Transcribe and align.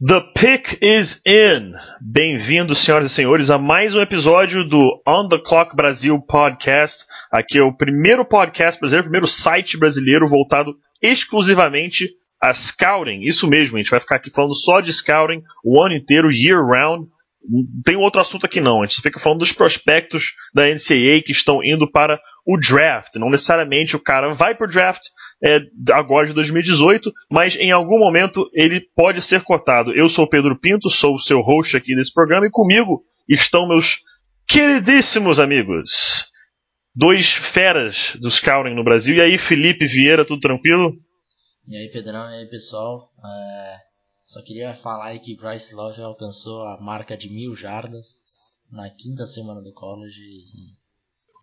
The 0.00 0.20
pick 0.34 0.78
is 0.82 1.22
in! 1.24 1.72
Bem-vindos, 2.00 2.80
senhoras 2.80 3.12
e 3.12 3.14
senhores, 3.14 3.48
a 3.48 3.58
mais 3.58 3.94
um 3.94 4.00
episódio 4.00 4.68
do 4.68 5.00
On 5.06 5.28
the 5.28 5.38
Clock 5.38 5.76
Brasil 5.76 6.20
podcast. 6.20 7.04
Aqui 7.30 7.58
é 7.58 7.62
o 7.62 7.72
primeiro 7.72 8.24
podcast 8.24 8.80
brasileiro, 8.80 9.02
o 9.02 9.08
primeiro 9.08 9.28
site 9.28 9.78
brasileiro 9.78 10.26
voltado 10.26 10.74
exclusivamente 11.00 12.10
a 12.42 12.52
scouting. 12.52 13.20
Isso 13.22 13.46
mesmo, 13.46 13.76
a 13.76 13.80
gente 13.80 13.90
vai 13.90 14.00
ficar 14.00 14.16
aqui 14.16 14.32
falando 14.32 14.56
só 14.56 14.80
de 14.80 14.92
scouting 14.92 15.44
o 15.64 15.80
ano 15.80 15.94
inteiro, 15.94 16.32
year 16.32 16.66
round. 16.66 17.08
Não 17.48 17.64
tem 17.84 17.94
outro 17.94 18.20
assunto 18.20 18.46
aqui 18.46 18.60
não, 18.60 18.82
a 18.82 18.86
gente 18.86 18.96
só 18.96 19.02
fica 19.02 19.20
falando 19.20 19.38
dos 19.38 19.52
prospectos 19.52 20.32
da 20.52 20.64
NCAA 20.64 21.22
que 21.24 21.30
estão 21.30 21.60
indo 21.62 21.88
para 21.88 22.20
o 22.44 22.58
draft. 22.58 23.14
Não 23.14 23.30
necessariamente 23.30 23.94
o 23.94 24.00
cara 24.00 24.30
vai 24.30 24.56
para 24.56 24.66
o 24.66 24.70
draft, 24.70 25.02
é, 25.42 25.60
agora 25.92 26.26
de 26.26 26.32
2018, 26.32 27.12
mas 27.30 27.56
em 27.56 27.70
algum 27.70 27.98
momento 27.98 28.48
ele 28.52 28.80
pode 28.80 29.20
ser 29.20 29.42
cotado. 29.42 29.92
Eu 29.94 30.08
sou 30.08 30.28
Pedro 30.28 30.58
Pinto, 30.58 30.90
sou 30.90 31.16
o 31.16 31.20
seu 31.20 31.40
host 31.40 31.76
aqui 31.76 31.94
desse 31.94 32.12
programa, 32.12 32.46
e 32.46 32.50
comigo 32.50 33.04
estão 33.28 33.68
meus 33.68 34.02
queridíssimos 34.46 35.38
amigos. 35.38 36.26
Dois 36.94 37.32
feras 37.32 38.16
do 38.20 38.30
scouting 38.30 38.74
no 38.74 38.84
Brasil. 38.84 39.16
E 39.16 39.20
aí, 39.20 39.36
Felipe 39.36 39.86
Vieira, 39.86 40.24
tudo 40.24 40.40
tranquilo? 40.40 40.96
E 41.66 41.76
aí, 41.76 41.88
Pedrão, 41.88 42.30
e 42.30 42.36
aí, 42.36 42.46
pessoal. 42.46 43.10
É, 43.24 43.76
só 44.22 44.40
queria 44.42 44.74
falar 44.74 45.18
que 45.18 45.36
Bryce 45.36 45.74
Love 45.74 46.00
alcançou 46.02 46.62
a 46.68 46.80
marca 46.80 47.16
de 47.16 47.28
mil 47.28 47.54
jardas 47.56 48.22
na 48.70 48.88
quinta 48.90 49.26
semana 49.26 49.62
do 49.62 49.72
college 49.72 50.20
e 50.20 50.72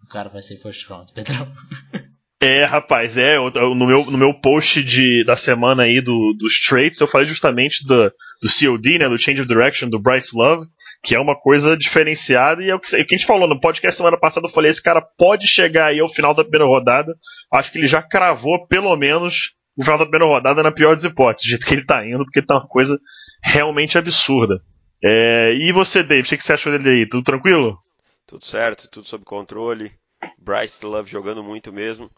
o 0.04 0.08
cara 0.08 0.30
vai 0.30 0.42
ser 0.42 0.58
first 0.58 0.88
round, 0.88 1.12
Pedrão. 1.14 1.48
É, 2.44 2.66
rapaz, 2.66 3.18
é. 3.18 3.38
no, 3.38 3.86
meu, 3.86 4.04
no 4.06 4.18
meu 4.18 4.34
post 4.34 4.84
de, 4.84 5.24
da 5.24 5.36
semana 5.36 5.84
aí 5.84 6.02
do, 6.02 6.34
dos 6.34 6.60
traits, 6.60 7.00
eu 7.00 7.06
falei 7.06 7.28
justamente 7.28 7.86
do, 7.86 8.12
do 8.42 8.50
COD, 8.50 8.98
né? 8.98 9.08
Do 9.08 9.20
Change 9.20 9.42
of 9.42 9.48
Direction, 9.48 9.88
do 9.88 10.00
Bryce 10.00 10.36
Love, 10.36 10.66
que 11.04 11.14
é 11.14 11.20
uma 11.20 11.40
coisa 11.40 11.78
diferenciada. 11.78 12.64
E 12.64 12.72
é 12.72 12.74
o 12.74 12.80
que, 12.80 12.96
é 12.96 13.02
o 13.02 13.06
que 13.06 13.14
a 13.14 13.18
gente 13.20 13.28
falou 13.28 13.48
no 13.48 13.60
podcast 13.60 13.96
semana 13.96 14.18
passada. 14.18 14.48
Eu 14.48 14.52
falei: 14.52 14.72
esse 14.72 14.82
cara 14.82 15.00
pode 15.00 15.48
chegar 15.48 15.90
aí 15.90 16.00
ao 16.00 16.10
final 16.10 16.34
da 16.34 16.42
primeira 16.42 16.66
rodada. 16.66 17.16
Acho 17.54 17.72
que 17.72 17.78
ele 17.78 17.88
já 17.88 18.02
cravou, 18.02 18.66
pelo 18.66 18.96
menos, 18.98 19.54
o 19.78 19.84
final 19.84 20.00
da 20.00 20.06
primeira 20.06 20.26
rodada 20.26 20.64
na 20.64 20.72
pior 20.72 20.96
das 20.96 21.04
hipóteses, 21.04 21.46
do 21.46 21.50
jeito 21.52 21.66
que 21.68 21.76
ele 21.76 21.86
tá 21.86 22.04
indo, 22.04 22.26
porque 22.26 22.42
tá 22.42 22.56
uma 22.56 22.68
coisa 22.68 23.00
realmente 23.44 24.00
absurda. 24.00 24.60
É, 25.04 25.54
e 25.54 25.72
você, 25.72 26.02
Dave, 26.02 26.28
o 26.28 26.38
que 26.38 26.44
você 26.44 26.54
achou 26.54 26.76
dele 26.76 27.02
aí? 27.02 27.06
Tudo 27.08 27.24
tranquilo? 27.24 27.78
Tudo 28.26 28.44
certo, 28.44 28.88
tudo 28.90 29.06
sob 29.06 29.24
controle. 29.24 29.92
Bryce 30.40 30.84
Love 30.84 31.10
jogando 31.10 31.44
muito 31.44 31.72
mesmo. 31.72 32.10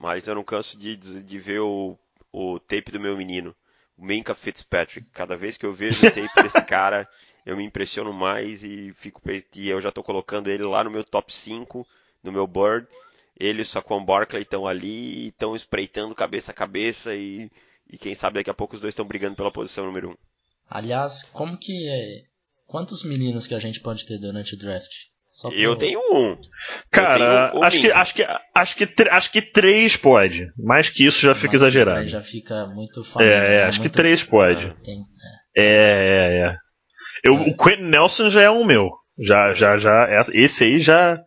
Mas 0.00 0.26
eu 0.26 0.34
não 0.34 0.42
canso 0.42 0.78
de, 0.78 0.96
de 0.96 1.38
ver 1.38 1.60
o, 1.60 1.94
o 2.32 2.58
tape 2.58 2.90
do 2.90 2.98
meu 2.98 3.18
menino, 3.18 3.54
o 3.98 4.02
Minka 4.02 4.34
Fitzpatrick. 4.34 5.10
Cada 5.12 5.36
vez 5.36 5.58
que 5.58 5.66
eu 5.66 5.74
vejo 5.74 6.06
o 6.06 6.08
tape 6.10 6.42
desse 6.42 6.64
cara, 6.64 7.06
eu 7.44 7.54
me 7.54 7.64
impressiono 7.64 8.10
mais 8.10 8.64
e 8.64 8.94
fico 8.94 9.20
e 9.54 9.68
eu 9.68 9.78
já 9.78 9.90
estou 9.90 10.02
colocando 10.02 10.48
ele 10.48 10.62
lá 10.62 10.82
no 10.82 10.90
meu 10.90 11.04
top 11.04 11.34
5, 11.34 11.86
no 12.22 12.32
meu 12.32 12.46
board. 12.46 12.88
Ele 13.38 13.58
e 13.58 13.62
o 13.62 13.66
Saquon 13.66 14.02
Barkley 14.02 14.42
estão 14.42 14.66
ali, 14.66 15.28
estão 15.28 15.54
espreitando 15.54 16.14
cabeça 16.14 16.50
a 16.50 16.54
cabeça 16.54 17.14
e, 17.14 17.50
e 17.86 17.98
quem 17.98 18.14
sabe 18.14 18.36
daqui 18.36 18.48
a 18.48 18.54
pouco 18.54 18.76
os 18.76 18.80
dois 18.80 18.92
estão 18.92 19.04
brigando 19.04 19.36
pela 19.36 19.52
posição 19.52 19.84
número 19.84 20.08
1. 20.08 20.12
Um. 20.12 20.16
Aliás, 20.66 21.24
como 21.24 21.58
que 21.58 21.88
é? 21.88 22.24
Quantos 22.66 23.04
meninos 23.04 23.46
que 23.46 23.54
a 23.54 23.58
gente 23.58 23.80
pode 23.80 24.06
ter 24.06 24.18
durante 24.18 24.54
o 24.54 24.58
draft? 24.58 25.10
Eu 25.52 25.76
tenho 25.76 26.00
um. 26.12 26.36
Cara, 26.90 27.48
tenho 27.50 27.60
um 27.60 27.64
acho, 27.64 27.80
que, 27.80 27.92
acho, 27.92 28.14
que, 28.14 28.26
acho, 28.54 28.76
que, 28.76 29.08
acho 29.08 29.32
que 29.32 29.42
três 29.42 29.96
pode. 29.96 30.52
Mais 30.56 30.88
que 30.88 31.04
isso 31.04 31.20
já 31.20 31.34
fica 31.34 31.54
exagerado. 31.54 32.06
já 32.06 32.20
fica 32.20 32.66
muito 32.66 33.02
família, 33.04 33.34
É, 33.34 33.54
é 33.56 33.62
acho 33.64 33.80
muito... 33.80 33.90
que 33.90 33.96
três 33.96 34.22
pode. 34.22 34.66
Ah, 34.66 34.76
tem, 34.82 35.00
é. 35.56 35.62
é, 35.62 35.66
é, 35.66 36.48
é. 36.48 36.56
Eu, 37.22 37.34
é. 37.34 37.40
O 37.50 37.56
Quentin 37.56 37.84
Nelson 37.84 38.30
já 38.30 38.42
é 38.42 38.50
um 38.50 38.64
meu. 38.64 38.90
Já, 39.18 39.52
já, 39.52 39.78
já. 39.78 40.08
Esse 40.32 40.64
aí 40.64 40.80
já. 40.80 41.18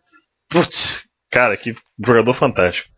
Putz, 0.48 1.04
cara, 1.30 1.56
que 1.56 1.74
jogador 2.04 2.34
fantástico. 2.34 2.88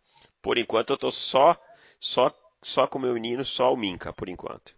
Por 0.42 0.58
enquanto 0.58 0.90
eu 0.90 0.96
tô 0.96 1.10
só, 1.10 1.56
só, 2.00 2.32
só 2.62 2.86
com 2.86 2.98
o 2.98 3.02
meu 3.02 3.14
menino, 3.14 3.44
só 3.44 3.72
o 3.72 3.76
Minka, 3.76 4.12
por 4.12 4.28
enquanto. 4.28 4.74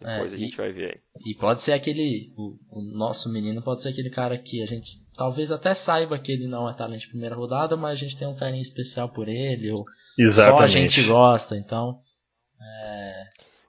Depois 0.00 0.32
é, 0.32 0.36
a 0.36 0.38
gente 0.38 0.56
vai 0.56 0.72
ver 0.72 0.86
aí. 0.86 1.00
E 1.26 1.34
pode 1.34 1.60
ser 1.60 1.72
aquele. 1.72 2.32
O, 2.34 2.56
o, 2.70 2.82
nosso 2.96 3.30
menino 3.30 3.62
pode 3.62 3.82
ser 3.82 3.90
aquele 3.90 4.08
cara 4.08 4.38
que 4.38 4.62
a 4.62 4.66
gente 4.66 5.02
talvez 5.14 5.52
até 5.52 5.74
saiba 5.74 6.18
que 6.18 6.32
ele 6.32 6.48
não 6.48 6.68
é 6.68 6.72
talento 6.72 7.00
de 7.00 7.08
primeira 7.08 7.36
rodada, 7.36 7.76
mas 7.76 7.92
a 7.92 7.94
gente 7.96 8.16
tem 8.16 8.26
um 8.26 8.36
carinho 8.36 8.62
especial 8.62 9.10
por 9.10 9.28
ele, 9.28 9.70
ou 9.70 9.84
Exatamente. 10.18 10.58
só 10.58 10.64
a 10.64 10.68
gente 10.68 11.02
gosta, 11.02 11.56
então. 11.56 12.00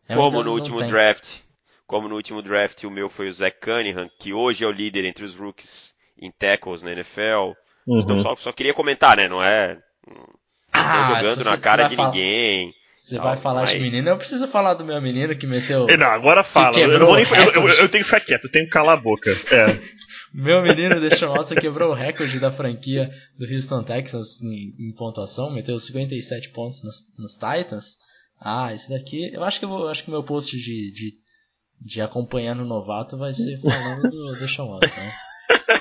É, 0.07 0.15
como 0.15 0.41
no 0.41 0.53
último 0.53 0.77
tem. 0.77 0.89
draft. 0.89 1.39
Como 1.85 2.07
no 2.07 2.15
último 2.15 2.41
draft 2.41 2.81
o 2.85 2.89
meu 2.89 3.09
foi 3.09 3.27
o 3.27 3.33
Zach 3.33 3.59
Cunningham, 3.59 4.09
que 4.17 4.31
hoje 4.31 4.63
é 4.63 4.67
o 4.67 4.71
líder 4.71 5.03
entre 5.03 5.25
os 5.25 5.35
rookies 5.35 5.93
em 6.17 6.31
tackles 6.31 6.81
na 6.81 6.93
NFL. 6.93 7.51
Uhum. 7.85 7.99
Então 7.99 8.19
só, 8.21 8.35
só 8.37 8.53
queria 8.53 8.73
comentar, 8.73 9.17
né? 9.17 9.27
Não 9.27 9.43
é. 9.43 9.77
Ah, 10.71 11.21
jogando 11.21 11.43
na 11.43 11.57
cara 11.57 11.89
de 11.89 11.97
falar, 11.97 12.11
ninguém. 12.11 12.69
Você 13.01 13.17
vai 13.17 13.35
falar 13.35 13.61
mas... 13.61 13.71
de 13.71 13.79
menino? 13.79 14.09
Eu 14.09 14.17
preciso 14.17 14.47
falar 14.47 14.75
do 14.75 14.85
meu 14.85 15.01
menino 15.01 15.35
que 15.35 15.47
meteu. 15.47 15.87
Não, 15.87 16.05
agora 16.05 16.43
fala. 16.43 16.77
Eu, 16.77 16.91
eu, 16.91 17.15
nem, 17.15 17.25
eu, 17.25 17.67
eu, 17.67 17.89
tenho 17.89 18.03
que 18.03 18.09
ficar 18.09 18.19
quieto, 18.19 18.45
eu 18.45 18.51
tenho 18.51 18.65
que 18.65 18.71
calar 18.71 18.95
a 18.95 19.01
boca. 19.01 19.31
É. 19.31 19.65
meu 20.31 20.61
menino 20.61 20.99
Deshaun 20.99 21.33
Watson 21.35 21.55
quebrou 21.55 21.89
o 21.89 21.95
recorde 21.95 22.39
da 22.39 22.51
franquia 22.51 23.09
do 23.39 23.51
Houston 23.51 23.81
Texans 23.81 24.39
em, 24.43 24.75
em 24.77 24.93
pontuação, 24.95 25.51
meteu 25.51 25.79
57 25.79 26.49
pontos 26.49 26.83
nos, 26.83 26.97
nos, 27.17 27.33
Titans. 27.33 27.97
Ah, 28.39 28.71
esse 28.71 28.91
daqui, 28.91 29.33
eu 29.33 29.43
acho 29.43 29.57
que 29.57 29.65
eu 29.65 29.69
vou, 29.69 29.87
acho 29.87 30.03
que 30.03 30.11
meu 30.11 30.23
post 30.23 30.55
de, 30.55 30.91
de, 30.91 31.13
de 31.81 32.01
acompanhando 32.03 32.61
o 32.61 32.67
novato 32.67 33.17
vai 33.17 33.33
ser 33.33 33.59
falando 33.61 34.09
do 34.09 34.37
Deshaun 34.37 34.77
Watson. 34.77 35.01
Né? 35.01 35.11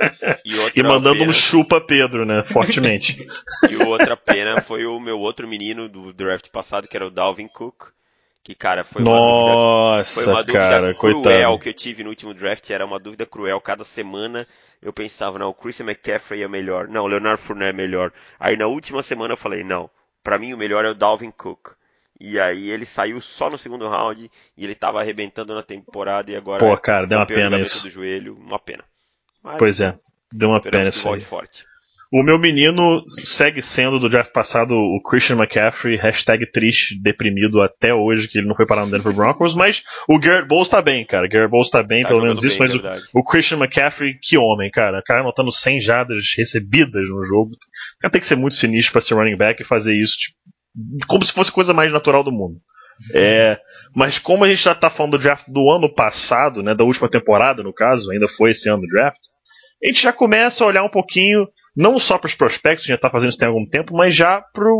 E, 0.44 0.80
e 0.80 0.82
mandando 0.82 1.18
pena... 1.18 1.30
um 1.30 1.32
chupa 1.32 1.80
Pedro, 1.80 2.24
né? 2.24 2.42
Fortemente. 2.44 3.26
e 3.70 3.76
outra 3.84 4.16
pena 4.16 4.60
foi 4.60 4.86
o 4.86 4.98
meu 4.98 5.18
outro 5.18 5.46
menino 5.46 5.88
do 5.88 6.12
draft 6.12 6.48
passado, 6.48 6.88
que 6.88 6.96
era 6.96 7.06
o 7.06 7.10
Dalvin 7.10 7.48
Cook. 7.48 7.92
Que, 8.42 8.54
cara, 8.54 8.82
foi 8.82 9.02
uma 9.02 9.10
Nossa, 9.12 10.14
dúvida, 10.14 10.24
foi 10.24 10.32
uma 10.32 10.42
dúvida 10.42 10.58
cara, 10.58 10.94
cruel 10.94 11.22
coitado. 11.22 11.58
que 11.58 11.68
eu 11.68 11.74
tive 11.74 12.02
no 12.02 12.08
último 12.08 12.32
draft. 12.32 12.70
Era 12.70 12.86
uma 12.86 12.98
dúvida 12.98 13.26
cruel. 13.26 13.60
Cada 13.60 13.84
semana 13.84 14.46
eu 14.80 14.92
pensava, 14.92 15.38
não, 15.38 15.50
o 15.50 15.54
Christian 15.54 15.84
McCaffrey 15.84 16.42
é 16.42 16.48
melhor. 16.48 16.88
Não, 16.88 17.04
o 17.04 17.06
Leonard 17.06 17.40
Fournette 17.42 17.70
é 17.70 17.76
melhor. 17.76 18.10
Aí 18.38 18.56
na 18.56 18.66
última 18.66 19.02
semana 19.02 19.34
eu 19.34 19.38
falei, 19.38 19.62
não, 19.62 19.90
para 20.24 20.38
mim 20.38 20.54
o 20.54 20.58
melhor 20.58 20.84
é 20.84 20.90
o 20.90 20.94
Dalvin 20.94 21.30
Cook. 21.30 21.72
E 22.18 22.38
aí 22.38 22.70
ele 22.70 22.84
saiu 22.84 23.20
só 23.20 23.48
no 23.48 23.56
segundo 23.56 23.88
round 23.88 24.30
e 24.56 24.64
ele 24.64 24.74
tava 24.74 25.00
arrebentando 25.00 25.54
na 25.54 25.62
temporada 25.62 26.30
e 26.30 26.36
agora 26.36 26.60
Pô, 26.60 26.76
cara, 26.76 27.06
deu 27.06 27.18
uma 27.18 27.26
pena 27.26 27.58
isso. 27.58 27.82
do 27.82 27.90
joelho, 27.90 28.36
uma 28.36 28.58
pena. 28.58 28.84
Mas, 29.42 29.58
pois 29.58 29.80
é. 29.80 29.98
Deu 30.32 30.50
uma 30.50 30.60
pena 30.60 30.88
isso 30.88 31.12
aí. 31.12 31.20
Forte. 31.20 31.64
O 32.12 32.24
meu 32.24 32.40
menino 32.40 33.04
segue 33.22 33.62
sendo 33.62 34.00
do 34.00 34.08
draft 34.08 34.32
passado 34.32 34.74
o 34.74 35.00
Christian 35.00 35.36
McCaffrey, 35.36 35.96
hashtag 35.96 36.44
triste, 36.50 37.00
deprimido 37.00 37.62
até 37.62 37.94
hoje 37.94 38.26
que 38.26 38.38
ele 38.38 38.48
não 38.48 38.54
foi 38.56 38.66
parar 38.66 38.84
no 38.84 38.90
Denver 38.90 39.14
Broncos, 39.14 39.54
mas 39.54 39.84
o 40.08 40.18
Garrett 40.18 40.48
Bowles 40.48 40.68
tá 40.68 40.82
bem, 40.82 41.06
cara. 41.06 41.28
Garrett 41.28 41.50
Bowles 41.50 41.70
tá 41.70 41.84
bem, 41.84 42.02
tá 42.02 42.08
pelo 42.08 42.22
menos 42.22 42.42
isso, 42.42 42.58
bem, 42.58 42.66
mas 42.82 43.08
o, 43.14 43.20
o, 43.20 43.24
Christian 43.24 43.58
McCaffrey, 43.58 44.18
que 44.20 44.36
homem, 44.36 44.68
cara. 44.72 44.98
O 44.98 45.04
cara 45.04 45.20
anotando 45.20 45.52
100 45.52 45.80
jadas 45.80 46.24
recebidas 46.36 47.08
no 47.08 47.22
jogo. 47.22 47.52
O 47.52 48.00
cara 48.00 48.10
tem 48.10 48.20
que 48.20 48.26
ser 48.26 48.36
muito 48.36 48.56
sinistro 48.56 48.92
para 48.92 49.02
ser 49.02 49.14
running 49.14 49.36
back 49.36 49.62
e 49.62 49.64
fazer 49.64 49.94
isso 49.94 50.16
tipo, 50.16 50.36
como 51.06 51.24
se 51.24 51.32
fosse 51.32 51.50
a 51.50 51.54
coisa 51.54 51.72
mais 51.72 51.92
natural 51.92 52.24
do 52.24 52.32
mundo. 52.32 52.60
É, 53.14 53.58
mas 53.94 54.18
como 54.18 54.44
a 54.44 54.48
gente 54.48 54.62
já 54.62 54.74
tá 54.74 54.90
falando 54.90 55.12
do 55.12 55.18
draft 55.18 55.46
do 55.48 55.70
ano 55.70 55.92
passado, 55.92 56.62
né, 56.62 56.74
da 56.74 56.84
última 56.84 57.08
temporada 57.08 57.62
no 57.62 57.72
caso, 57.72 58.10
ainda 58.10 58.28
foi 58.28 58.50
esse 58.50 58.68
ano 58.68 58.78
do 58.78 58.86
draft, 58.86 59.20
a 59.82 59.86
gente 59.88 60.02
já 60.02 60.12
começa 60.12 60.62
a 60.62 60.66
olhar 60.66 60.84
um 60.84 60.90
pouquinho, 60.90 61.48
não 61.74 61.98
só 61.98 62.18
para 62.18 62.28
os 62.28 62.34
prospectos, 62.34 62.86
já 62.86 62.94
está 62.94 63.10
fazendo 63.10 63.30
isso 63.30 63.38
tem 63.38 63.48
algum 63.48 63.66
tempo, 63.66 63.94
mas 63.96 64.14
já 64.14 64.40
para 64.40 64.70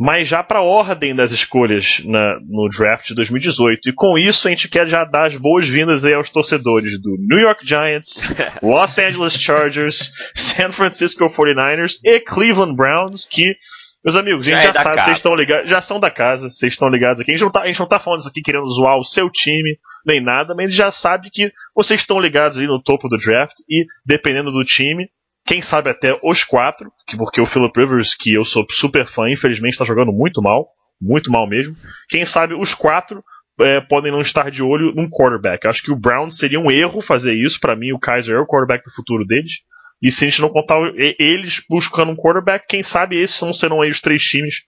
mas 0.00 0.28
já 0.28 0.44
para 0.44 0.60
a 0.60 0.62
ordem 0.62 1.12
das 1.12 1.32
escolhas 1.32 2.00
na, 2.04 2.38
no 2.48 2.68
draft 2.68 3.08
de 3.08 3.16
2018. 3.16 3.88
E 3.88 3.92
com 3.92 4.16
isso 4.16 4.46
a 4.46 4.50
gente 4.50 4.68
quer 4.68 4.86
já 4.86 5.04
dar 5.04 5.26
as 5.26 5.36
boas-vindas 5.36 6.04
aos 6.04 6.30
torcedores 6.30 7.00
do 7.00 7.16
New 7.18 7.40
York 7.40 7.66
Giants, 7.66 8.22
Los 8.62 8.96
Angeles 8.96 9.32
Chargers, 9.32 10.12
San 10.32 10.70
Francisco 10.70 11.26
49ers 11.26 11.94
e 12.04 12.20
Cleveland 12.20 12.76
Browns, 12.76 13.26
que 13.26 13.56
meus 14.04 14.16
amigos, 14.16 14.46
a 14.46 14.50
gente 14.50 14.62
já, 14.62 14.72
já 14.72 14.80
é 14.80 14.82
sabe, 14.82 15.02
vocês 15.02 15.16
estão 15.16 15.34
ligados, 15.34 15.70
já 15.70 15.80
são 15.80 16.00
da 16.00 16.10
casa, 16.10 16.50
vocês 16.50 16.72
estão 16.72 16.88
ligados 16.88 17.20
aqui. 17.20 17.30
A 17.30 17.34
gente, 17.34 17.44
não 17.44 17.50
tá, 17.50 17.62
a 17.62 17.66
gente 17.66 17.80
não 17.80 17.86
tá 17.86 17.98
falando 17.98 18.20
isso 18.20 18.28
aqui 18.28 18.40
querendo 18.40 18.68
zoar 18.68 18.98
o 18.98 19.04
seu 19.04 19.30
time, 19.30 19.78
nem 20.06 20.22
nada, 20.22 20.54
mas 20.54 20.66
a 20.66 20.68
gente 20.68 20.76
já 20.76 20.90
sabe 20.90 21.30
que 21.30 21.52
vocês 21.74 22.00
estão 22.00 22.20
ligados 22.20 22.56
ali 22.56 22.66
no 22.66 22.82
topo 22.82 23.08
do 23.08 23.16
draft 23.16 23.56
e, 23.68 23.84
dependendo 24.06 24.52
do 24.52 24.64
time, 24.64 25.08
quem 25.46 25.60
sabe 25.60 25.90
até 25.90 26.18
os 26.22 26.44
quatro, 26.44 26.92
porque 27.16 27.40
o 27.40 27.46
Philip 27.46 27.72
Rivers, 27.80 28.14
que 28.14 28.34
eu 28.34 28.44
sou 28.44 28.66
super 28.70 29.06
fã, 29.06 29.30
infelizmente 29.30 29.72
está 29.72 29.84
jogando 29.84 30.12
muito 30.12 30.42
mal, 30.42 30.68
muito 31.00 31.30
mal 31.30 31.48
mesmo. 31.48 31.74
Quem 32.08 32.24
sabe 32.24 32.54
os 32.54 32.74
quatro 32.74 33.24
é, 33.60 33.80
podem 33.80 34.12
não 34.12 34.20
estar 34.20 34.50
de 34.50 34.62
olho 34.62 34.92
num 34.94 35.08
quarterback. 35.08 35.66
Acho 35.66 35.82
que 35.82 35.90
o 35.90 35.96
Brown 35.96 36.30
seria 36.30 36.60
um 36.60 36.70
erro 36.70 37.00
fazer 37.00 37.34
isso. 37.34 37.58
Para 37.60 37.74
mim, 37.74 37.92
o 37.92 37.98
Kaiser 37.98 38.36
é 38.36 38.40
o 38.40 38.46
quarterback 38.46 38.84
do 38.84 38.94
futuro 38.94 39.24
deles. 39.24 39.62
E 40.00 40.10
se 40.10 40.24
a 40.24 40.28
gente 40.28 40.40
não 40.40 40.48
contar 40.48 40.78
eles 41.18 41.62
buscando 41.68 42.12
um 42.12 42.16
quarterback, 42.16 42.66
quem 42.68 42.82
sabe 42.82 43.18
esses 43.18 43.40
não 43.42 43.52
serão 43.52 43.82
aí 43.82 43.90
os 43.90 44.00
três 44.00 44.22
times 44.22 44.62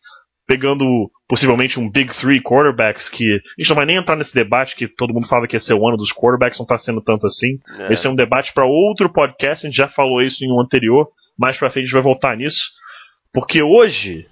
pegando 0.51 1.09
possivelmente 1.29 1.79
um 1.79 1.89
Big 1.89 2.13
Three 2.13 2.43
quarterbacks, 2.43 3.09
que 3.09 3.35
a 3.35 3.37
gente 3.63 3.69
não 3.69 3.77
vai 3.77 3.87
nem 3.87 3.97
entrar 3.97 4.17
nesse 4.17 4.35
debate 4.35 4.75
que 4.75 4.89
todo 4.89 5.15
mundo 5.15 5.29
falava 5.29 5.47
que 5.47 5.55
ia 5.55 5.61
ser 5.61 5.75
o 5.75 5.87
ano 5.87 5.97
dos 5.97 6.13
quarterbacks, 6.13 6.59
não 6.59 6.65
está 6.65 6.77
sendo 6.77 7.01
tanto 7.01 7.25
assim. 7.25 7.61
É. 7.79 7.93
Esse 7.93 8.09
é 8.09 8.11
um 8.11 8.17
debate 8.17 8.53
para 8.53 8.67
outro 8.67 9.13
podcast, 9.13 9.65
a 9.65 9.71
gente 9.71 9.77
já 9.77 9.87
falou 9.87 10.21
isso 10.21 10.45
em 10.45 10.51
um 10.53 10.61
anterior, 10.61 11.09
mais 11.39 11.57
pra 11.57 11.71
frente 11.71 11.85
a 11.85 11.87
gente 11.87 11.95
vai 11.95 12.03
voltar 12.03 12.37
nisso. 12.37 12.71
Porque 13.33 13.63
hoje, 13.63 14.27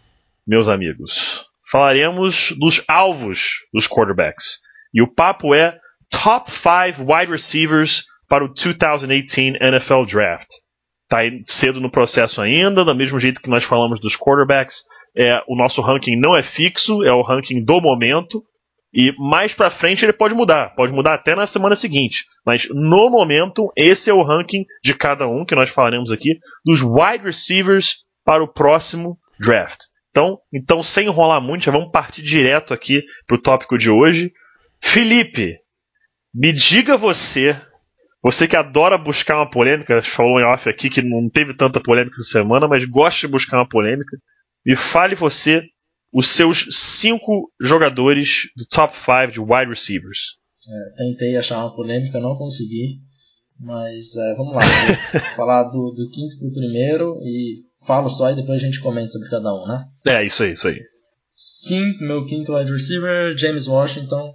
meus 0.44 0.66
amigos, 0.66 1.46
falaremos 1.70 2.52
dos 2.58 2.82
alvos 2.88 3.64
dos 3.72 3.86
quarterbacks. 3.86 4.58
E 4.92 5.00
o 5.00 5.06
papo 5.06 5.54
é 5.54 5.78
Top 6.10 6.50
5 6.50 7.00
Wide 7.00 7.30
Receivers 7.30 8.04
para 8.28 8.44
o 8.44 8.48
2018 8.48 9.62
NFL 9.62 10.02
Draft. 10.04 10.48
Tá 11.08 11.18
cedo 11.46 11.80
no 11.80 11.90
processo 11.90 12.42
ainda, 12.42 12.84
do 12.84 12.94
mesmo 12.94 13.18
jeito 13.18 13.40
que 13.40 13.48
nós 13.48 13.64
falamos 13.64 13.98
dos 13.98 14.16
quarterbacks, 14.16 14.82
é, 15.16 15.42
o 15.48 15.56
nosso 15.56 15.80
ranking 15.80 16.16
não 16.16 16.36
é 16.36 16.42
fixo, 16.42 17.02
é 17.02 17.12
o 17.12 17.22
ranking 17.22 17.64
do 17.64 17.80
momento. 17.80 18.44
E 18.92 19.12
mais 19.18 19.52
para 19.54 19.70
frente 19.70 20.04
ele 20.04 20.12
pode 20.12 20.34
mudar, 20.34 20.74
pode 20.74 20.92
mudar 20.92 21.14
até 21.14 21.34
na 21.34 21.46
semana 21.46 21.76
seguinte. 21.76 22.24
Mas 22.44 22.68
no 22.70 23.10
momento, 23.10 23.70
esse 23.76 24.08
é 24.08 24.14
o 24.14 24.22
ranking 24.22 24.64
de 24.82 24.94
cada 24.94 25.26
um 25.26 25.44
que 25.44 25.54
nós 25.54 25.70
falaremos 25.70 26.10
aqui 26.10 26.38
dos 26.64 26.80
wide 26.80 27.24
receivers 27.24 28.04
para 28.24 28.42
o 28.42 28.48
próximo 28.48 29.18
draft. 29.40 29.80
Então, 30.10 30.38
então 30.52 30.82
sem 30.82 31.06
enrolar 31.06 31.40
muito, 31.40 31.64
já 31.64 31.72
vamos 31.72 31.90
partir 31.90 32.22
direto 32.22 32.72
aqui 32.72 33.02
para 33.26 33.36
o 33.36 33.40
tópico 33.40 33.76
de 33.76 33.90
hoje. 33.90 34.32
Felipe, 34.80 35.56
me 36.34 36.52
diga 36.52 36.96
você, 36.96 37.60
você 38.22 38.48
que 38.48 38.56
adora 38.56 38.98
buscar 38.98 39.36
uma 39.36 39.48
polêmica, 39.48 40.02
falou 40.02 40.40
em 40.40 40.44
off 40.44 40.68
aqui 40.68 40.90
que 40.90 41.02
não 41.02 41.28
teve 41.28 41.54
tanta 41.54 41.80
polêmica 41.80 42.16
essa 42.16 42.38
semana, 42.38 42.66
mas 42.66 42.84
gosta 42.84 43.20
de 43.20 43.28
buscar 43.28 43.58
uma 43.58 43.68
polêmica. 43.68 44.16
Me 44.64 44.74
fale 44.76 45.14
você 45.14 45.62
os 46.12 46.28
seus 46.28 46.66
cinco 46.70 47.52
jogadores 47.60 48.50
do 48.56 48.66
top 48.66 48.94
5 48.96 49.32
de 49.32 49.40
wide 49.40 49.70
receivers. 49.70 50.36
É, 50.68 51.04
tentei 51.04 51.36
achar 51.36 51.58
uma 51.58 51.74
polêmica, 51.74 52.18
não 52.18 52.36
consegui. 52.36 53.00
Mas 53.60 54.14
é, 54.16 54.34
vamos 54.36 54.54
lá, 54.54 54.62
vou 55.12 55.20
falar 55.36 55.64
do, 55.64 55.90
do 55.90 56.08
quinto 56.10 56.38
pro 56.38 56.52
primeiro 56.52 57.18
e 57.24 57.64
falo 57.84 58.08
só 58.08 58.30
e 58.30 58.36
depois 58.36 58.62
a 58.62 58.64
gente 58.64 58.80
comenta 58.80 59.08
sobre 59.08 59.28
cada 59.28 59.52
um, 59.52 59.66
né? 59.66 59.84
É, 60.06 60.24
isso 60.24 60.44
aí, 60.44 60.52
isso 60.52 60.68
aí. 60.68 60.80
Quinto, 61.66 62.04
meu 62.04 62.24
quinto 62.24 62.54
wide 62.56 62.70
receiver, 62.70 63.36
James 63.36 63.66
Washington, 63.66 64.32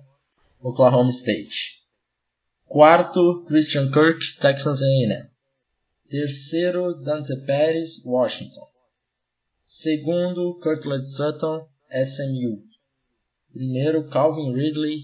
Oklahoma 0.61 1.09
State. 1.09 1.72
Quarto, 2.65 3.43
Christian 3.45 3.91
Kirk, 3.91 4.19
Texas 4.39 4.81
A&M. 4.81 5.27
Terceiro, 6.09 6.93
Dante 7.01 7.35
Pérez, 7.45 8.05
Washington. 8.05 8.67
Segundo, 9.65 10.59
Curtland 10.61 11.05
Sutton, 11.07 11.65
SMU. 11.91 12.61
Primeiro, 13.51 14.09
Calvin 14.09 14.53
Ridley, 14.53 14.97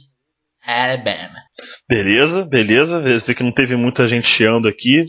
Alabama. 0.64 1.36
Beleza, 1.88 2.46
beleza. 2.46 3.00
Vê 3.00 3.34
que 3.34 3.44
não 3.44 3.52
teve 3.52 3.76
muita 3.76 4.08
gente 4.08 4.28
chiando 4.28 4.68
aqui. 4.68 5.06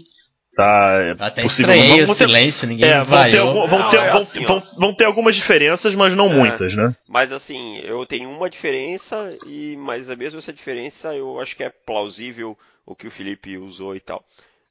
Tá, 0.61 1.27
Até 1.27 1.43
possível. 1.43 1.75
estranhei 1.75 2.03
o 2.03 2.09
silêncio, 2.09 2.69
ninguém 2.69 2.91
é, 2.91 3.03
vão 3.03 3.31
ter, 3.31 3.39
algum, 3.39 3.67
vão, 3.67 3.79
não, 3.79 3.91
ter, 3.91 3.99
é 3.99 4.11
vão, 4.11 4.21
assim, 4.21 4.45
vão, 4.45 4.63
vão, 4.77 4.95
ter 4.95 5.05
algumas 5.07 5.35
diferenças, 5.35 5.95
mas 5.95 6.15
não 6.15 6.31
é, 6.31 6.35
muitas, 6.35 6.75
né? 6.77 6.95
Mas 7.09 7.33
assim, 7.33 7.79
eu 7.79 8.05
tenho 8.05 8.29
uma 8.29 8.51
diferença, 8.51 9.31
e 9.47 9.75
mas 9.79 10.11
a 10.11 10.17
mesma 10.17 10.39
essa 10.39 10.53
diferença 10.53 11.15
eu 11.15 11.41
acho 11.41 11.57
que 11.57 11.65
é 11.65 11.71
plausível 11.71 12.59
o 12.85 12.95
que 12.95 13.07
o 13.07 13.11
Felipe 13.11 13.57
usou 13.57 13.97
e 13.97 14.01
tal. 14.01 14.23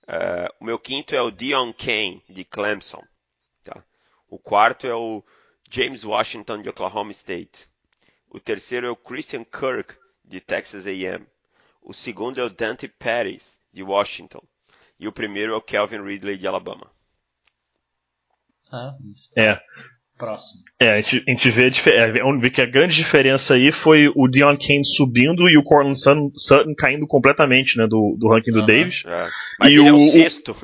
Uh, 0.08 0.54
o 0.60 0.66
meu 0.66 0.78
quinto 0.78 1.16
é 1.16 1.22
o 1.24 1.32
Dion 1.32 1.74
Kane, 1.74 2.22
de 2.30 2.44
Clemson. 2.44 3.04
Tá? 3.64 3.84
O 4.30 4.38
quarto 4.38 4.86
é 4.86 4.94
o 4.94 5.24
James 5.72 6.04
Washington, 6.04 6.62
de 6.62 6.70
Oklahoma 6.70 7.10
State. 7.10 7.68
O 8.30 8.40
terceiro 8.40 8.86
é 8.86 8.92
o 8.92 8.96
Christian 8.96 9.44
Kirk, 9.44 9.96
de 10.24 10.40
Texas 10.40 10.86
A&M. 10.86 11.26
O 11.82 11.96
segundo 11.96 12.40
é 12.40 12.44
o 12.44 12.50
Dante 12.50 12.88
Pettis, 12.88 13.60
de 13.74 13.82
Washington. 13.82 14.44
E 15.00 15.08
o 15.08 15.12
primeiro 15.12 15.54
é 15.54 15.56
o 15.56 15.62
Kelvin 15.62 16.02
Ridley, 16.02 16.38
de 16.38 16.48
Alabama. 16.48 16.88
Ah, 18.72 18.94
é. 19.36 19.60
Próximo. 20.18 20.64
É, 20.78 20.92
a 20.92 20.96
gente, 20.98 21.24
a 21.26 21.32
gente 21.32 21.50
vê, 21.50 21.72
é, 21.92 22.12
vê, 22.12 22.50
que 22.50 22.62
a 22.62 22.66
grande 22.66 22.94
diferença 22.94 23.54
aí 23.54 23.72
foi 23.72 24.12
o 24.14 24.28
Dion 24.28 24.58
Kane 24.58 24.84
subindo 24.84 25.48
e 25.48 25.58
o 25.58 25.64
Cortland 25.64 25.98
Sutton, 25.98 26.76
caindo 26.78 27.08
completamente 27.08 27.78
né, 27.78 27.88
do, 27.88 28.18
do 28.20 28.28
ranking 28.28 28.52
do 28.52 28.66
Davis. 28.66 29.04
É. 29.08 29.28
Mas 29.58 29.70
e 29.70 29.78
ele 29.78 29.80
o, 29.80 29.88
é 29.88 29.94
o 29.94 29.98
sexto. 30.00 30.56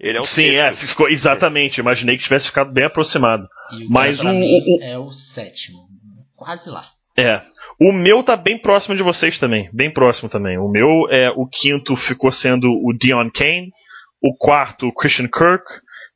Ele 0.00 0.16
é 0.16 0.20
o 0.20 0.24
sim, 0.24 0.48
é, 0.48 0.72
sexto. 0.72 0.84
é, 0.84 0.86
ficou, 0.86 1.08
exatamente. 1.10 1.78
Imaginei 1.78 2.16
que 2.16 2.24
tivesse 2.24 2.46
ficado 2.46 2.72
bem 2.72 2.84
aproximado. 2.84 3.46
E 3.78 3.84
o 3.84 3.90
Mas 3.90 4.24
o, 4.24 4.30
o, 4.30 4.82
é 4.82 4.98
o 4.98 5.10
sétimo. 5.10 5.86
Quase 6.34 6.70
lá. 6.70 6.86
É. 7.14 7.42
O 7.78 7.92
meu 7.92 8.22
tá 8.22 8.34
bem 8.34 8.56
próximo 8.56 8.96
de 8.96 9.02
vocês 9.02 9.38
também. 9.38 9.68
Bem 9.74 9.92
próximo 9.92 10.30
também. 10.30 10.56
O 10.56 10.68
meu 10.68 10.88
é 11.10 11.30
o 11.30 11.46
quinto 11.46 11.94
ficou 11.96 12.32
sendo 12.32 12.72
o 12.72 12.94
Dion 12.94 13.28
Kane. 13.30 13.70
O 14.22 14.34
quarto, 14.34 14.92
Christian 14.92 15.28
Kirk 15.28 15.64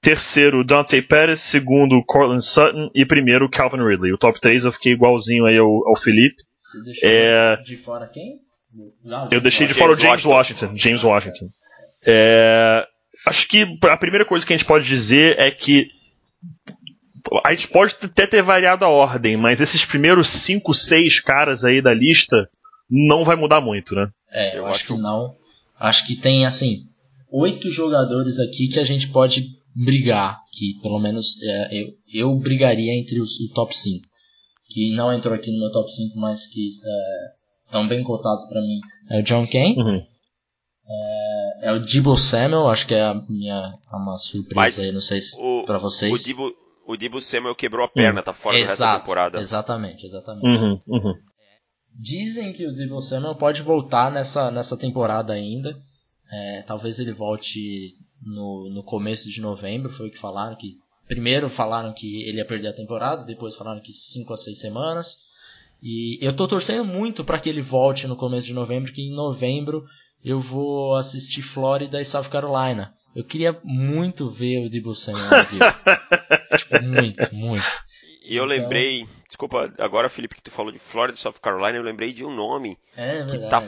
terceiro 0.00 0.62
Dante 0.62 1.02
Pérez, 1.02 1.40
segundo 1.40 2.00
Cortland 2.04 2.44
Sutton 2.44 2.90
e 2.94 3.04
primeiro 3.04 3.50
Calvin 3.50 3.82
Ridley. 3.82 4.12
O 4.12 4.18
top 4.18 4.40
3 4.40 4.64
eu 4.64 4.70
fiquei 4.70 4.92
igualzinho 4.92 5.46
aí 5.46 5.58
ao, 5.58 5.88
ao 5.88 5.96
Felipe. 5.96 6.44
Você 6.54 6.82
deixou 6.84 7.08
é... 7.08 7.56
de 7.56 7.76
fora 7.76 8.06
quem? 8.06 8.40
Não, 9.02 9.28
eu 9.32 9.40
deixei 9.40 9.66
de 9.66 9.74
fora 9.74 9.92
o 9.92 9.98
James 9.98 10.24
Washington. 10.24 10.66
Washington. 10.66 10.76
James 10.76 11.02
Washington. 11.02 11.48
É... 12.06 12.86
Acho 13.26 13.48
que 13.48 13.66
a 13.82 13.96
primeira 13.96 14.24
coisa 14.24 14.46
que 14.46 14.52
a 14.52 14.56
gente 14.56 14.66
pode 14.66 14.86
dizer 14.86 15.40
é 15.40 15.50
que 15.50 15.88
a 17.44 17.52
gente 17.52 17.66
pode 17.66 17.96
até 18.00 18.28
ter 18.28 18.42
variado 18.42 18.84
a 18.84 18.88
ordem, 18.88 19.36
mas 19.36 19.60
esses 19.60 19.84
primeiros 19.84 20.28
5, 20.28 20.72
6 20.72 21.18
caras 21.18 21.64
aí 21.64 21.82
da 21.82 21.92
lista 21.92 22.48
não 22.88 23.24
vai 23.24 23.34
mudar 23.34 23.60
muito, 23.60 23.96
né? 23.96 24.08
É, 24.30 24.52
eu, 24.52 24.58
eu 24.58 24.66
acho, 24.66 24.76
acho 24.76 24.86
que 24.86 25.02
não. 25.02 25.36
Acho 25.80 26.06
que 26.06 26.14
tem, 26.14 26.46
assim, 26.46 26.86
oito 27.36 27.70
jogadores 27.70 28.38
aqui 28.38 28.68
que 28.68 28.78
a 28.78 28.84
gente 28.84 29.08
pode 29.08 29.56
brigar, 29.74 30.40
que 30.52 30.80
pelo 30.80 30.98
menos 30.98 31.36
é, 31.42 31.82
eu, 31.82 31.92
eu 32.12 32.36
brigaria 32.36 32.94
entre 32.98 33.20
os, 33.20 33.38
o 33.40 33.52
top 33.52 33.76
5. 33.76 34.06
Que 34.68 34.94
não 34.94 35.12
entrou 35.12 35.34
aqui 35.34 35.50
no 35.50 35.58
meu 35.58 35.70
top 35.70 35.90
5, 35.90 36.18
mas 36.18 36.46
que 36.46 36.66
estão 36.66 37.84
é, 37.84 37.86
bem 37.86 38.02
cotados 38.02 38.44
para 38.46 38.60
mim. 38.60 38.80
É 39.10 39.20
o 39.20 39.22
John 39.22 39.46
Kane. 39.46 39.76
Uhum. 39.76 40.02
É, 40.88 41.68
é, 41.68 41.72
o 41.72 41.84
Debo 41.84 42.16
Samuel, 42.16 42.68
acho 42.68 42.86
que 42.86 42.94
é 42.94 43.02
a 43.02 43.14
minha 43.28 43.74
uma 43.92 44.16
surpresa 44.16 44.54
mas 44.54 44.78
aí, 44.78 44.92
não 44.92 45.00
sei 45.00 45.20
se 45.20 45.36
para 45.66 45.78
vocês. 45.78 46.12
O 46.12 46.26
Debo, 46.26 46.52
o 46.86 46.96
Debo 46.96 47.20
Samuel 47.20 47.54
quebrou 47.54 47.84
a 47.84 47.88
perna, 47.88 48.20
uhum. 48.20 48.24
tá 48.24 48.32
fora 48.32 48.58
Exato, 48.58 48.92
da 48.92 49.00
temporada. 49.00 49.38
Exatamente, 49.40 50.06
exatamente. 50.06 50.46
Uhum, 50.46 50.80
uhum. 50.86 51.14
Dizem 51.98 52.52
que 52.52 52.66
o 52.66 52.74
Debo 52.74 53.00
Samuel 53.00 53.34
pode 53.34 53.62
voltar 53.62 54.12
nessa, 54.12 54.50
nessa 54.50 54.76
temporada 54.76 55.32
ainda. 55.32 55.76
É, 56.30 56.62
talvez 56.62 56.98
ele 56.98 57.12
volte 57.12 57.94
no, 58.22 58.68
no 58.70 58.82
começo 58.82 59.28
de 59.28 59.40
novembro, 59.40 59.92
foi 59.92 60.08
o 60.08 60.10
que 60.10 60.18
falaram 60.18 60.56
que 60.56 60.78
primeiro 61.06 61.48
falaram 61.48 61.92
que 61.92 62.24
ele 62.24 62.38
ia 62.38 62.44
perder 62.44 62.68
a 62.68 62.74
temporada, 62.74 63.24
depois 63.24 63.54
falaram 63.54 63.80
que 63.80 63.92
5 63.92 64.32
a 64.32 64.36
6 64.36 64.58
semanas. 64.58 65.18
E 65.82 66.18
eu 66.20 66.34
tô 66.34 66.48
torcendo 66.48 66.84
muito 66.84 67.24
para 67.24 67.38
que 67.38 67.48
ele 67.48 67.62
volte 67.62 68.06
no 68.06 68.16
começo 68.16 68.46
de 68.46 68.54
novembro, 68.54 68.92
que 68.92 69.02
em 69.02 69.14
novembro 69.14 69.84
eu 70.24 70.40
vou 70.40 70.96
assistir 70.96 71.42
Flórida 71.42 72.00
e 72.00 72.04
South 72.04 72.28
Carolina. 72.30 72.92
Eu 73.14 73.22
queria 73.22 73.58
muito 73.62 74.28
ver 74.28 74.64
o 74.64 74.68
Debo 74.68 74.94
Samuel 74.94 75.32
ao 75.32 75.44
vivo. 75.44 75.64
tipo, 76.58 76.82
muito, 76.82 77.34
muito. 77.34 77.64
E 78.24 78.36
eu 78.36 78.44
então... 78.44 78.46
lembrei, 78.46 79.06
desculpa, 79.28 79.72
agora 79.78 80.08
Felipe 80.08 80.34
que 80.34 80.42
tu 80.42 80.50
falou 80.50 80.72
de 80.72 80.78
Flórida 80.80 81.16
e 81.16 81.20
South 81.20 81.34
Carolina, 81.40 81.78
eu 81.78 81.82
lembrei 81.82 82.12
de 82.12 82.24
um 82.24 82.34
nome 82.34 82.76
é, 82.96 83.24
que 83.24 83.38
tá 83.48 83.62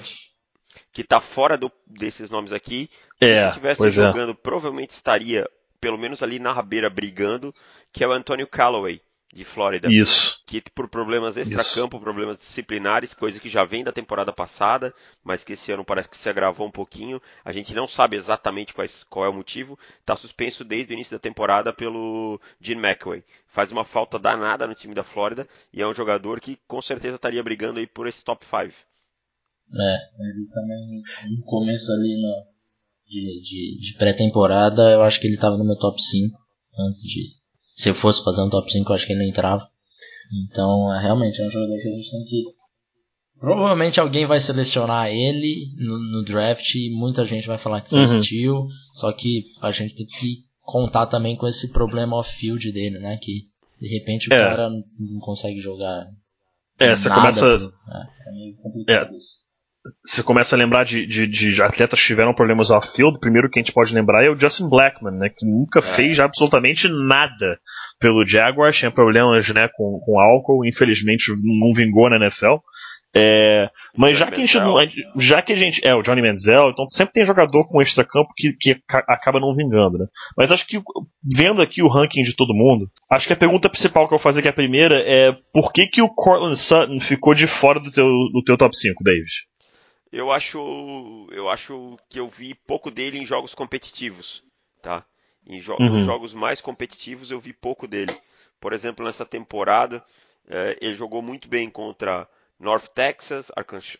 que 0.92 1.04
tá 1.04 1.20
fora 1.20 1.56
do, 1.56 1.70
desses 1.86 2.30
nomes 2.30 2.52
aqui. 2.52 2.90
É, 3.20 3.42
se 3.42 3.48
estivesse 3.48 3.86
é. 3.86 3.90
jogando, 3.90 4.32
é. 4.32 4.34
provavelmente 4.34 4.90
estaria, 4.90 5.48
pelo 5.80 5.98
menos 5.98 6.22
ali 6.22 6.38
na 6.38 6.52
rabeira, 6.52 6.88
brigando, 6.88 7.52
que 7.92 8.04
é 8.04 8.08
o 8.08 8.12
Antonio 8.12 8.46
Callaway, 8.46 9.00
de 9.32 9.44
Flórida. 9.44 9.88
Isso. 9.90 10.42
Que 10.46 10.62
por 10.74 10.88
problemas 10.88 11.36
extra-campo, 11.36 12.00
problemas 12.00 12.38
disciplinares, 12.38 13.12
coisa 13.12 13.38
que 13.38 13.48
já 13.48 13.64
vem 13.64 13.84
da 13.84 13.92
temporada 13.92 14.32
passada, 14.32 14.94
mas 15.22 15.44
que 15.44 15.52
esse 15.52 15.70
ano 15.70 15.84
parece 15.84 16.08
que 16.08 16.16
se 16.16 16.28
agravou 16.28 16.66
um 16.66 16.70
pouquinho. 16.70 17.20
A 17.44 17.52
gente 17.52 17.74
não 17.74 17.86
sabe 17.86 18.16
exatamente 18.16 18.72
quais, 18.72 19.04
qual 19.04 19.26
é 19.26 19.28
o 19.28 19.34
motivo. 19.34 19.78
Está 20.00 20.16
suspenso 20.16 20.64
desde 20.64 20.92
o 20.92 20.94
início 20.94 21.14
da 21.14 21.20
temporada 21.20 21.72
pelo 21.72 22.40
Gene 22.60 22.80
McAway. 22.80 23.22
Faz 23.46 23.70
uma 23.70 23.84
falta 23.84 24.18
danada 24.18 24.66
no 24.66 24.74
time 24.74 24.94
da 24.94 25.02
Flórida 25.02 25.46
e 25.72 25.82
é 25.82 25.86
um 25.86 25.94
jogador 25.94 26.40
que 26.40 26.58
com 26.66 26.80
certeza 26.80 27.16
estaria 27.16 27.42
brigando 27.42 27.78
aí 27.78 27.86
por 27.86 28.06
esse 28.06 28.24
top 28.24 28.46
5. 28.46 28.87
É, 29.74 29.98
ele 30.30 30.48
também, 30.48 31.02
no 31.36 31.44
começo 31.44 31.92
ali 31.92 32.20
no, 32.20 32.46
de, 33.08 33.40
de, 33.40 33.80
de 33.80 33.94
pré-temporada, 33.94 34.82
eu 34.92 35.02
acho 35.02 35.20
que 35.20 35.26
ele 35.26 35.34
estava 35.34 35.56
no 35.56 35.64
meu 35.64 35.76
top 35.76 36.00
5. 36.00 36.38
Antes 36.78 37.02
de. 37.02 37.38
Se 37.76 37.90
eu 37.90 37.94
fosse 37.94 38.22
fazer 38.24 38.42
um 38.42 38.50
top 38.50 38.70
5, 38.70 38.90
eu 38.90 38.94
acho 38.96 39.06
que 39.06 39.12
ele 39.12 39.22
não 39.22 39.28
entrava. 39.28 39.68
Então, 40.44 40.92
é, 40.94 41.00
realmente, 41.00 41.40
é 41.40 41.46
um 41.46 41.50
jogador 41.50 41.78
que 41.80 41.88
a 41.88 41.92
gente 41.92 42.10
tem 42.10 42.24
que. 42.24 42.44
Provavelmente 43.38 44.00
alguém 44.00 44.26
vai 44.26 44.40
selecionar 44.40 45.10
ele 45.10 45.72
no, 45.76 45.98
no 46.10 46.24
draft 46.24 46.74
e 46.74 46.90
muita 46.90 47.24
gente 47.24 47.46
vai 47.46 47.56
falar 47.56 47.82
que 47.82 47.90
foi 47.90 48.00
uhum. 48.00 48.22
steal. 48.22 48.66
Só 48.94 49.12
que 49.12 49.44
a 49.60 49.70
gente 49.70 49.94
tem 49.94 50.06
que 50.06 50.44
contar 50.60 51.06
também 51.06 51.36
com 51.36 51.46
esse 51.46 51.70
problema 51.70 52.16
off-field 52.16 52.72
dele, 52.72 52.98
né? 52.98 53.16
Que 53.22 53.46
de 53.80 53.88
repente 53.88 54.28
o 54.28 54.34
é. 54.34 54.38
cara 54.38 54.68
não 54.68 55.20
consegue 55.20 55.60
jogar. 55.60 56.04
É, 56.80 56.96
você 56.96 57.08
começa. 57.08 57.40
Pro... 57.40 57.94
É, 57.94 58.28
é 58.28 58.32
meio 58.32 58.56
complicado 58.56 59.14
é. 59.14 59.16
isso 59.16 59.47
você 60.04 60.22
começa 60.22 60.54
a 60.54 60.58
lembrar 60.58 60.84
de, 60.84 61.06
de, 61.06 61.26
de, 61.26 61.62
atletas 61.62 62.00
que 62.00 62.06
tiveram 62.06 62.34
problemas 62.34 62.70
off-field, 62.70 63.16
o 63.16 63.20
primeiro 63.20 63.50
que 63.50 63.58
a 63.58 63.62
gente 63.62 63.72
pode 63.72 63.94
lembrar 63.94 64.24
é 64.24 64.30
o 64.30 64.38
Justin 64.38 64.68
Blackman, 64.68 65.18
né, 65.18 65.28
que 65.28 65.46
nunca 65.46 65.80
é. 65.80 65.82
fez 65.82 66.18
absolutamente 66.20 66.88
nada 66.88 67.58
pelo 68.00 68.26
Jaguars, 68.26 68.76
tinha 68.76 68.90
problemas 68.90 69.48
né, 69.50 69.68
com, 69.68 70.00
com 70.04 70.20
álcool, 70.20 70.66
infelizmente 70.66 71.32
não 71.42 71.72
vingou 71.74 72.08
na 72.10 72.16
NFL. 72.16 72.56
É, 73.16 73.70
mas 73.96 74.18
já 74.18 74.26
que, 74.26 74.34
a 74.34 74.38
gente 74.38 74.60
não, 74.60 74.76
já 75.16 75.40
que 75.40 75.52
a 75.52 75.56
gente. 75.56 75.84
É, 75.84 75.94
o 75.94 76.02
Johnny 76.02 76.20
Manziel, 76.20 76.70
então 76.70 76.88
sempre 76.90 77.14
tem 77.14 77.24
jogador 77.24 77.66
com 77.66 77.80
extra-campo 77.80 78.30
que, 78.36 78.52
que 78.52 78.80
acaba 78.88 79.40
não 79.40 79.56
vingando, 79.56 79.98
né? 79.98 80.06
Mas 80.36 80.52
acho 80.52 80.66
que, 80.66 80.80
vendo 81.34 81.62
aqui 81.62 81.82
o 81.82 81.88
ranking 81.88 82.22
de 82.22 82.36
todo 82.36 82.54
mundo, 82.54 82.90
acho 83.10 83.26
que 83.26 83.32
a 83.32 83.36
pergunta 83.36 83.68
principal 83.68 84.06
que 84.06 84.14
eu 84.14 84.18
vou 84.18 84.22
fazer, 84.22 84.42
que 84.42 84.48
é 84.48 84.50
a 84.50 84.54
primeira, 84.54 85.00
é 85.00 85.34
por 85.52 85.72
que, 85.72 85.86
que 85.86 86.02
o 86.02 86.08
Cortland 86.08 86.56
Sutton 86.56 87.00
ficou 87.00 87.34
de 87.34 87.46
fora 87.46 87.80
do 87.80 87.90
teu, 87.90 88.06
do 88.06 88.42
teu 88.44 88.58
top 88.58 88.76
5, 88.76 89.02
Davis? 89.02 89.46
Eu 90.10 90.32
acho, 90.32 91.28
eu 91.30 91.48
acho 91.50 91.98
que 92.08 92.18
eu 92.18 92.28
vi 92.28 92.54
pouco 92.54 92.90
dele 92.90 93.18
em 93.18 93.26
jogos 93.26 93.54
competitivos, 93.54 94.42
tá? 94.80 95.04
Em 95.46 95.60
jo 95.60 95.76
uhum. 95.78 96.00
jogos 96.00 96.34
mais 96.34 96.60
competitivos 96.60 97.30
eu 97.30 97.40
vi 97.40 97.52
pouco 97.52 97.86
dele. 97.86 98.14
Por 98.60 98.72
exemplo, 98.72 99.04
nessa 99.04 99.24
temporada 99.24 100.04
eh, 100.48 100.78
ele 100.80 100.94
jogou 100.94 101.22
muito 101.22 101.48
bem 101.48 101.70
contra 101.70 102.28
North 102.58 102.88
Texas, 102.88 103.50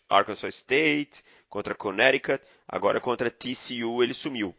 Arkansas 0.09 0.55
State, 0.55 1.23
contra 1.47 1.75
Connecticut. 1.75 2.43
Agora 2.67 2.99
contra 2.99 3.31
TCU 3.31 4.03
ele 4.03 4.13
sumiu, 4.13 4.55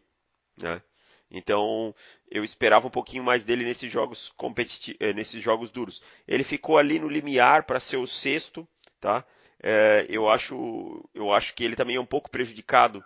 né? 0.57 0.81
Então 1.29 1.95
eu 2.29 2.43
esperava 2.43 2.87
um 2.87 2.91
pouquinho 2.91 3.23
mais 3.23 3.43
dele 3.43 3.63
nesses 3.63 3.91
jogos 3.91 4.29
competitivos, 4.35 4.99
eh, 5.01 5.13
nesses 5.13 5.41
jogos 5.41 5.69
duros. 5.69 6.01
Ele 6.27 6.43
ficou 6.43 6.77
ali 6.77 6.99
no 6.99 7.07
limiar 7.07 7.63
para 7.63 7.79
ser 7.79 7.97
o 7.97 8.07
sexto, 8.07 8.67
tá? 8.99 9.25
É, 9.63 10.05
eu, 10.09 10.27
acho, 10.29 11.07
eu 11.13 11.31
acho 11.31 11.53
que 11.53 11.63
ele 11.63 11.75
também 11.75 11.95
é 11.95 12.01
um 12.01 12.05
pouco 12.05 12.29
prejudicado 12.29 13.03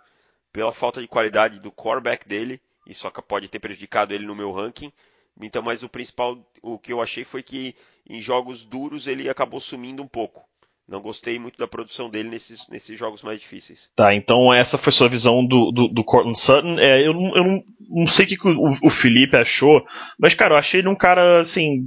pela 0.52 0.72
falta 0.72 1.00
de 1.00 1.08
qualidade 1.08 1.60
do 1.60 1.70
coreback 1.70 2.26
dele. 2.26 2.60
Isso 2.86 3.10
pode 3.28 3.48
ter 3.48 3.58
prejudicado 3.58 4.14
ele 4.14 4.26
no 4.26 4.34
meu 4.34 4.52
ranking. 4.52 4.90
Então, 5.40 5.62
mas 5.62 5.82
o 5.82 5.88
principal, 5.88 6.38
o 6.62 6.78
que 6.78 6.92
eu 6.92 7.02
achei 7.02 7.24
foi 7.24 7.42
que 7.42 7.74
em 8.08 8.20
jogos 8.20 8.64
duros 8.64 9.06
ele 9.06 9.28
acabou 9.28 9.60
sumindo 9.60 10.02
um 10.02 10.08
pouco. 10.08 10.42
Não 10.88 11.00
gostei 11.00 11.36
muito 11.36 11.58
da 11.58 11.66
produção 11.66 12.08
dele 12.08 12.30
nesses, 12.30 12.66
nesses 12.68 12.96
jogos 12.96 13.20
mais 13.20 13.40
difíceis. 13.40 13.90
Tá, 13.96 14.14
então 14.14 14.54
essa 14.54 14.78
foi 14.78 14.92
sua 14.92 15.08
visão 15.08 15.44
do, 15.44 15.72
do, 15.72 15.88
do 15.88 16.04
Cortland 16.04 16.38
Sutton. 16.38 16.78
É, 16.78 17.00
eu 17.00 17.12
eu 17.34 17.44
não, 17.44 17.64
não 17.90 18.06
sei 18.06 18.24
o 18.24 18.28
que 18.28 18.48
o, 18.48 18.70
o 18.84 18.90
Felipe 18.90 19.36
achou, 19.36 19.84
mas, 20.16 20.32
cara, 20.32 20.54
eu 20.54 20.58
achei 20.58 20.80
ele 20.80 20.88
um 20.88 20.94
cara, 20.94 21.40
assim, 21.40 21.82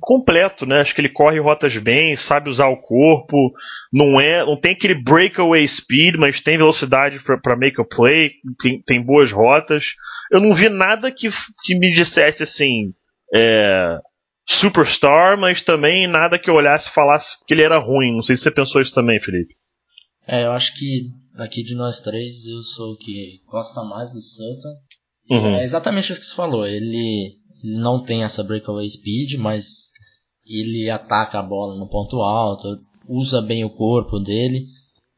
completo, 0.00 0.66
né? 0.66 0.80
Acho 0.80 0.94
que 0.94 1.00
ele 1.00 1.08
corre 1.08 1.38
rotas 1.38 1.76
bem, 1.76 2.16
sabe 2.16 2.50
usar 2.50 2.68
o 2.68 2.80
corpo, 2.80 3.52
não 3.92 4.20
é, 4.20 4.44
não 4.44 4.56
tem 4.56 4.72
aquele 4.72 4.94
breakaway 4.94 5.66
speed, 5.66 6.16
mas 6.16 6.40
tem 6.40 6.58
velocidade 6.58 7.20
para 7.20 7.56
make 7.56 7.80
a 7.80 7.84
play, 7.84 8.32
tem, 8.60 8.82
tem, 8.82 9.02
boas 9.02 9.30
rotas. 9.30 9.94
Eu 10.30 10.40
não 10.40 10.52
vi 10.52 10.68
nada 10.68 11.12
que, 11.12 11.28
que 11.64 11.78
me 11.78 11.92
dissesse 11.92 12.42
assim, 12.42 12.92
é, 13.32 13.98
superstar, 14.46 15.38
mas 15.38 15.62
também 15.62 16.06
nada 16.06 16.38
que 16.38 16.50
eu 16.50 16.54
olhasse 16.54 16.88
e 16.88 16.92
falasse 16.92 17.36
que 17.46 17.54
ele 17.54 17.62
era 17.62 17.78
ruim. 17.78 18.14
Não 18.14 18.22
sei 18.22 18.36
se 18.36 18.42
você 18.42 18.50
pensou 18.50 18.80
isso 18.80 18.94
também, 18.94 19.20
Felipe. 19.20 19.54
É, 20.26 20.44
eu 20.44 20.52
acho 20.52 20.74
que 20.74 21.04
aqui 21.36 21.62
de 21.62 21.74
nós 21.74 22.00
três 22.00 22.46
eu 22.46 22.60
sou 22.62 22.92
o 22.92 22.98
que 22.98 23.40
gosta 23.46 23.82
mais 23.84 24.12
do 24.12 24.20
Sutton. 24.20 24.74
Uhum. 25.30 25.56
É 25.56 25.64
exatamente 25.64 26.10
isso 26.10 26.20
que 26.20 26.26
você 26.26 26.34
falou. 26.34 26.66
Ele 26.66 27.38
ele 27.62 27.78
não 27.78 28.02
tem 28.02 28.22
essa 28.22 28.44
breakaway 28.44 28.88
speed, 28.88 29.34
mas 29.34 29.92
ele 30.46 30.88
ataca 30.88 31.38
a 31.38 31.42
bola 31.42 31.76
no 31.76 31.88
ponto 31.88 32.22
alto, 32.22 32.80
usa 33.06 33.42
bem 33.42 33.64
o 33.64 33.70
corpo 33.70 34.18
dele. 34.18 34.66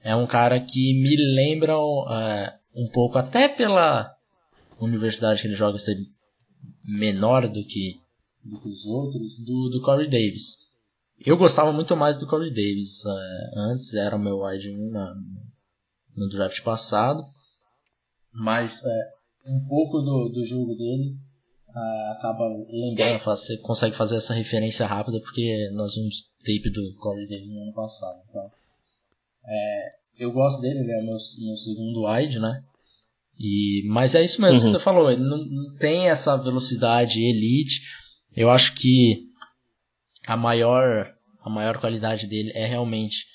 É 0.03 0.17
um 0.17 0.27
cara 0.27 0.59
que 0.61 0.95
me 0.95 1.17
lembra 1.17 1.75
é, 1.75 2.55
um 2.75 2.89
pouco, 2.89 3.19
até 3.19 3.49
pela 3.49 4.15
universidade 4.81 5.43
que 5.43 5.49
ele 5.49 5.55
joga 5.55 5.79
ser 5.79 5.97
menor 6.83 7.47
do 7.47 7.63
que, 7.65 8.01
do 8.43 8.59
que 8.59 8.69
os 8.69 8.87
outros, 8.87 9.39
do, 9.39 9.69
do 9.69 9.83
Corey 9.83 10.09
Davis. 10.09 10.71
Eu 11.25 11.37
gostava 11.37 11.71
muito 11.71 11.95
mais 11.95 12.17
do 12.17 12.27
Corey 12.27 12.51
Davis. 12.51 13.05
É, 13.05 13.61
antes 13.73 13.93
era 13.95 14.17
o 14.17 14.19
meu 14.19 14.43
wide 14.43 14.71
1 14.71 14.91
no 16.17 16.29
draft 16.31 16.63
passado. 16.63 17.23
Mas 18.33 18.83
é, 18.85 19.13
um 19.47 19.61
pouco 19.69 20.01
do, 20.01 20.31
do 20.31 20.45
jogo 20.45 20.75
dele 20.75 21.15
ah, 21.75 22.15
acaba 22.17 22.45
lembrando, 22.69 23.19
você 23.19 23.57
consegue 23.59 23.95
fazer 23.95 24.17
essa 24.17 24.35
referência 24.35 24.87
rápida 24.87 25.21
porque 25.21 25.71
nós 25.75 25.95
vimos 25.95 26.31
tape 26.45 26.71
do 26.71 26.95
Corey 26.97 27.29
Davis 27.29 27.51
no 27.51 27.63
ano 27.63 27.73
passado. 27.73 28.21
Então, 28.29 28.51
é, 29.47 29.93
eu 30.19 30.33
gosto 30.33 30.61
dele, 30.61 30.81
ele 30.81 30.93
é 30.93 30.99
o 30.99 31.05
meu, 31.05 31.17
meu 31.47 31.57
segundo 31.57 32.07
wide, 32.07 32.39
né? 32.39 32.63
E, 33.39 33.83
mas 33.89 34.15
é 34.15 34.23
isso 34.23 34.43
mesmo 34.43 34.59
uhum. 34.59 34.67
que 34.67 34.73
você 34.73 34.79
falou, 34.79 35.11
ele 35.11 35.23
não, 35.23 35.39
não, 35.39 35.75
tem 35.77 36.09
essa 36.09 36.37
velocidade 36.37 37.23
elite. 37.23 37.81
Eu 38.37 38.51
acho 38.51 38.75
que 38.75 39.29
a 40.27 40.37
maior, 40.37 41.15
a 41.43 41.49
maior 41.49 41.79
qualidade 41.79 42.27
dele 42.27 42.53
é 42.55 42.67
realmente 42.67 43.27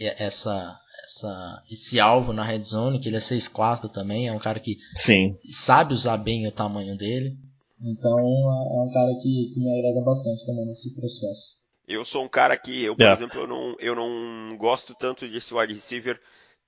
essa 0.00 0.78
essa, 1.04 1.62
esse 1.70 2.00
alvo 2.00 2.32
na 2.32 2.42
red 2.42 2.62
zone, 2.62 2.98
que 2.98 3.08
ele 3.08 3.16
é 3.16 3.20
6'4 3.20 3.90
também, 3.90 4.28
é 4.28 4.32
um 4.32 4.38
cara 4.38 4.58
que 4.58 4.76
Sim. 4.94 5.36
sabe 5.50 5.94
usar 5.94 6.16
bem 6.16 6.48
o 6.48 6.52
tamanho 6.52 6.96
dele. 6.96 7.36
Então 7.80 8.18
é, 8.18 8.76
é 8.76 8.80
um 8.82 8.90
cara 8.92 9.12
que, 9.22 9.50
que 9.52 9.60
me 9.60 9.78
agrada 9.78 10.04
bastante 10.04 10.46
também 10.46 10.66
nesse 10.66 10.94
processo. 10.94 11.62
Eu 11.86 12.04
sou 12.04 12.24
um 12.24 12.28
cara 12.28 12.56
que, 12.56 12.82
eu, 12.82 12.96
por 12.96 13.02
yeah. 13.02 13.20
exemplo, 13.20 13.42
eu 13.42 13.46
não, 13.46 13.76
eu 13.78 13.94
não 13.94 14.56
gosto 14.56 14.94
tanto 14.94 15.28
desse 15.28 15.52
wide 15.52 15.74
receiver 15.74 16.18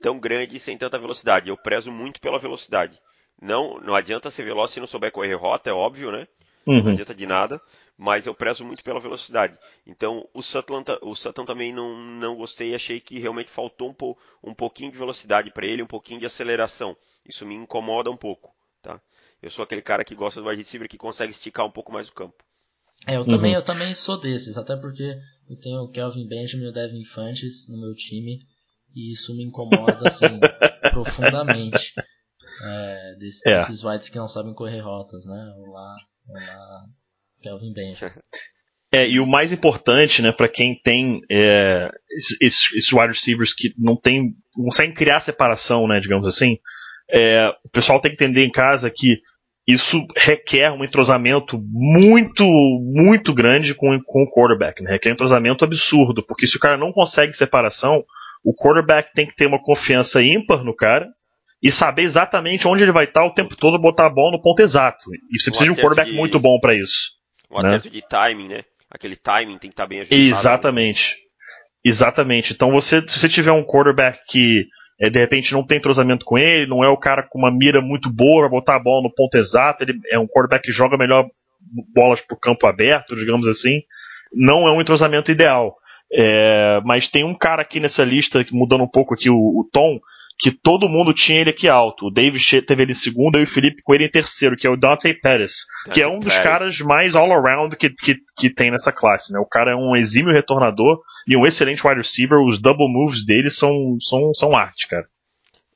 tão 0.00 0.20
grande 0.20 0.56
e 0.56 0.60
sem 0.60 0.76
tanta 0.76 0.98
velocidade. 0.98 1.48
Eu 1.48 1.56
prezo 1.56 1.90
muito 1.90 2.20
pela 2.20 2.38
velocidade. 2.38 2.98
Não, 3.40 3.80
não 3.80 3.94
adianta 3.94 4.30
ser 4.30 4.44
veloz 4.44 4.70
se 4.70 4.80
não 4.80 4.86
souber 4.86 5.10
correr 5.10 5.34
rota, 5.34 5.70
é 5.70 5.72
óbvio, 5.72 6.12
né? 6.12 6.26
Uhum. 6.66 6.82
Não 6.82 6.92
adianta 6.92 7.14
de 7.14 7.26
nada 7.26 7.60
mas 7.98 8.26
eu 8.26 8.34
prezo 8.34 8.64
muito 8.64 8.84
pela 8.84 9.00
velocidade. 9.00 9.58
Então 9.86 10.28
o 10.34 10.42
Sutton, 10.42 10.84
o 11.02 11.14
Sutton 11.14 11.44
também 11.44 11.72
não, 11.72 11.96
não 11.96 12.36
gostei, 12.36 12.74
achei 12.74 13.00
que 13.00 13.18
realmente 13.18 13.50
faltou 13.50 13.90
um, 13.90 13.94
po, 13.94 14.18
um 14.42 14.54
pouquinho 14.54 14.92
de 14.92 14.98
velocidade 14.98 15.50
para 15.50 15.66
ele, 15.66 15.82
um 15.82 15.86
pouquinho 15.86 16.20
de 16.20 16.26
aceleração. 16.26 16.96
Isso 17.24 17.46
me 17.46 17.54
incomoda 17.54 18.10
um 18.10 18.16
pouco, 18.16 18.54
tá? 18.82 19.00
Eu 19.42 19.50
sou 19.50 19.62
aquele 19.62 19.82
cara 19.82 20.04
que 20.04 20.14
gosta 20.14 20.40
do 20.40 20.48
wide 20.48 20.62
receiver 20.62 20.88
que 20.88 20.98
consegue 20.98 21.30
esticar 21.30 21.66
um 21.66 21.70
pouco 21.70 21.92
mais 21.92 22.08
o 22.08 22.12
campo. 22.12 22.44
É, 23.06 23.16
eu 23.16 23.26
também, 23.26 23.52
uhum. 23.52 23.58
eu 23.58 23.62
também 23.62 23.94
sou 23.94 24.18
desses, 24.18 24.56
até 24.56 24.74
porque 24.74 25.16
eu 25.48 25.60
tenho 25.60 25.82
o 25.82 25.90
Kelvin 25.90 26.26
Benjamin 26.26 26.64
e 26.64 26.68
o 26.68 26.72
Devin 26.72 27.00
Infantes 27.00 27.68
no 27.68 27.78
meu 27.78 27.94
time 27.94 28.40
e 28.94 29.12
isso 29.12 29.36
me 29.36 29.44
incomoda 29.44 30.08
assim 30.08 30.40
profundamente. 30.90 31.94
É, 32.64 33.14
desse, 33.18 33.48
é. 33.48 33.58
Desses 33.58 33.84
wides 33.84 34.08
que 34.08 34.16
não 34.16 34.26
sabem 34.26 34.54
correr 34.54 34.80
rotas, 34.80 35.26
né? 35.26 35.54
Olá, 35.58 35.96
olá, 36.26 36.86
Kelvin 37.46 37.72
Benjamin. 37.72 38.12
É, 38.92 39.06
e 39.06 39.18
o 39.18 39.26
mais 39.26 39.52
importante, 39.52 40.22
né, 40.22 40.30
para 40.30 40.48
quem 40.48 40.80
tem 40.80 41.20
é, 41.28 41.90
esses, 42.40 42.72
esses 42.72 42.92
wide 42.92 43.08
receivers 43.08 43.52
que 43.52 43.74
não 43.76 43.96
tem, 43.96 44.32
não 44.56 44.66
conseguem 44.66 44.94
criar 44.94 45.18
separação, 45.18 45.88
né, 45.88 45.98
digamos 45.98 46.26
assim, 46.26 46.56
é, 47.10 47.52
o 47.64 47.68
pessoal 47.68 48.00
tem 48.00 48.14
que 48.14 48.24
entender 48.24 48.44
em 48.44 48.50
casa 48.50 48.88
que 48.88 49.20
isso 49.66 50.06
requer 50.16 50.70
um 50.70 50.84
entrosamento 50.84 51.60
muito, 51.68 52.44
muito 52.80 53.34
grande 53.34 53.74
com, 53.74 53.98
com 54.06 54.22
o 54.22 54.30
quarterback. 54.30 54.80
Né? 54.82 54.92
Requer 54.92 55.10
um 55.10 55.14
entrosamento 55.14 55.64
absurdo, 55.64 56.24
porque 56.24 56.46
se 56.46 56.56
o 56.56 56.60
cara 56.60 56.76
não 56.76 56.92
consegue 56.92 57.32
separação, 57.32 58.04
o 58.44 58.54
quarterback 58.54 59.12
tem 59.12 59.26
que 59.26 59.34
ter 59.34 59.46
uma 59.46 59.60
confiança 59.60 60.22
ímpar 60.22 60.62
no 60.62 60.74
cara 60.74 61.08
e 61.60 61.72
saber 61.72 62.02
exatamente 62.02 62.68
onde 62.68 62.84
ele 62.84 62.92
vai 62.92 63.04
estar 63.04 63.24
o 63.24 63.32
tempo 63.32 63.56
todo, 63.56 63.80
botar 63.80 64.06
a 64.06 64.10
bola 64.10 64.36
no 64.36 64.42
ponto 64.42 64.60
exato. 64.60 65.04
E 65.32 65.40
você 65.40 65.50
precisa 65.50 65.72
de 65.72 65.78
um 65.78 65.82
quarterback 65.82 66.10
de... 66.10 66.16
muito 66.16 66.38
bom 66.38 66.60
para 66.60 66.74
isso. 66.74 67.15
Um 67.50 67.60
né? 67.60 67.68
acerto 67.68 67.90
de 67.90 68.02
timing, 68.02 68.48
né? 68.48 68.64
Aquele 68.90 69.16
timing 69.16 69.58
tem 69.58 69.70
que 69.70 69.74
estar 69.74 69.84
tá 69.84 69.88
bem 69.88 70.00
ajustado. 70.00 70.20
Exatamente. 70.20 71.16
Né? 71.16 71.26
Exatamente. 71.84 72.52
Então 72.52 72.70
você, 72.70 73.02
se 73.06 73.18
você 73.18 73.28
tiver 73.28 73.52
um 73.52 73.64
quarterback 73.64 74.20
que 74.26 74.66
é, 75.00 75.10
de 75.10 75.18
repente 75.18 75.52
não 75.52 75.64
tem 75.64 75.78
entrosamento 75.78 76.24
com 76.24 76.38
ele, 76.38 76.66
não 76.66 76.82
é 76.82 76.88
o 76.88 76.96
cara 76.96 77.22
com 77.22 77.38
uma 77.38 77.50
mira 77.50 77.80
muito 77.80 78.10
boa 78.10 78.42
para 78.42 78.50
botar 78.50 78.76
a 78.76 78.82
bola 78.82 79.02
no 79.02 79.14
ponto 79.14 79.36
exato, 79.36 79.84
ele 79.84 80.00
é 80.10 80.18
um 80.18 80.26
quarterback 80.26 80.64
que 80.64 80.72
joga 80.72 80.96
melhor 80.96 81.28
bolas 81.94 82.20
para 82.20 82.34
o 82.34 82.40
campo 82.40 82.66
aberto, 82.66 83.14
digamos 83.16 83.46
assim, 83.46 83.82
não 84.32 84.66
é 84.66 84.72
um 84.72 84.80
entrosamento 84.80 85.30
ideal. 85.30 85.76
É, 86.12 86.80
mas 86.84 87.08
tem 87.08 87.24
um 87.24 87.34
cara 87.34 87.62
aqui 87.62 87.80
nessa 87.80 88.04
lista, 88.04 88.44
mudando 88.52 88.84
um 88.84 88.88
pouco 88.88 89.14
aqui 89.14 89.28
o, 89.28 89.36
o 89.36 89.68
tom, 89.72 89.98
que 90.38 90.50
todo 90.50 90.88
mundo 90.88 91.14
tinha 91.14 91.40
ele 91.40 91.50
aqui 91.50 91.68
alto. 91.68 92.06
O 92.06 92.10
David 92.10 92.62
teve 92.62 92.82
ele 92.82 92.92
em 92.92 92.94
segundo 92.94 93.38
e 93.38 93.44
o 93.44 93.46
Felipe 93.46 93.82
com 93.82 93.94
ele 93.94 94.04
em 94.04 94.10
terceiro, 94.10 94.56
que 94.56 94.66
é 94.66 94.70
o 94.70 94.76
Dante 94.76 95.12
Pettis, 95.14 95.64
que 95.92 96.02
é 96.02 96.08
um 96.08 96.18
dos 96.18 96.38
caras 96.38 96.80
mais 96.80 97.14
all-around 97.14 97.76
que, 97.76 97.90
que, 97.90 98.16
que 98.36 98.50
tem 98.50 98.70
nessa 98.70 98.92
classe. 98.92 99.32
Né? 99.32 99.38
O 99.38 99.46
cara 99.46 99.72
é 99.72 99.74
um 99.74 99.96
exímio 99.96 100.32
retornador 100.32 101.00
e 101.26 101.36
um 101.36 101.46
excelente 101.46 101.86
wide 101.86 102.00
receiver. 102.00 102.38
Os 102.38 102.60
double 102.60 102.88
moves 102.88 103.24
dele 103.24 103.50
são, 103.50 103.96
são, 104.00 104.34
são 104.34 104.56
arte, 104.56 104.88
cara. 104.88 105.08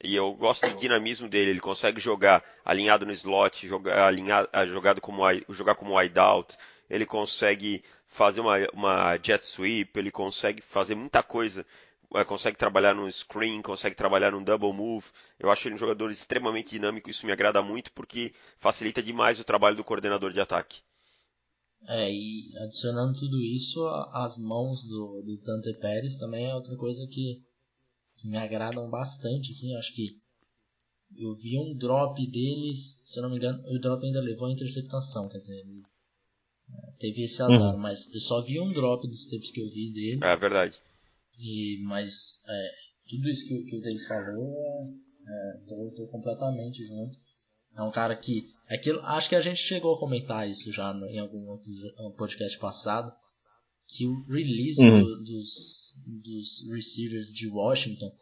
E 0.03 0.17
eu 0.17 0.33
gosto 0.33 0.67
do 0.67 0.79
dinamismo 0.79 1.29
dele. 1.29 1.51
Ele 1.51 1.61
consegue 1.61 2.01
jogar 2.01 2.43
alinhado 2.65 3.07
no 3.07 3.13
slot, 3.13 3.67
jogar, 3.67 4.07
alinhado, 4.07 4.49
ah, 4.53 4.67
jogado 4.67 5.01
como, 5.01 5.23
jogar 5.51 5.75
como 5.75 5.97
wideout. 5.97 6.57
Ele 6.89 7.07
consegue 7.07 7.83
fazer 8.07 8.41
uma, 8.41 8.57
uma 8.73 9.19
jet 9.23 9.45
sweep. 9.45 9.99
Ele 9.99 10.11
consegue 10.11 10.63
fazer 10.63 10.95
muita 10.95 11.23
coisa. 11.23 11.67
É, 12.15 12.25
consegue 12.25 12.57
trabalhar 12.57 12.95
no 12.95 13.11
screen, 13.11 13.63
consegue 13.63 13.95
trabalhar 13.95 14.33
no 14.33 14.45
double 14.45 14.73
move. 14.73 15.07
Eu 15.39 15.51
acho 15.51 15.69
ele 15.69 15.77
um 15.77 15.79
jogador 15.79 16.11
extremamente 16.11 16.71
dinâmico. 16.71 17.09
Isso 17.09 17.25
me 17.25 17.33
agrada 17.33 17.63
muito 17.63 17.93
porque 17.93 18.35
facilita 18.59 19.03
demais 19.03 19.39
o 19.39 19.45
trabalho 19.45 19.77
do 19.77 19.85
coordenador 19.85 20.33
de 20.33 20.41
ataque. 20.41 20.81
É, 21.87 22.13
e 22.13 22.53
adicionando 22.59 23.19
tudo 23.19 23.41
isso, 23.41 23.87
as 24.13 24.37
mãos 24.37 24.83
do, 24.85 25.23
do 25.23 25.39
Dante 25.39 25.73
Pérez 25.75 26.17
também 26.17 26.47
é 26.47 26.55
outra 26.55 26.77
coisa 26.77 27.07
que 27.07 27.43
que 28.21 28.29
me 28.29 28.37
agradam 28.37 28.89
bastante, 28.91 29.51
assim, 29.51 29.75
acho 29.75 29.95
que 29.95 30.21
eu 31.17 31.35
vi 31.35 31.59
um 31.59 31.75
drop 31.75 32.25
deles, 32.27 33.03
se 33.07 33.19
eu 33.19 33.23
não 33.23 33.31
me 33.31 33.37
engano, 33.37 33.63
o 33.67 33.79
drop 33.79 34.05
ainda 34.05 34.21
levou 34.21 34.47
a 34.47 34.53
interceptação, 34.53 35.29
quer 35.29 35.39
dizer, 35.39 35.59
ele, 35.59 35.83
é, 36.71 36.93
teve 36.99 37.23
esse 37.23 37.43
azar, 37.43 37.75
uhum. 37.75 37.81
mas 37.81 38.13
eu 38.13 38.21
só 38.21 38.43
vi 38.43 38.61
um 38.61 38.73
drop 38.73 39.09
dos 39.09 39.27
tempos 39.27 39.51
que 39.51 39.61
eu 39.61 39.71
vi 39.71 39.91
dele. 39.91 40.21
É 40.23 40.37
verdade. 40.37 40.81
E, 41.41 41.83
mas 41.85 42.41
é, 42.47 42.71
tudo 43.09 43.29
isso 43.29 43.49
que, 43.49 43.65
que 43.65 43.77
o 43.77 43.81
Davis 43.81 44.07
falou, 44.07 44.55
é, 45.27 45.61
tô, 45.67 45.91
tô, 45.97 46.07
completamente 46.09 46.85
junto. 46.85 47.17
É 47.75 47.83
um 47.83 47.91
cara 47.91 48.15
que. 48.15 48.47
Aquilo, 48.69 49.01
acho 49.01 49.29
que 49.29 49.37
a 49.37 49.41
gente 49.41 49.59
chegou 49.59 49.95
a 49.95 49.99
comentar 49.99 50.49
isso 50.49 50.71
já 50.71 50.93
no, 50.93 51.07
em 51.07 51.19
algum 51.19 51.45
outro 51.49 51.71
podcast 52.17 52.59
passado 52.59 53.11
que 53.89 54.07
o 54.07 54.25
release 54.29 54.81
uhum. 54.83 55.03
do, 55.03 55.25
dos, 55.25 55.95
dos 56.23 56.73
receivers 56.73 57.33
de 57.33 57.49
Washington 57.49 58.13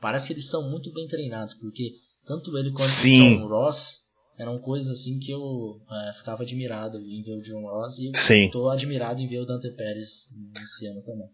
parece 0.00 0.26
que 0.26 0.32
eles 0.32 0.48
são 0.48 0.68
muito 0.68 0.92
bem 0.92 1.06
treinados, 1.06 1.54
porque 1.54 1.92
tanto 2.24 2.56
ele 2.58 2.70
quanto 2.70 2.88
Sim. 2.88 3.36
o 3.36 3.38
John 3.38 3.46
Ross 3.46 4.00
eram 4.38 4.58
coisas 4.58 4.90
assim 4.90 5.18
que 5.20 5.30
eu 5.30 5.80
é, 5.88 6.12
ficava 6.14 6.42
admirado 6.42 6.98
em 6.98 7.22
ver 7.22 7.36
o 7.36 7.42
John 7.42 7.62
Ross 7.62 7.98
e 7.98 8.10
estou 8.44 8.70
admirado 8.70 9.22
em 9.22 9.28
ver 9.28 9.40
o 9.40 9.46
Dante 9.46 9.70
Pérez 9.70 10.30
esse 10.60 10.86
ano 10.86 11.02
também. 11.02 11.28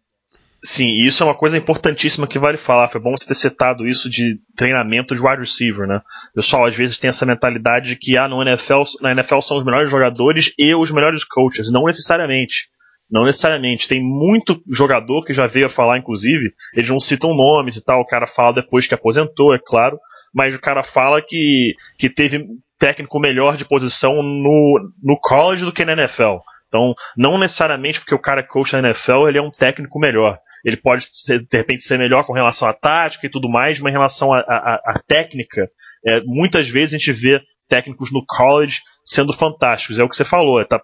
Sim, 0.63 0.87
e 0.87 1.07
isso 1.07 1.23
é 1.23 1.27
uma 1.27 1.37
coisa 1.37 1.57
importantíssima 1.57 2.27
que 2.27 2.39
vale 2.39 2.57
falar. 2.57 2.89
Foi 2.89 3.01
bom 3.01 3.17
você 3.17 3.29
ter 3.29 3.37
citado 3.37 3.87
isso 3.87 4.11
de 4.11 4.41
treinamento 4.57 5.15
de 5.15 5.23
wide 5.23 5.41
receiver, 5.41 5.87
né? 5.87 6.01
O 6.33 6.35
pessoal 6.35 6.67
às 6.67 6.75
vezes 6.75 6.99
tem 6.99 7.09
essa 7.09 7.25
mentalidade 7.25 7.91
de 7.91 7.97
que 7.97 8.17
ah, 8.17 8.27
no 8.27 8.43
NFL, 8.43 8.83
na 9.01 9.13
NFL 9.13 9.41
são 9.41 9.57
os 9.57 9.65
melhores 9.65 9.89
jogadores 9.89 10.53
e 10.59 10.75
os 10.75 10.91
melhores 10.91 11.23
coaches. 11.23 11.71
Não 11.71 11.85
necessariamente. 11.85 12.69
Não 13.09 13.25
necessariamente. 13.25 13.89
Tem 13.89 14.03
muito 14.03 14.61
jogador 14.69 15.25
que 15.25 15.33
já 15.33 15.47
veio 15.47 15.67
a 15.67 15.71
falar, 15.71 15.99
inclusive, 15.99 16.53
eles 16.75 16.91
não 16.91 16.99
citam 16.99 17.35
nomes 17.35 17.77
e 17.77 17.85
tal, 17.85 18.01
o 18.01 18.07
cara 18.07 18.27
fala 18.27 18.55
depois 18.55 18.87
que 18.87 18.95
aposentou, 18.95 19.55
é 19.55 19.59
claro, 19.65 19.99
mas 20.35 20.55
o 20.55 20.61
cara 20.61 20.83
fala 20.83 21.23
que, 21.23 21.75
que 21.97 22.11
teve 22.11 22.45
técnico 22.79 23.19
melhor 23.19 23.57
de 23.57 23.65
posição 23.65 24.23
no, 24.23 24.93
no 25.03 25.19
college 25.21 25.65
do 25.65 25.73
que 25.73 25.85
na 25.85 25.93
NFL. 25.93 26.39
Então, 26.67 26.95
não 27.17 27.39
necessariamente 27.39 28.01
porque 28.01 28.15
o 28.15 28.21
cara 28.21 28.41
é 28.41 28.45
coach 28.45 28.73
na 28.75 28.89
NFL, 28.89 29.27
ele 29.27 29.39
é 29.39 29.43
um 29.43 29.51
técnico 29.51 29.99
melhor. 29.99 30.39
Ele 30.65 30.77
pode, 30.77 31.07
ser, 31.11 31.41
de 31.41 31.57
repente, 31.57 31.83
ser 31.83 31.99
melhor 31.99 32.25
com 32.25 32.33
relação 32.33 32.69
à 32.69 32.73
tática 32.73 33.27
e 33.27 33.31
tudo 33.31 33.49
mais, 33.49 33.81
mas 33.81 33.91
em 33.91 33.97
relação 33.97 34.33
à 34.33 35.01
técnica, 35.07 35.71
é, 36.05 36.21
muitas 36.27 36.69
vezes 36.69 36.95
a 36.95 36.99
gente 36.99 37.13
vê 37.13 37.41
técnicos 37.69 38.11
no 38.13 38.25
college 38.27 38.81
sendo 39.05 39.33
fantásticos. 39.33 39.99
É 39.99 40.05
o 40.05 40.09
que 40.09 40.17
você 40.17 40.25
falou. 40.25 40.61
É, 40.61 40.65
tá, 40.65 40.83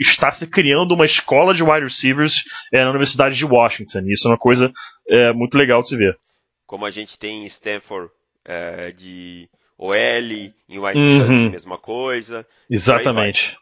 está 0.00 0.30
se 0.30 0.46
criando 0.46 0.92
uma 0.92 1.04
escola 1.04 1.52
de 1.52 1.62
wide 1.62 1.84
receivers 1.84 2.44
é, 2.72 2.84
na 2.84 2.90
Universidade 2.90 3.36
de 3.36 3.44
Washington. 3.44 4.00
E 4.06 4.12
isso 4.12 4.28
é 4.28 4.30
uma 4.30 4.38
coisa 4.38 4.70
é, 5.08 5.32
muito 5.32 5.56
legal 5.56 5.82
de 5.82 5.88
se 5.88 5.96
ver. 5.96 6.18
Como 6.66 6.84
a 6.84 6.90
gente 6.90 7.18
tem 7.18 7.42
em 7.42 7.46
Stanford 7.46 8.10
é, 8.44 8.92
de 8.92 9.48
OL, 9.78 9.94
em 10.68 10.78
Wisconsin, 10.78 11.44
uhum. 11.44 11.50
mesma 11.50 11.78
coisa. 11.78 12.46
Exatamente. 12.70 13.56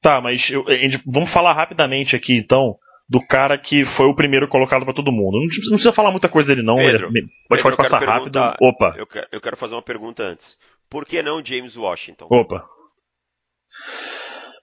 Tá, 0.00 0.20
mas 0.20 0.50
eu, 0.50 0.64
vamos 1.04 1.30
falar 1.30 1.52
rapidamente 1.52 2.14
aqui 2.14 2.34
então 2.34 2.76
do 3.08 3.20
cara 3.26 3.56
que 3.56 3.84
foi 3.84 4.06
o 4.06 4.14
primeiro 4.14 4.48
colocado 4.48 4.84
para 4.84 4.94
todo 4.94 5.12
mundo. 5.12 5.34
Não, 5.34 5.42
não, 5.42 5.48
precisa 5.48 5.92
falar 5.92 6.10
muita 6.10 6.28
coisa 6.28 6.54
dele, 6.54 6.66
não. 6.66 6.76
Pedro, 6.76 7.12
Pedro, 7.12 7.30
pode, 7.48 7.62
pode 7.62 7.76
passar 7.76 8.02
rápido. 8.02 8.38
Opa. 8.60 8.94
Eu 8.96 9.06
quero, 9.06 9.26
eu 9.30 9.40
quero 9.40 9.56
fazer 9.56 9.74
uma 9.74 9.82
pergunta 9.82 10.22
antes. 10.22 10.58
Por 10.90 11.04
que 11.04 11.22
não 11.22 11.44
James 11.44 11.76
Washington? 11.76 12.26
Opa. 12.30 12.68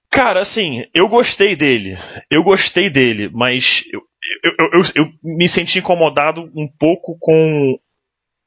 Cara, 0.09 0.41
assim, 0.41 0.85
eu 0.93 1.07
gostei 1.07 1.55
dele. 1.55 1.97
Eu 2.29 2.43
gostei 2.43 2.89
dele, 2.89 3.29
mas 3.33 3.83
eu, 3.91 4.01
eu, 4.43 4.69
eu, 4.73 4.81
eu 4.95 5.09
me 5.23 5.47
senti 5.47 5.79
incomodado 5.79 6.51
um 6.55 6.67
pouco 6.67 7.17
com 7.19 7.77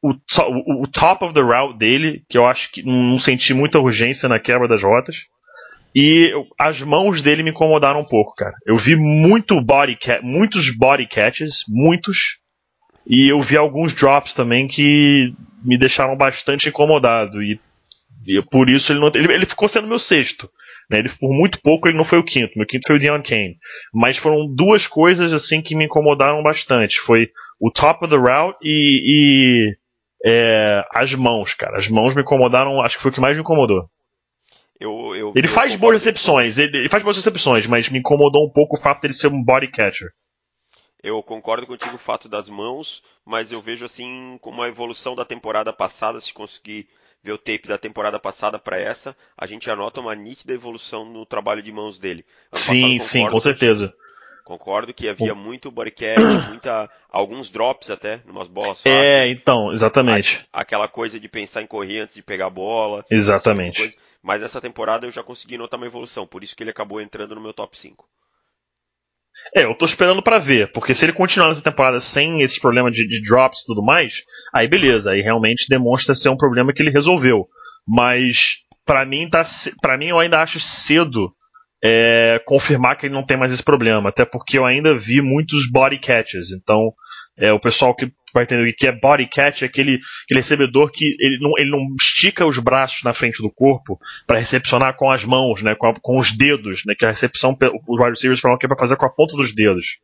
o, 0.03 0.11
o, 0.11 0.83
o, 0.83 0.89
top 0.89 1.25
of 1.25 1.35
the 1.35 1.41
route 1.41 1.77
dele, 1.77 2.25
que 2.29 2.39
eu 2.39 2.47
acho 2.47 2.71
que 2.71 2.83
não 2.85 3.19
senti 3.19 3.53
muita 3.53 3.81
urgência 3.81 4.29
na 4.29 4.39
quebra 4.39 4.69
das 4.69 4.83
rotas. 4.83 5.27
E 5.95 6.33
as 6.59 6.83
mãos 6.83 7.23
dele 7.23 7.43
me 7.43 7.51
incomodaram 7.51 8.01
um 8.01 8.05
pouco, 8.05 8.35
cara. 8.35 8.55
Eu 8.67 8.77
vi 8.77 8.97
muito 8.97 9.61
body 9.61 9.99
muitos 10.23 10.71
body 10.77 11.07
catches, 11.07 11.61
muitos. 11.69 12.39
E 13.07 13.31
eu 13.31 13.41
vi 13.41 13.57
alguns 13.57 13.93
drops 13.93 14.35
também 14.35 14.67
que 14.67 15.33
me 15.65 15.79
deixaram 15.79 16.17
bastante 16.17 16.69
incomodado. 16.69 17.43
E, 17.43 17.59
e 18.27 18.43
por 18.43 18.69
isso 18.69 18.93
ele, 18.93 19.01
não, 19.01 19.11
ele, 19.15 19.33
ele 19.33 19.47
ficou 19.47 19.69
sendo 19.69 19.89
meu 19.89 19.99
sexto. 19.99 20.51
Né? 20.91 20.99
Ele, 20.99 21.09
por 21.09 21.33
muito 21.33 21.61
pouco 21.63 21.89
ele 21.89 21.97
não 21.97 22.05
foi 22.05 22.19
o 22.19 22.25
quinto. 22.25 22.53
Meu 22.57 22.67
quinto 22.67 22.87
foi 22.87 22.97
o 22.97 22.99
Deion 22.99 23.23
Kane. 23.23 23.57
Mas 23.93 24.19
foram 24.19 24.47
duas 24.55 24.87
coisas 24.87 25.33
assim 25.33 25.63
que 25.63 25.75
me 25.75 25.87
incomodaram 25.87 26.43
bastante. 26.43 27.01
Foi 27.01 27.29
o 27.61 27.71
top 27.71 28.05
of 28.05 28.15
the 28.15 28.21
route 28.21 28.59
e, 28.63 29.73
e 29.73 29.77
é, 30.25 30.85
as 30.93 31.15
mãos, 31.15 31.55
cara. 31.55 31.79
As 31.79 31.89
mãos 31.89 32.15
me 32.15 32.23
incomodaram, 32.23 32.81
acho 32.81 32.97
que 32.97 33.03
foi 33.03 33.11
o 33.11 33.15
que 33.15 33.21
mais 33.21 33.37
me 33.37 33.43
incomodou. 33.43 33.89
Eu, 34.79 35.15
eu, 35.17 35.33
ele 35.35 35.47
eu 35.47 35.51
faz 35.51 35.75
boas 35.75 35.95
recepções, 35.95 36.59
ele, 36.59 36.77
ele, 36.77 36.89
faz 36.89 37.03
boas 37.03 37.17
recepções, 37.17 37.67
mas 37.67 37.89
me 37.89 37.99
incomodou 37.99 38.47
um 38.47 38.53
pouco 38.53 38.77
o 38.77 38.81
fato 38.81 39.01
dele 39.01 39.15
ser 39.15 39.29
um 39.29 39.43
body 39.43 39.71
catcher. 39.71 40.11
Eu 41.03 41.23
concordo 41.23 41.67
contigo 41.67 41.95
o 41.95 41.99
fato 41.99 42.29
das 42.29 42.49
mãos, 42.49 43.03
mas 43.25 43.53
eu 43.53 43.61
vejo 43.61 43.85
assim 43.85 44.39
como 44.41 44.59
uma 44.59 44.69
evolução 44.69 45.15
da 45.15 45.25
temporada 45.25 45.73
passada, 45.73 46.21
se 46.21 46.33
conseguir 46.33 46.89
ver 47.23 47.33
o 47.33 47.39
tape 47.39 47.69
da 47.69 47.79
temporada 47.79 48.19
passada 48.19 48.59
para 48.59 48.79
essa, 48.79 49.17
a 49.37 49.47
gente 49.47 49.71
anota 49.71 50.01
uma 50.01 50.15
nítida 50.15 50.53
evolução 50.53 51.05
no 51.05 51.25
trabalho 51.27 51.63
de 51.63 51.73
mãos 51.73 51.99
dele. 51.99 52.25
Sim, 52.53 52.99
sim, 52.99 53.29
com 53.29 53.41
certeza. 53.41 53.95
Concordo 54.45 54.95
que 54.95 55.09
havia 55.09 55.35
muito 55.35 55.73
bodycatch, 55.73 56.21
muita, 56.49 56.89
alguns 57.11 57.51
drops 57.51 57.91
até, 57.91 58.21
numas 58.25 58.47
bolas 58.47 58.79
fáceis. 58.79 58.95
É, 58.95 59.29
então, 59.29 59.73
exatamente. 59.73 60.47
Aquela 60.53 60.87
coisa 60.87 61.19
de 61.19 61.29
pensar 61.29 61.63
em 61.63 61.67
correr 61.67 61.99
antes 61.99 62.15
de 62.15 62.23
pegar 62.23 62.47
a 62.47 62.51
bola. 62.51 63.05
Exatamente. 63.11 63.97
Mas 64.27 64.43
essa 64.43 64.61
temporada 64.61 65.07
eu 65.07 65.13
já 65.13 65.23
consegui 65.23 65.57
notar 65.57 65.79
uma 65.79 65.87
evolução, 65.87 66.27
por 66.27 66.43
isso 66.43 66.57
que 66.57 66.65
ele 66.65 66.71
acabou 66.71 67.01
entrando 67.01 67.37
no 67.37 67.41
meu 67.41 67.53
top 67.53 67.79
5. 67.79 68.05
É, 69.55 69.63
eu 69.63 69.73
tô 69.73 69.85
esperando 69.85 70.21
para 70.21 70.37
ver, 70.37 70.73
porque 70.73 70.93
se 70.93 71.05
ele 71.05 71.13
continuar 71.13 71.49
nessa 71.49 71.63
temporada 71.63 72.01
sem 72.01 72.43
esse 72.43 72.61
problema 72.61 72.91
de, 72.91 73.07
de 73.07 73.23
drops 73.23 73.61
e 73.61 73.67
tudo 73.67 73.85
mais, 73.85 74.25
aí 74.53 74.67
beleza, 74.67 75.13
aí 75.13 75.21
realmente 75.21 75.69
demonstra 75.69 76.13
ser 76.13 76.29
um 76.29 76.37
problema 76.37 76.73
que 76.73 76.83
ele 76.83 76.91
resolveu. 76.91 77.47
Mas 77.87 78.57
para 78.85 79.07
mim 79.07 79.31
tá, 79.31 79.43
para 79.81 79.97
mim 79.97 80.09
eu 80.09 80.19
ainda 80.19 80.43
acho 80.43 80.59
cedo 80.59 81.33
é, 81.85 82.43
confirmar 82.45 82.97
que 82.97 83.07
ele 83.07 83.15
não 83.15 83.25
tem 83.25 83.37
mais 83.37 83.53
esse 83.53 83.63
problema, 83.63 84.09
até 84.09 84.25
porque 84.25 84.59
eu 84.59 84.67
ainda 84.67 84.93
vi 84.93 85.23
muitos 85.23 85.71
body 85.71 85.99
catches, 85.99 86.51
então 86.51 86.93
é, 87.39 87.53
o 87.53 87.61
pessoal 87.61 87.95
que 87.95 88.11
vai 88.33 88.45
entender 88.45 88.69
o 88.69 88.75
que 88.75 88.87
é 88.87 88.93
body 88.93 89.29
catch 89.29 89.63
é 89.63 89.67
aquele, 89.67 90.01
aquele 90.25 90.41
recebedor 90.41 90.91
que 90.91 91.17
ele 91.19 91.39
não, 91.41 91.53
ele 91.59 91.71
não 91.71 91.87
estica 92.01 92.47
os 92.47 92.59
braços 92.59 93.03
na 93.03 93.13
frente 93.13 93.43
do 93.43 93.51
corpo 93.51 93.99
para 94.27 94.39
recepcionar 94.39 94.97
com 94.97 95.11
as 95.11 95.25
mãos, 95.25 95.63
né, 95.63 95.75
com, 95.75 95.87
a, 95.87 95.95
com, 95.95 96.19
os 96.19 96.33
dedos, 96.33 96.83
né, 96.87 96.95
que 96.99 97.05
a 97.05 97.11
recepção, 97.11 97.57
os 97.89 97.99
wide 97.99 98.11
receivers 98.11 98.41
falam 98.41 98.59
que 98.59 98.67
é 98.67 98.69
para 98.69 98.79
fazer 98.79 98.97
com 98.97 99.07
a 99.07 99.11
ponta 99.11 99.37
dos 99.37 99.55
dedos. 99.55 99.99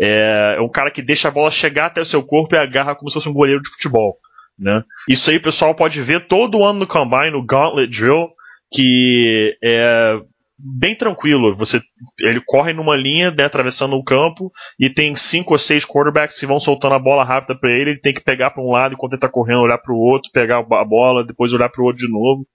É, 0.00 0.56
é 0.58 0.60
um 0.60 0.68
cara 0.68 0.90
que 0.90 1.02
deixa 1.02 1.28
a 1.28 1.30
bola 1.30 1.50
chegar 1.50 1.86
até 1.86 2.00
o 2.00 2.06
seu 2.06 2.22
corpo 2.22 2.54
e 2.54 2.58
agarra 2.58 2.94
como 2.94 3.10
se 3.10 3.14
fosse 3.14 3.28
um 3.28 3.34
goleiro 3.34 3.62
de 3.62 3.70
futebol. 3.70 4.18
Né? 4.58 4.82
Isso 5.08 5.30
aí 5.30 5.36
o 5.36 5.42
pessoal 5.42 5.74
pode 5.74 6.00
ver 6.00 6.26
todo 6.26 6.64
ano 6.64 6.80
no 6.80 6.86
Combine, 6.86 7.30
no 7.30 7.44
Gauntlet 7.44 7.90
Drill, 7.90 8.28
que 8.72 9.56
é, 9.62 10.14
bem 10.58 10.96
tranquilo. 10.96 11.54
Você, 11.54 11.80
ele 12.20 12.40
corre 12.44 12.72
numa 12.72 12.96
linha, 12.96 13.30
né, 13.30 13.44
atravessando 13.44 13.94
o 13.94 14.04
campo, 14.04 14.50
e 14.78 14.88
tem 14.88 15.14
cinco 15.14 15.52
ou 15.52 15.58
seis 15.58 15.84
quarterbacks 15.84 16.38
que 16.38 16.46
vão 16.46 16.58
soltando 16.60 16.94
a 16.94 16.98
bola 16.98 17.24
rápida 17.24 17.58
para 17.58 17.70
ele. 17.70 17.90
Ele 17.90 18.00
tem 18.00 18.14
que 18.14 18.22
pegar 18.22 18.50
para 18.50 18.62
um 18.62 18.70
lado 18.70 18.94
enquanto 18.94 19.12
ele 19.12 19.20
tá 19.20 19.28
correndo, 19.28 19.60
olhar 19.60 19.78
para 19.78 19.92
o 19.92 19.98
outro, 19.98 20.30
pegar 20.32 20.58
a 20.58 20.84
bola, 20.84 21.24
depois 21.24 21.52
olhar 21.52 21.68
para 21.68 21.82
o 21.82 21.84
outro 21.84 22.04
de 22.04 22.10
novo. 22.10 22.46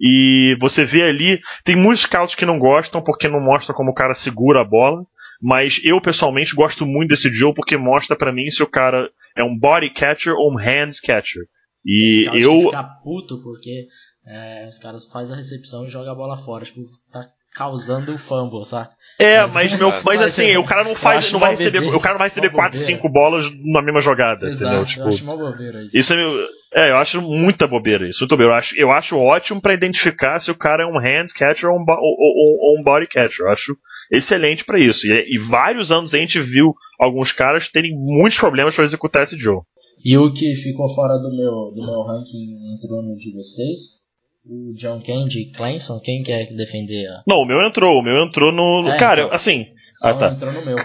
E 0.00 0.56
você 0.58 0.84
vê 0.84 1.02
ali, 1.02 1.40
tem 1.62 1.76
muitos 1.76 2.02
scouts 2.04 2.34
que 2.34 2.46
não 2.46 2.58
gostam 2.58 3.02
porque 3.02 3.28
não 3.28 3.40
mostra 3.40 3.74
como 3.74 3.90
o 3.90 3.94
cara 3.94 4.14
segura 4.14 4.60
a 4.60 4.64
bola. 4.64 5.04
Mas 5.42 5.80
eu 5.82 6.00
pessoalmente 6.02 6.54
gosto 6.54 6.84
muito 6.84 7.10
desse 7.10 7.32
Joe 7.32 7.54
porque 7.54 7.76
mostra 7.76 8.14
para 8.14 8.32
mim 8.32 8.50
se 8.50 8.62
o 8.62 8.66
cara 8.66 9.10
é 9.34 9.42
um 9.42 9.56
body 9.58 9.88
catcher 9.90 10.34
ou 10.34 10.52
um 10.52 10.56
hands 10.56 11.00
catcher. 11.00 11.44
E 11.84 12.28
eu. 12.34 12.68
Que 12.68 13.02
puto 13.02 13.40
porque 13.40 13.86
é, 14.26 14.66
os 14.68 14.78
caras 14.78 15.06
fazem 15.06 15.34
a 15.34 15.38
recepção 15.38 15.86
e 15.86 15.90
jogam 15.90 16.12
a 16.12 16.14
bola 16.14 16.36
fora. 16.36 16.64
Tipo, 16.64 16.82
tá 17.10 17.26
causando 17.60 18.16
fumble, 18.16 18.64
saca? 18.64 18.90
É, 19.18 19.42
mas, 19.42 19.52
mas, 19.52 19.78
meu, 19.78 19.92
mas 20.02 20.22
assim, 20.22 20.56
o 20.56 20.64
cara 20.64 20.82
não 20.82 20.94
faz, 20.94 21.30
não 21.30 21.38
vai 21.38 21.50
receber, 21.50 21.80
o 21.80 22.00
cara 22.00 22.14
não 22.14 22.18
vai 22.18 22.28
receber 22.28 22.48
4, 22.48 22.78
5 22.78 23.06
bolas 23.10 23.50
na 23.62 23.82
mesma 23.82 24.00
jogada, 24.00 24.48
Exato, 24.48 24.64
entendeu? 24.64 24.86
Tipo, 24.86 25.02
eu 25.02 25.08
acho 25.08 25.24
uma 25.24 25.36
bobeira 25.36 25.82
isso. 25.82 25.98
Isso 25.98 26.14
é, 26.14 26.86
é, 26.86 26.90
eu 26.92 26.96
acho 26.96 27.20
muita 27.20 27.66
bobeira 27.66 28.08
isso, 28.08 28.22
muito 28.22 28.30
bobeira. 28.30 28.54
Eu 28.54 28.56
acho, 28.56 28.80
eu 28.80 28.90
acho 28.90 29.18
ótimo 29.18 29.60
para 29.60 29.74
identificar 29.74 30.40
se 30.40 30.50
o 30.50 30.54
cara 30.54 30.84
é 30.84 30.86
um 30.86 30.98
hand 30.98 31.26
catcher 31.36 31.68
ou 31.68 31.76
um, 31.76 31.84
ou, 31.86 32.16
ou, 32.18 32.56
ou 32.60 32.80
um 32.80 32.82
body 32.82 33.06
catcher. 33.06 33.44
Eu 33.44 33.52
acho 33.52 33.76
excelente 34.10 34.64
para 34.64 34.80
isso. 34.80 35.06
E, 35.06 35.34
e, 35.34 35.36
vários 35.36 35.92
anos 35.92 36.14
a 36.14 36.18
gente 36.18 36.40
viu 36.40 36.72
alguns 36.98 37.30
caras 37.30 37.68
terem 37.68 37.92
muitos 37.94 38.38
problemas 38.38 38.74
para 38.74 38.84
executar 38.84 39.24
esse 39.24 39.36
jogo. 39.36 39.66
E 40.02 40.16
o 40.16 40.32
que 40.32 40.54
ficou 40.54 40.88
fora 40.94 41.18
do 41.18 41.30
meu, 41.36 41.72
do 41.74 41.84
meu 41.84 42.02
ranking 42.04 42.74
entrou 42.74 43.02
no 43.02 43.14
de 43.16 43.34
vocês? 43.34 44.08
O 44.44 44.72
John 44.74 45.02
Kane 45.02 45.28
de 45.28 45.52
Clemson? 45.52 46.00
Quem 46.02 46.22
quer 46.22 46.46
defender? 46.54 47.06
A... 47.06 47.22
Não, 47.26 47.38
o 47.38 47.46
meu 47.46 47.60
entrou. 47.62 47.98
O 47.98 48.02
meu 48.02 48.24
entrou 48.24 48.52
no. 48.52 48.88
É, 48.88 48.98
cara, 48.98 49.22
então, 49.22 49.34
assim. 49.34 49.66
ah, 50.02 50.14
tá. 50.14 50.30
entrou 50.30 50.52
no 50.52 50.64
meu. 50.64 50.76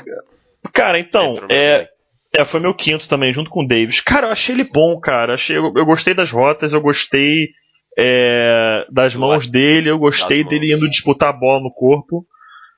Cara, 0.73 0.99
então. 0.99 1.35
É, 1.49 1.87
é, 2.33 2.43
foi 2.43 2.59
meu 2.59 2.73
quinto 2.73 3.07
também, 3.07 3.31
junto 3.31 3.49
com 3.49 3.63
o 3.63 3.67
Davis. 3.67 4.01
Cara, 4.01 4.27
eu 4.27 4.31
achei 4.31 4.53
ele 4.53 4.65
bom, 4.65 4.99
cara. 4.99 5.35
Achei, 5.35 5.57
eu, 5.57 5.71
eu 5.75 5.85
gostei 5.85 6.13
das 6.13 6.31
rotas, 6.31 6.73
eu 6.73 6.81
gostei 6.81 7.49
é, 7.97 8.85
das 8.91 9.15
mãos 9.15 9.47
dele, 9.47 9.89
eu 9.89 9.97
gostei 9.97 10.43
dele 10.43 10.73
indo 10.73 10.89
disputar 10.89 11.29
a 11.29 11.37
bola 11.37 11.61
no 11.61 11.73
corpo. 11.73 12.25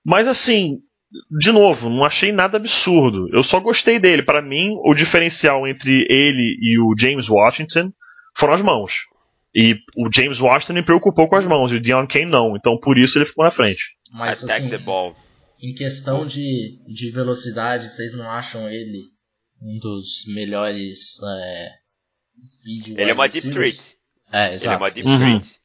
Mas 0.06 0.28
assim, 0.28 0.78
de 1.40 1.52
novo, 1.52 1.90
não 1.90 2.06
achei 2.06 2.32
nada 2.32 2.58
absurdo. 2.58 3.28
Eu 3.34 3.44
só 3.44 3.60
gostei 3.60 4.00
dele. 4.00 4.22
Para 4.22 4.42
mim, 4.42 4.76
o 4.86 4.94
diferencial 4.94 5.68
entre 5.68 6.06
ele 6.10 6.56
e 6.62 6.80
o 6.80 6.94
James 6.98 7.28
Washington 7.28 7.92
foram 8.36 8.54
as 8.54 8.62
mãos. 8.62 9.08
E 9.60 9.74
o 9.96 10.08
James 10.14 10.40
Washington 10.40 10.74
me 10.74 10.84
preocupou 10.84 11.28
com 11.28 11.36
as 11.36 11.48
mãos, 11.48 11.72
e 11.72 11.78
o 11.78 11.82
Deion 11.82 12.06
Kane 12.06 12.28
não. 12.28 12.56
Então 12.56 12.78
por 12.80 12.96
isso 12.96 13.18
ele 13.18 13.26
ficou 13.26 13.44
na 13.44 13.50
frente. 13.50 13.96
Mas 14.14 14.44
assim, 14.44 14.70
em 15.60 15.74
questão 15.74 16.28
de, 16.28 16.80
de 16.86 17.10
velocidade, 17.10 17.90
vocês 17.90 18.14
não 18.14 18.30
acham 18.30 18.70
ele 18.70 19.06
um 19.60 19.80
dos 19.80 20.26
melhores 20.28 21.20
é, 21.24 21.70
speed 22.46 23.00
Ele 23.00 23.10
é 23.10 23.14
uma 23.16 23.28
deep 23.28 23.50
treat. 23.50 23.98
É, 24.32 24.54
exato. 24.54 24.68
Ele 24.68 24.76
é 24.76 24.78
uma 24.78 24.92
deep 24.92 25.10
uhum. 25.10 25.18
treat. 25.18 25.60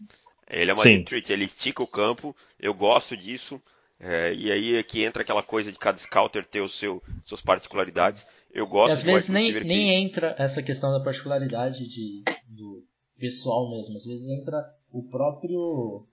Ele 0.51 0.71
é 0.71 0.75
uma 0.75 0.83
Sim. 0.83 0.97
deep 0.97 1.05
treat. 1.05 1.31
Ele 1.31 1.45
estica 1.45 1.83
o 1.83 1.87
campo. 1.87 2.35
Eu 2.59 2.73
gosto 2.73 3.15
disso. 3.15 3.61
É, 4.01 4.33
e 4.33 4.51
aí 4.51 4.77
é 4.77 4.83
que 4.83 5.05
entra 5.05 5.23
aquela 5.23 5.43
coisa 5.43 5.71
de 5.71 5.79
cada 5.79 5.99
scouter 5.99 6.47
ter 6.47 6.63
o 6.63 6.69
seu, 6.69 7.03
suas 7.27 7.43
particularidades. 7.43 8.25
Eu 8.51 8.67
gosto 8.67 8.91
e 8.91 8.93
às 8.93 9.03
vezes 9.03 9.29
nem, 9.29 9.53
nem 9.65 10.03
entra 10.03 10.35
essa 10.39 10.63
questão 10.63 10.91
da 10.91 11.05
particularidade 11.05 11.87
de, 11.87 12.23
do 12.49 12.83
pessoal 13.19 13.71
mesmo. 13.71 13.97
Às 13.97 14.05
vezes 14.05 14.29
entra 14.29 14.63
o 14.91 15.03
próprio 15.09 16.07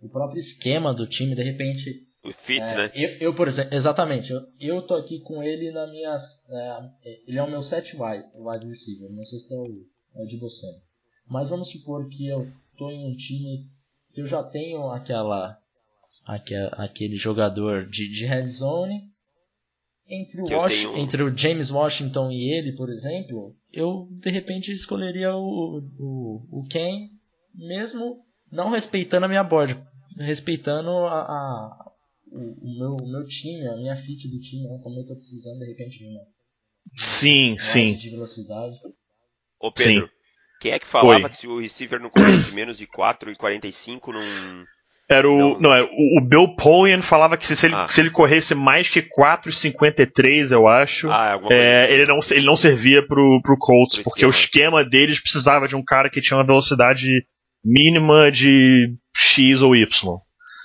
o 0.00 0.08
próprio 0.08 0.38
esquema 0.38 0.94
do 0.94 1.06
time, 1.06 1.34
de 1.34 1.42
repente. 1.42 2.06
O 2.24 2.32
fit, 2.32 2.60
é, 2.60 2.76
né? 2.76 2.92
Eu, 2.94 3.10
eu, 3.18 3.34
por 3.34 3.46
exemplo, 3.46 3.74
exatamente. 3.74 4.32
Eu, 4.32 4.40
eu 4.58 4.82
tô 4.86 4.94
aqui 4.94 5.20
com 5.20 5.42
ele 5.42 5.70
na 5.70 5.86
minha. 5.86 6.16
É, 6.50 7.20
ele 7.26 7.38
é 7.38 7.42
o 7.42 7.50
meu 7.50 7.62
set 7.62 7.96
wide, 7.96 8.24
wide 8.34 8.66
receiver. 8.66 9.10
Não 9.10 9.24
sei 9.24 9.38
se 9.38 9.54
é 9.54 9.58
o, 9.58 9.86
é 10.16 10.22
o 10.22 10.26
de 10.26 10.36
você. 10.36 10.66
Mas 11.28 11.50
vamos 11.50 11.70
supor 11.70 12.08
que 12.08 12.26
eu 12.26 12.50
tô 12.76 12.90
em 12.90 13.06
um 13.06 13.16
time 13.16 13.68
que 14.10 14.20
eu 14.20 14.26
já 14.26 14.42
tenho 14.42 14.90
aquela 14.90 15.58
aquele 16.72 17.16
jogador 17.16 17.86
de, 17.86 18.08
de 18.08 18.26
red 18.26 18.46
zone. 18.46 19.12
Entre 20.08 20.40
o, 20.40 20.44
Was 20.44 20.72
tenho... 20.72 20.96
entre 20.96 21.22
o 21.22 21.36
James 21.36 21.70
Washington 21.70 22.30
e 22.30 22.52
ele, 22.52 22.72
por 22.72 22.88
exemplo, 22.88 23.56
eu 23.72 24.08
de 24.12 24.30
repente 24.30 24.70
escolheria 24.70 25.34
o, 25.34 25.82
o, 25.98 26.60
o 26.60 26.62
Ken, 26.68 27.10
mesmo 27.52 28.24
não 28.50 28.70
respeitando 28.70 29.26
a 29.26 29.28
minha 29.28 29.42
board, 29.42 29.76
respeitando 30.16 30.90
a, 30.90 31.22
a 31.22 31.92
o, 32.30 32.38
o, 32.38 32.78
meu, 32.78 32.96
o 33.04 33.10
meu 33.10 33.26
time, 33.26 33.66
a 33.66 33.76
minha 33.76 33.96
fit 33.96 34.28
do 34.28 34.38
time, 34.38 34.68
né, 34.68 34.78
como 34.82 34.98
eu 34.98 35.02
estou 35.02 35.16
precisando 35.16 35.58
de 35.58 35.66
repente 35.66 35.98
de 35.98 36.06
uma. 36.06 36.20
Sim, 36.94 37.50
uma 37.52 37.58
sim. 37.58 37.94
De 37.96 38.10
velocidade. 38.10 38.76
Ô 39.58 39.72
Pedro, 39.72 40.06
sim. 40.06 40.12
quem 40.60 40.72
é 40.72 40.78
que 40.78 40.86
falava 40.86 41.24
Oi. 41.24 41.30
que 41.30 41.36
se 41.36 41.48
o 41.48 41.60
receiver 41.60 42.00
não 42.00 42.10
corresse 42.10 42.52
menos 42.52 42.78
de 42.78 42.86
4,45 42.86 44.12
não 44.12 44.66
era 45.08 45.28
o. 45.30 45.36
Não, 45.36 45.60
não 45.60 45.74
é, 45.74 45.82
o, 45.82 46.18
o 46.18 46.20
Bill 46.20 46.54
Polian 46.56 47.00
falava 47.00 47.36
que 47.36 47.46
se 47.46 47.66
ele, 47.66 47.74
ah. 47.74 47.86
se 47.88 48.00
ele 48.00 48.10
corresse 48.10 48.54
mais 48.54 48.88
que 48.88 49.00
4,53, 49.00 50.52
eu 50.52 50.66
acho, 50.66 51.10
ah, 51.10 51.38
é, 51.50 51.84
assim. 51.84 51.94
ele, 51.94 52.06
não, 52.06 52.18
ele 52.32 52.46
não 52.46 52.56
servia 52.56 53.06
pro, 53.06 53.40
pro 53.42 53.56
Colts, 53.58 53.96
pro 53.96 54.04
porque 54.04 54.26
esquema. 54.26 54.76
o 54.76 54.80
esquema 54.80 54.84
deles 54.84 55.20
precisava 55.20 55.68
de 55.68 55.76
um 55.76 55.84
cara 55.84 56.10
que 56.10 56.20
tinha 56.20 56.36
uma 56.36 56.46
velocidade 56.46 57.08
mínima 57.64 58.30
de 58.30 58.94
X 59.14 59.62
ou 59.62 59.76
Y. 59.76 60.16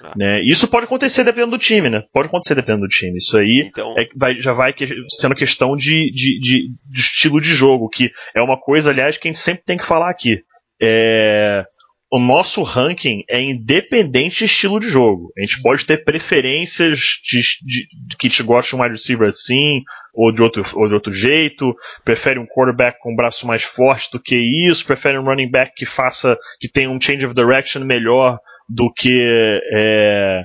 Ah. 0.04 0.14
Né? 0.16 0.42
Isso 0.44 0.68
pode 0.68 0.86
acontecer 0.86 1.24
dependendo 1.24 1.52
do 1.52 1.60
time, 1.60 1.90
né? 1.90 2.02
Pode 2.12 2.28
acontecer 2.28 2.56
dependendo 2.56 2.88
do 2.88 2.90
time. 2.90 3.18
Isso 3.18 3.38
aí 3.38 3.68
então... 3.68 3.94
é, 3.96 4.08
vai, 4.16 4.36
já 4.40 4.54
vai 4.54 4.74
que, 4.74 4.88
sendo 5.10 5.36
questão 5.36 5.76
de, 5.76 6.12
de, 6.12 6.40
de, 6.40 6.70
de, 6.90 7.00
estilo 7.00 7.40
de 7.40 7.54
jogo, 7.54 7.88
que 7.90 8.12
é 8.34 8.42
uma 8.42 8.60
coisa, 8.60 8.90
aliás, 8.90 9.18
que 9.18 9.28
a 9.28 9.32
gente 9.32 9.40
sempre 9.40 9.64
tem 9.64 9.78
que 9.78 9.86
falar 9.86 10.10
aqui. 10.10 10.40
É, 10.82 11.64
o 12.12 12.20
nosso 12.20 12.62
ranking 12.62 13.24
é 13.30 13.42
independente 13.42 14.40
de 14.40 14.46
estilo 14.46 14.80
de 14.80 14.90
jogo. 14.90 15.30
A 15.38 15.42
gente 15.42 15.62
pode 15.62 15.86
ter 15.86 16.04
preferências 16.04 17.00
de, 17.24 17.40
de, 17.40 17.88
de 18.08 18.18
que 18.18 18.28
te 18.28 18.44
gosta 18.44 18.70
de 18.70 18.76
um 18.76 18.84
wide 18.84 18.96
receiver 18.96 19.30
assim, 19.30 19.82
ou 20.14 20.30
de, 20.30 20.44
outro, 20.44 20.62
ou 20.76 20.90
de 20.90 20.94
outro 20.94 21.14
jeito, 21.14 21.74
prefere 22.04 22.38
um 22.38 22.46
quarterback 22.46 23.00
com 23.00 23.14
um 23.14 23.16
braço 23.16 23.48
mais 23.48 23.64
forte 23.64 24.10
do 24.12 24.22
que 24.22 24.36
isso, 24.36 24.86
prefere 24.86 25.18
um 25.18 25.24
running 25.24 25.50
back 25.50 25.72
que 25.74 25.86
faça, 25.86 26.38
que 26.60 26.68
tenha 26.68 26.90
um 26.90 27.00
change 27.00 27.26
of 27.26 27.34
direction 27.34 27.86
melhor 27.86 28.38
do 28.68 28.92
que 28.92 29.62
é, 29.74 30.44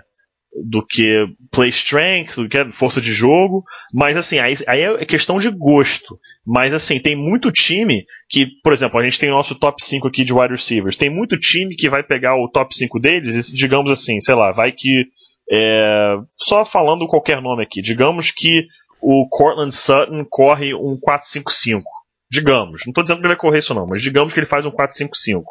do 0.65 0.85
que 0.85 1.27
play 1.51 1.69
strength, 1.69 2.37
do 2.37 2.49
que 2.49 2.73
força 2.73 3.01
de 3.01 3.13
jogo, 3.13 3.65
mas 3.93 4.17
assim, 4.17 4.39
aí, 4.39 4.55
aí, 4.67 4.83
é 4.83 5.05
questão 5.05 5.39
de 5.39 5.51
gosto. 5.51 6.19
Mas 6.47 6.73
assim, 6.73 6.99
tem 6.99 7.15
muito 7.15 7.53
time 7.53 8.05
que, 8.29 8.47
por 8.63 8.73
exemplo, 8.73 8.99
a 8.99 9.03
gente 9.03 9.19
tem 9.19 9.31
o 9.31 9.35
nosso 9.35 9.55
top 9.55 9.85
5 9.85 10.09
aqui 10.09 10.25
de 10.25 10.33
wide 10.33 10.53
receivers, 10.53 10.97
tem 10.97 11.11
muito 11.11 11.39
time 11.39 11.77
que 11.77 11.89
vai 11.89 12.03
pegar 12.03 12.35
o 12.37 12.49
top 12.49 12.75
5 12.75 12.99
deles 12.99 13.49
e, 13.49 13.55
digamos 13.55 13.91
assim, 13.91 14.21
sei 14.21 14.35
lá, 14.35 14.53
vai 14.53 14.73
que. 14.73 15.05
É, 15.49 16.17
só 16.37 16.65
falando 16.65 17.07
qualquer 17.07 17.41
nome 17.41 17.63
aqui, 17.63 17.81
digamos 17.81 18.33
que 18.33 18.67
o 19.01 19.29
Cortland 19.29 19.73
Sutton 19.73 20.25
corre 20.29 20.75
um 20.75 20.99
4-5-5. 20.99 21.83
Digamos, 22.29 22.83
não 22.85 22.91
estou 22.91 23.05
dizendo 23.05 23.19
que 23.19 23.27
ele 23.27 23.35
vai 23.35 23.37
correr 23.37 23.59
isso 23.59 23.73
não, 23.73 23.87
mas 23.87 24.03
digamos 24.03 24.33
que 24.33 24.41
ele 24.41 24.47
faz 24.47 24.67
um 24.67 24.73
4-5-5. 24.73 25.45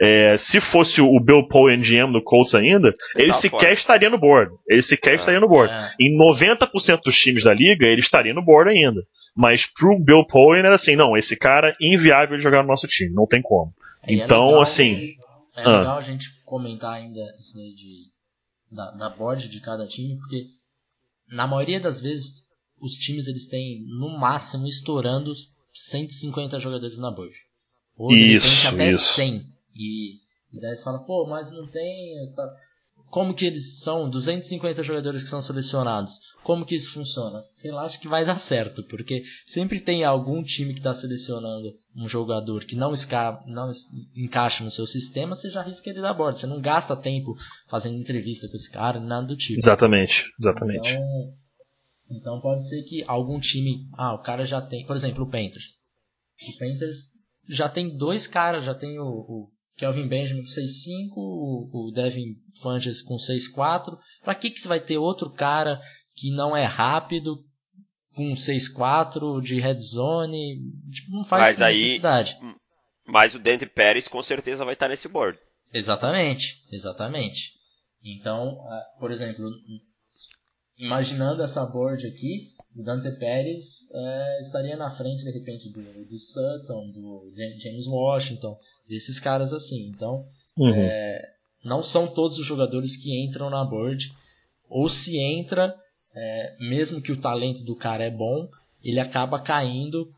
É, 0.00 0.36
se 0.36 0.60
fosse 0.60 1.00
o 1.00 1.20
Bill 1.20 1.46
Poe 1.46 1.76
GM 1.76 2.12
do 2.12 2.22
Colts 2.22 2.54
ainda, 2.54 2.88
ele, 2.88 3.24
ele 3.24 3.32
tá 3.32 3.34
sequer 3.34 3.58
fora. 3.60 3.72
estaria 3.72 4.10
no 4.10 4.18
board. 4.18 4.52
Ele 4.68 4.82
sequer 4.82 5.12
é, 5.12 5.16
estaria 5.16 5.40
no 5.40 5.48
board. 5.48 5.72
É. 5.72 5.92
Em 6.00 6.16
90% 6.18 7.00
dos 7.04 7.16
times 7.16 7.44
da 7.44 7.54
liga, 7.54 7.86
ele 7.86 8.00
estaria 8.00 8.34
no 8.34 8.44
board 8.44 8.70
ainda. 8.70 9.00
Mas 9.36 9.66
pro 9.66 9.98
Bill 9.98 10.26
Poe 10.26 10.58
era 10.58 10.74
assim, 10.74 10.96
não, 10.96 11.16
esse 11.16 11.36
cara 11.36 11.70
é 11.70 11.76
inviável 11.80 12.36
de 12.36 12.42
jogar 12.42 12.62
no 12.62 12.68
nosso 12.68 12.88
time, 12.88 13.14
não 13.14 13.26
tem 13.26 13.40
como. 13.40 13.72
É 14.02 14.14
então, 14.14 14.46
legal, 14.46 14.62
assim. 14.62 15.14
É 15.56 15.62
ah. 15.62 15.78
legal 15.78 15.98
a 15.98 16.02
gente 16.02 16.26
comentar 16.44 16.94
ainda 16.94 17.20
isso 17.38 17.56
aí 17.56 17.72
de, 17.74 18.10
da, 18.70 18.90
da 18.92 19.10
board 19.10 19.48
de 19.48 19.60
cada 19.60 19.86
time, 19.86 20.18
porque 20.18 20.46
na 21.30 21.46
maioria 21.46 21.78
das 21.78 22.00
vezes 22.00 22.44
os 22.80 22.94
times 22.94 23.28
eles 23.28 23.48
têm 23.48 23.84
no 23.86 24.18
máximo 24.18 24.66
estourando 24.66 25.32
150 25.72 26.58
jogadores 26.58 26.98
na 26.98 27.10
board. 27.10 27.34
Ou 27.96 28.10
de 28.10 28.36
isso, 28.36 28.46
repente 28.46 28.66
até 28.66 28.90
isso. 28.90 29.14
100. 29.14 29.53
E, 29.74 30.16
e 30.52 30.60
daí 30.60 30.76
você 30.76 30.84
fala, 30.84 31.00
pô, 31.00 31.26
mas 31.26 31.50
não 31.50 31.66
tem. 31.66 32.32
Tá... 32.34 32.54
Como 33.10 33.32
que 33.32 33.46
eles 33.46 33.78
são 33.80 34.10
250 34.10 34.82
jogadores 34.82 35.22
que 35.22 35.28
são 35.28 35.40
selecionados? 35.40 36.34
Como 36.42 36.64
que 36.64 36.74
isso 36.74 36.92
funciona? 36.92 37.44
Relaxa 37.62 37.98
que 37.98 38.08
vai 38.08 38.24
dar 38.24 38.38
certo, 38.40 38.82
porque 38.82 39.22
sempre 39.46 39.78
tem 39.78 40.02
algum 40.02 40.42
time 40.42 40.72
que 40.72 40.80
está 40.80 40.92
selecionando 40.92 41.72
um 41.94 42.08
jogador 42.08 42.64
que 42.64 42.74
não, 42.74 42.92
esca... 42.92 43.40
não 43.46 43.70
encaixa 44.16 44.64
no 44.64 44.70
seu 44.70 44.84
sistema, 44.84 45.36
você 45.36 45.48
já 45.48 45.60
arrisca 45.60 45.90
ele 45.90 46.00
da 46.00 46.12
borda. 46.12 46.38
Você 46.38 46.46
não 46.46 46.60
gasta 46.60 46.96
tempo 46.96 47.36
fazendo 47.68 47.96
entrevista 47.96 48.48
com 48.48 48.56
esse 48.56 48.70
cara, 48.70 48.98
nada 48.98 49.28
do 49.28 49.36
tipo. 49.36 49.60
Exatamente, 49.60 50.32
exatamente. 50.40 50.90
Então, 50.90 51.34
então 52.10 52.40
pode 52.40 52.68
ser 52.68 52.82
que 52.82 53.04
algum 53.06 53.38
time. 53.38 53.88
Ah, 53.92 54.14
o 54.14 54.22
cara 54.22 54.44
já 54.44 54.60
tem. 54.60 54.84
Por 54.86 54.96
exemplo, 54.96 55.24
o 55.24 55.30
Panthers. 55.30 55.76
O 56.48 56.58
Panthers 56.58 57.12
já 57.48 57.68
tem 57.68 57.96
dois 57.96 58.26
caras, 58.26 58.64
já 58.64 58.74
tem 58.74 58.98
o, 58.98 59.06
o 59.06 59.53
Kelvin 59.76 60.06
Benjamin 60.06 60.42
com 60.42 60.48
6.5, 60.48 61.12
o 61.16 61.92
Devin 61.92 62.36
Funches 62.60 63.02
com 63.02 63.16
6.4. 63.16 63.98
Para 64.22 64.34
que, 64.34 64.50
que 64.50 64.60
você 64.60 64.68
vai 64.68 64.80
ter 64.80 64.98
outro 64.98 65.30
cara 65.30 65.80
que 66.14 66.30
não 66.30 66.56
é 66.56 66.64
rápido 66.64 67.44
com 68.14 68.32
6.4 68.32 69.42
de 69.42 69.58
red 69.58 69.78
zone? 69.80 70.60
Tipo, 70.90 71.12
não 71.12 71.24
faz 71.24 71.58
mas 71.58 71.76
necessidade. 71.76 72.38
Aí, 72.40 72.54
mas 73.06 73.34
o 73.34 73.38
Dante 73.38 73.66
Pérez 73.66 74.06
com 74.06 74.22
certeza 74.22 74.64
vai 74.64 74.74
estar 74.74 74.88
nesse 74.88 75.08
board. 75.08 75.38
Exatamente, 75.72 76.64
exatamente. 76.70 77.52
Então, 78.02 78.60
ah, 78.68 78.84
por 79.00 79.10
exemplo, 79.10 79.44
imaginando 80.78 81.42
essa 81.42 81.66
board 81.66 82.06
aqui, 82.06 82.53
o 82.76 82.82
Dante 82.82 83.10
Pérez 83.12 83.88
é, 83.92 84.40
estaria 84.40 84.76
na 84.76 84.90
frente, 84.90 85.22
de 85.22 85.30
repente, 85.30 85.68
do, 85.70 86.04
do 86.04 86.18
Sutton, 86.18 86.90
do 86.90 87.32
James 87.34 87.86
Washington, 87.86 88.58
desses 88.88 89.20
caras 89.20 89.52
assim. 89.52 89.86
Então, 89.88 90.26
uhum. 90.56 90.74
é, 90.74 91.32
não 91.64 91.82
são 91.82 92.06
todos 92.06 92.38
os 92.38 92.46
jogadores 92.46 92.96
que 92.96 93.16
entram 93.24 93.48
na 93.48 93.64
board. 93.64 94.12
ou 94.68 94.88
se 94.88 95.18
entra, 95.18 95.74
é, 96.14 96.56
mesmo 96.58 97.00
que 97.00 97.12
o 97.12 97.16
talento 97.16 97.62
do 97.62 97.76
cara 97.76 98.04
é 98.04 98.10
bom, 98.10 98.48
ele 98.82 98.98
acaba 98.98 99.40
caindo 99.40 100.12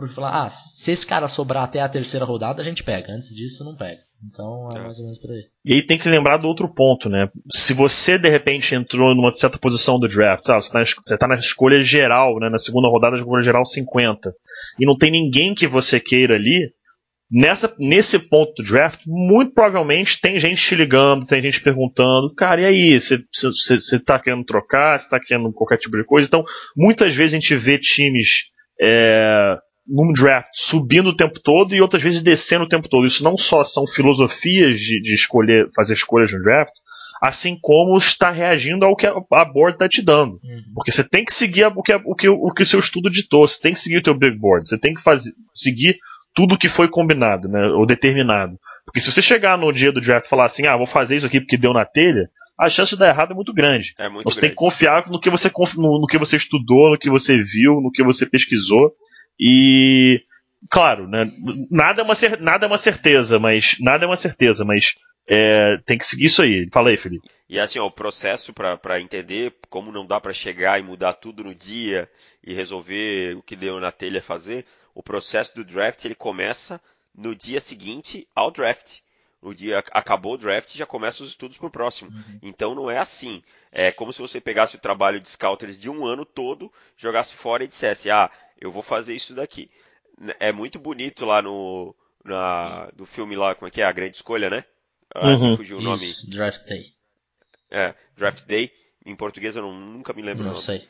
porque 0.00 0.14
falar, 0.14 0.44
ah, 0.44 0.50
se 0.50 0.90
esse 0.90 1.06
cara 1.06 1.28
sobrar 1.28 1.64
até 1.64 1.80
a 1.80 1.88
terceira 1.88 2.24
rodada, 2.24 2.60
a 2.60 2.64
gente 2.64 2.82
pega. 2.82 3.12
Antes 3.12 3.34
disso, 3.34 3.64
não 3.64 3.76
pega. 3.76 4.00
Então 4.28 4.70
é, 4.72 4.78
é. 4.78 4.82
mais 4.82 4.98
ou 4.98 5.04
menos 5.04 5.18
por 5.18 5.30
aí. 5.30 5.44
E 5.64 5.74
aí 5.74 5.86
tem 5.86 5.98
que 5.98 6.08
lembrar 6.08 6.36
do 6.36 6.48
outro 6.48 6.68
ponto, 6.68 7.08
né? 7.08 7.28
Se 7.50 7.72
você 7.72 8.18
de 8.18 8.28
repente 8.28 8.74
entrou 8.74 9.14
numa 9.14 9.32
certa 9.32 9.58
posição 9.58 9.98
do 9.98 10.08
draft, 10.08 10.44
sabe? 10.44 10.62
Você 10.62 11.14
está 11.14 11.26
na 11.26 11.36
escolha 11.36 11.82
geral, 11.82 12.38
né? 12.38 12.48
Na 12.50 12.58
segunda 12.58 12.88
rodada, 12.88 13.16
da 13.16 13.22
escolha 13.22 13.42
geral 13.42 13.64
50. 13.64 14.32
E 14.78 14.86
não 14.86 14.96
tem 14.96 15.10
ninguém 15.10 15.54
que 15.54 15.66
você 15.66 15.98
queira 15.98 16.34
ali. 16.34 16.70
Nessa, 17.32 17.72
nesse 17.78 18.18
ponto 18.18 18.52
do 18.60 18.68
draft, 18.68 19.02
muito 19.06 19.54
provavelmente 19.54 20.20
tem 20.20 20.36
gente 20.40 20.60
te 20.60 20.74
ligando, 20.74 21.24
tem 21.24 21.40
gente 21.40 21.60
perguntando, 21.60 22.34
cara, 22.34 22.62
e 22.62 22.64
aí, 22.64 23.00
você 23.00 23.22
está 23.94 24.18
querendo 24.18 24.44
trocar, 24.44 24.98
você 24.98 25.04
está 25.04 25.20
querendo 25.20 25.52
qualquer 25.52 25.78
tipo 25.78 25.96
de 25.96 26.04
coisa? 26.04 26.26
Então, 26.26 26.42
muitas 26.76 27.14
vezes 27.14 27.34
a 27.34 27.38
gente 27.38 27.54
vê 27.54 27.78
times 27.78 28.50
é, 28.80 29.56
num 29.86 30.12
draft 30.12 30.50
subindo 30.54 31.08
o 31.08 31.16
tempo 31.16 31.40
todo 31.42 31.74
e 31.74 31.80
outras 31.80 32.02
vezes 32.02 32.22
descendo 32.22 32.64
o 32.64 32.68
tempo 32.68 32.88
todo. 32.88 33.06
Isso 33.06 33.24
não 33.24 33.36
só 33.36 33.64
são 33.64 33.86
filosofias 33.86 34.76
de, 34.76 35.00
de 35.00 35.14
escolher, 35.14 35.68
fazer 35.74 35.94
escolhas 35.94 36.32
no 36.32 36.42
draft, 36.42 36.72
assim 37.20 37.56
como 37.60 37.98
está 37.98 38.30
reagindo 38.30 38.84
ao 38.84 38.96
que 38.96 39.06
a 39.06 39.44
board 39.44 39.74
está 39.74 39.88
te 39.88 40.02
dando. 40.02 40.32
Uhum. 40.42 40.62
Porque 40.74 40.90
você 40.90 41.04
tem 41.04 41.24
que 41.24 41.34
seguir 41.34 41.66
o 41.66 41.82
que, 41.82 41.94
o, 41.94 42.14
que, 42.14 42.28
o 42.28 42.50
que 42.52 42.62
o 42.62 42.66
seu 42.66 42.80
estudo 42.80 43.10
ditou, 43.10 43.46
você 43.46 43.60
tem 43.60 43.72
que 43.72 43.80
seguir 43.80 43.98
o 43.98 44.02
teu 44.02 44.14
big 44.14 44.38
board, 44.38 44.68
você 44.68 44.78
tem 44.78 44.94
que 44.94 45.02
fazer, 45.02 45.30
seguir 45.52 45.98
tudo 46.34 46.56
que 46.56 46.68
foi 46.68 46.88
combinado, 46.88 47.48
né, 47.48 47.60
ou 47.74 47.84
determinado. 47.84 48.58
Porque 48.86 49.00
se 49.00 49.12
você 49.12 49.20
chegar 49.20 49.58
no 49.58 49.72
dia 49.72 49.92
do 49.92 50.00
draft 50.00 50.26
e 50.26 50.28
falar 50.28 50.46
assim, 50.46 50.66
ah, 50.66 50.76
vou 50.76 50.86
fazer 50.86 51.16
isso 51.16 51.26
aqui 51.26 51.40
porque 51.40 51.58
deu 51.58 51.74
na 51.74 51.84
telha, 51.84 52.30
a 52.58 52.68
chance 52.68 52.90
de 52.90 52.98
dar 52.98 53.08
errado 53.08 53.32
é 53.32 53.34
muito 53.34 53.52
grande. 53.52 53.94
É 53.98 54.08
muito 54.08 54.24
você 54.24 54.36
grande. 54.36 54.40
tem 54.40 54.50
que 54.50 54.56
confiar 54.56 55.08
no 55.08 55.20
que 55.20 55.30
você 55.30 55.50
no, 55.76 56.00
no, 56.00 56.06
que 56.06 56.18
você 56.18 56.36
estudou, 56.36 56.90
no 56.90 56.98
que 56.98 57.10
você 57.10 57.42
viu, 57.42 57.80
no 57.80 57.90
que 57.90 58.02
você 58.02 58.26
pesquisou 58.26 58.92
e 59.38 60.22
claro, 60.68 61.08
né, 61.08 61.30
nada 61.70 62.02
é 62.02 62.04
uma 62.04 62.14
nada 62.40 62.66
é 62.66 62.68
uma 62.68 62.78
certeza, 62.78 63.38
mas 63.38 63.76
nada 63.80 64.04
é 64.04 64.06
uma 64.06 64.16
certeza, 64.16 64.64
mas 64.64 64.94
é, 65.26 65.78
tem 65.84 65.96
que 65.96 66.04
seguir 66.04 66.26
isso 66.26 66.42
aí. 66.42 66.66
Fala 66.72 66.90
aí, 66.90 66.96
Felipe. 66.96 67.28
E 67.48 67.58
assim, 67.58 67.78
ó, 67.78 67.86
o 67.86 67.90
processo 67.90 68.52
para 68.52 69.00
entender 69.00 69.54
como 69.68 69.92
não 69.92 70.06
dá 70.06 70.20
para 70.20 70.32
chegar 70.32 70.78
e 70.78 70.82
mudar 70.82 71.14
tudo 71.14 71.44
no 71.44 71.54
dia 71.54 72.10
e 72.44 72.54
resolver 72.54 73.36
o 73.36 73.42
que 73.42 73.56
deu 73.56 73.80
na 73.80 73.92
telha 73.92 74.22
fazer, 74.22 74.64
o 74.94 75.02
processo 75.02 75.54
do 75.54 75.64
draft 75.64 76.04
ele 76.04 76.14
começa 76.14 76.80
no 77.14 77.34
dia 77.34 77.60
seguinte 77.60 78.26
ao 78.34 78.50
draft. 78.50 78.98
O 79.42 79.54
dia 79.54 79.78
acabou 79.92 80.34
o 80.34 80.38
draft 80.38 80.76
já 80.76 80.84
começa 80.84 81.22
os 81.22 81.30
estudos 81.30 81.56
para 81.56 81.66
o 81.66 81.70
próximo. 81.70 82.10
Uhum. 82.10 82.38
Então 82.42 82.74
não 82.74 82.90
é 82.90 82.98
assim. 82.98 83.42
É 83.72 83.90
como 83.90 84.12
se 84.12 84.20
você 84.20 84.40
pegasse 84.40 84.76
o 84.76 84.80
trabalho 84.80 85.20
de 85.20 85.30
scouters 85.30 85.78
de 85.78 85.88
um 85.88 86.04
ano 86.04 86.26
todo, 86.26 86.72
jogasse 86.96 87.34
fora 87.34 87.64
e 87.64 87.68
dissesse: 87.68 88.10
ah, 88.10 88.30
eu 88.60 88.70
vou 88.70 88.82
fazer 88.82 89.14
isso 89.14 89.34
daqui. 89.34 89.70
É 90.38 90.52
muito 90.52 90.78
bonito 90.78 91.24
lá 91.24 91.40
no 91.40 91.94
na, 92.24 92.86
do 92.94 93.06
filme 93.06 93.34
lá, 93.34 93.54
como 93.54 93.68
é 93.68 93.70
que 93.70 93.80
é? 93.80 93.84
A 93.84 93.92
Grande 93.92 94.16
Escolha, 94.16 94.50
né? 94.50 94.64
Ah, 95.14 95.30
uhum. 95.30 95.56
fugiu 95.56 95.78
o 95.78 95.82
nome. 95.82 96.04
Isso, 96.04 96.28
Draft 96.28 96.66
Day. 96.66 96.94
É, 97.70 97.94
Draft 98.16 98.46
Day. 98.46 98.72
Em 99.04 99.16
português 99.16 99.56
eu 99.56 99.62
não, 99.62 99.72
nunca 99.72 100.12
me 100.12 100.22
lembro. 100.22 100.44
Não 100.44 100.54
sei. 100.54 100.86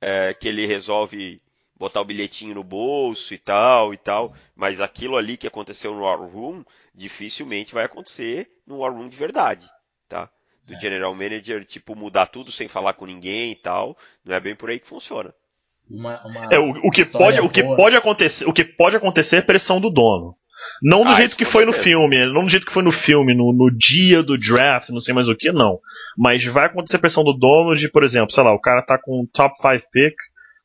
É, 0.00 0.32
que 0.34 0.48
ele 0.48 0.66
resolve 0.66 1.40
botar 1.78 2.00
o 2.00 2.04
bilhetinho 2.04 2.54
no 2.54 2.64
bolso 2.64 3.34
e 3.34 3.38
tal 3.38 3.92
e 3.92 3.96
tal, 3.98 4.34
mas 4.54 4.80
aquilo 4.80 5.16
ali 5.16 5.36
que 5.36 5.46
aconteceu 5.46 5.94
no 5.94 6.02
War 6.02 6.18
Room 6.18 6.64
dificilmente 6.94 7.74
vai 7.74 7.84
acontecer 7.84 8.50
no 8.66 8.78
War 8.78 8.92
Room 8.92 9.08
de 9.08 9.16
verdade, 9.16 9.68
tá? 10.08 10.30
Do 10.64 10.72
é. 10.72 10.80
General 10.80 11.14
Manager, 11.14 11.64
tipo, 11.64 11.94
mudar 11.94 12.26
tudo 12.26 12.50
sem 12.50 12.66
falar 12.66 12.94
com 12.94 13.04
ninguém 13.04 13.52
e 13.52 13.56
tal, 13.56 13.96
não 14.24 14.34
é 14.34 14.40
bem 14.40 14.56
por 14.56 14.70
aí 14.70 14.80
que 14.80 14.88
funciona. 14.88 15.34
Uma, 15.88 16.20
uma 16.26 16.52
é, 16.52 16.58
o, 16.58 16.70
o, 16.84 16.90
que 16.90 17.04
pode, 17.04 17.40
o 17.40 17.48
que 17.48 17.62
pode 17.62 17.96
acontecer, 17.96 18.44
o 18.46 18.52
que 18.52 18.64
pode 18.64 18.96
acontecer 18.96 19.36
é 19.36 19.42
pressão 19.42 19.80
do 19.80 19.90
dono. 19.90 20.34
Não 20.82 21.04
do 21.04 21.10
ah, 21.10 21.14
jeito 21.14 21.36
que 21.36 21.44
foi 21.44 21.64
no 21.64 21.72
filme, 21.72 22.26
não 22.26 22.42
do 22.42 22.48
jeito 22.48 22.66
que 22.66 22.72
foi 22.72 22.82
no 22.82 22.90
filme, 22.90 23.34
no, 23.34 23.52
no, 23.52 23.70
dia 23.70 24.22
do 24.22 24.36
draft, 24.36 24.88
não 24.90 25.00
sei 25.00 25.14
mais 25.14 25.28
o 25.28 25.36
que, 25.36 25.52
não. 25.52 25.78
Mas 26.18 26.44
vai 26.44 26.66
acontecer 26.66 26.98
pressão 26.98 27.22
do 27.22 27.32
dono 27.32 27.76
de, 27.76 27.88
por 27.88 28.02
exemplo, 28.02 28.32
sei 28.32 28.42
lá, 28.42 28.52
o 28.52 28.60
cara 28.60 28.82
tá 28.82 28.98
com 28.98 29.22
um 29.22 29.26
top 29.26 29.54
5 29.56 29.86
pick, 29.92 30.14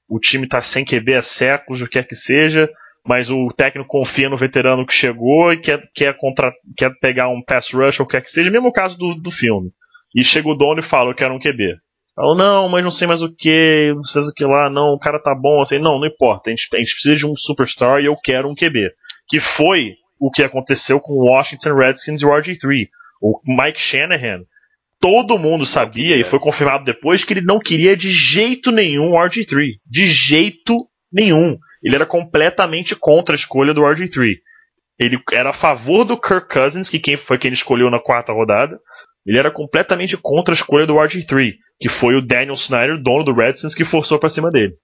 o 0.10 0.20
time 0.20 0.48
tá 0.48 0.60
sem 0.62 0.84
QB 0.84 1.16
há 1.16 1.22
séculos, 1.22 1.82
o 1.82 1.86
que 1.86 1.92
quer 1.92 2.08
que 2.08 2.16
seja, 2.16 2.70
mas 3.06 3.30
o 3.30 3.48
técnico 3.50 3.88
confia 3.88 4.30
no 4.30 4.38
veterano 4.38 4.86
que 4.86 4.94
chegou 4.94 5.54
e 5.54 5.58
quer, 5.58 5.82
quer, 5.94 6.18
contra, 6.18 6.52
quer 6.76 6.92
pegar 7.00 7.30
um 7.30 7.42
pass 7.42 7.72
rush 7.72 8.00
ou 8.00 8.06
o 8.06 8.08
que 8.08 8.18
quer 8.18 8.24
que 8.24 8.32
seja, 8.32 8.52
mesmo 8.52 8.70
o 8.70 8.74
caso 8.74 8.98
do, 8.98 9.16
do 9.16 9.32
filme. 9.32 9.72
E 10.16 10.24
chega 10.24 10.50
o 10.50 10.56
dono 10.56 10.80
e 10.80 10.84
fala, 10.84 11.12
eu 11.12 11.16
quero 11.16 11.34
um 11.34 11.40
QB. 11.40 11.78
Falou, 12.16 12.36
não, 12.36 12.68
mas 12.68 12.84
não 12.84 12.92
sei 12.92 13.08
mais 13.08 13.22
o 13.22 13.34
que, 13.34 13.94
não 13.96 14.04
sei 14.04 14.22
o 14.22 14.34
que 14.34 14.44
lá, 14.44 14.70
não, 14.70 14.94
o 14.94 15.00
cara 15.00 15.22
tá 15.22 15.34
bom, 15.34 15.62
assim, 15.62 15.80
não, 15.80 15.98
não 15.98 16.08
importa, 16.08 16.50
a 16.50 16.52
gente, 16.52 16.68
a 16.74 16.78
gente 16.78 16.94
precisa 16.94 17.16
de 17.16 17.26
um 17.26 17.36
superstar 17.36 18.02
e 18.02 18.06
eu 18.06 18.16
quero 18.16 18.50
um 18.50 18.56
QB. 18.56 18.92
Que 19.28 19.40
foi 19.40 19.94
o 20.20 20.30
que 20.30 20.44
aconteceu 20.44 21.00
com 21.00 21.14
o 21.14 21.32
Washington 21.32 21.74
Redskins 21.76 22.22
e 22.22 22.26
o 22.26 22.30
RG3. 22.30 22.88
O 23.22 23.40
Mike 23.46 23.80
Shanahan, 23.80 24.42
todo 25.00 25.40
mundo 25.40 25.66
sabia, 25.66 26.18
e 26.18 26.24
foi 26.24 26.38
confirmado 26.38 26.84
depois, 26.84 27.24
que 27.24 27.34
ele 27.34 27.42
não 27.42 27.60
queria 27.60 27.96
de 27.96 28.10
jeito 28.10 28.72
nenhum 28.72 29.12
o 29.12 29.18
RG3. 29.18 29.78
De 29.86 30.08
jeito 30.08 30.76
nenhum. 31.12 31.58
Ele 31.82 31.96
era 31.96 32.06
completamente 32.06 32.96
contra 32.96 33.34
a 33.34 33.38
escolha 33.38 33.74
do 33.74 33.82
RG3. 33.82 34.36
Ele 35.00 35.20
era 35.32 35.50
a 35.50 35.54
favor 35.54 36.04
do 36.04 36.20
Kirk 36.20 36.48
Cousins, 36.48 36.88
que 36.88 37.00
quem 37.00 37.18
foi 37.18 37.40
quem 37.40 37.50
ele 37.50 37.56
escolheu 37.56 37.90
na 37.90 38.00
quarta 38.00 38.32
rodada, 38.32 38.78
ele 39.26 39.38
era 39.38 39.52
completamente 39.52 40.18
contra 40.18 40.54
a 40.54 40.56
escolha 40.56 40.86
do 40.86 40.96
RG3, 40.96 41.54
que 41.80 41.90
foi 41.90 42.16
o 42.16 42.26
Daniel 42.26 42.56
Snyder, 42.56 43.02
dono 43.02 43.24
do 43.24 43.34
Redskins, 43.34 43.76
que 43.76 43.86
forçou 43.86 44.20
para 44.20 44.30
cima 44.30 44.50
dele. 44.50 44.76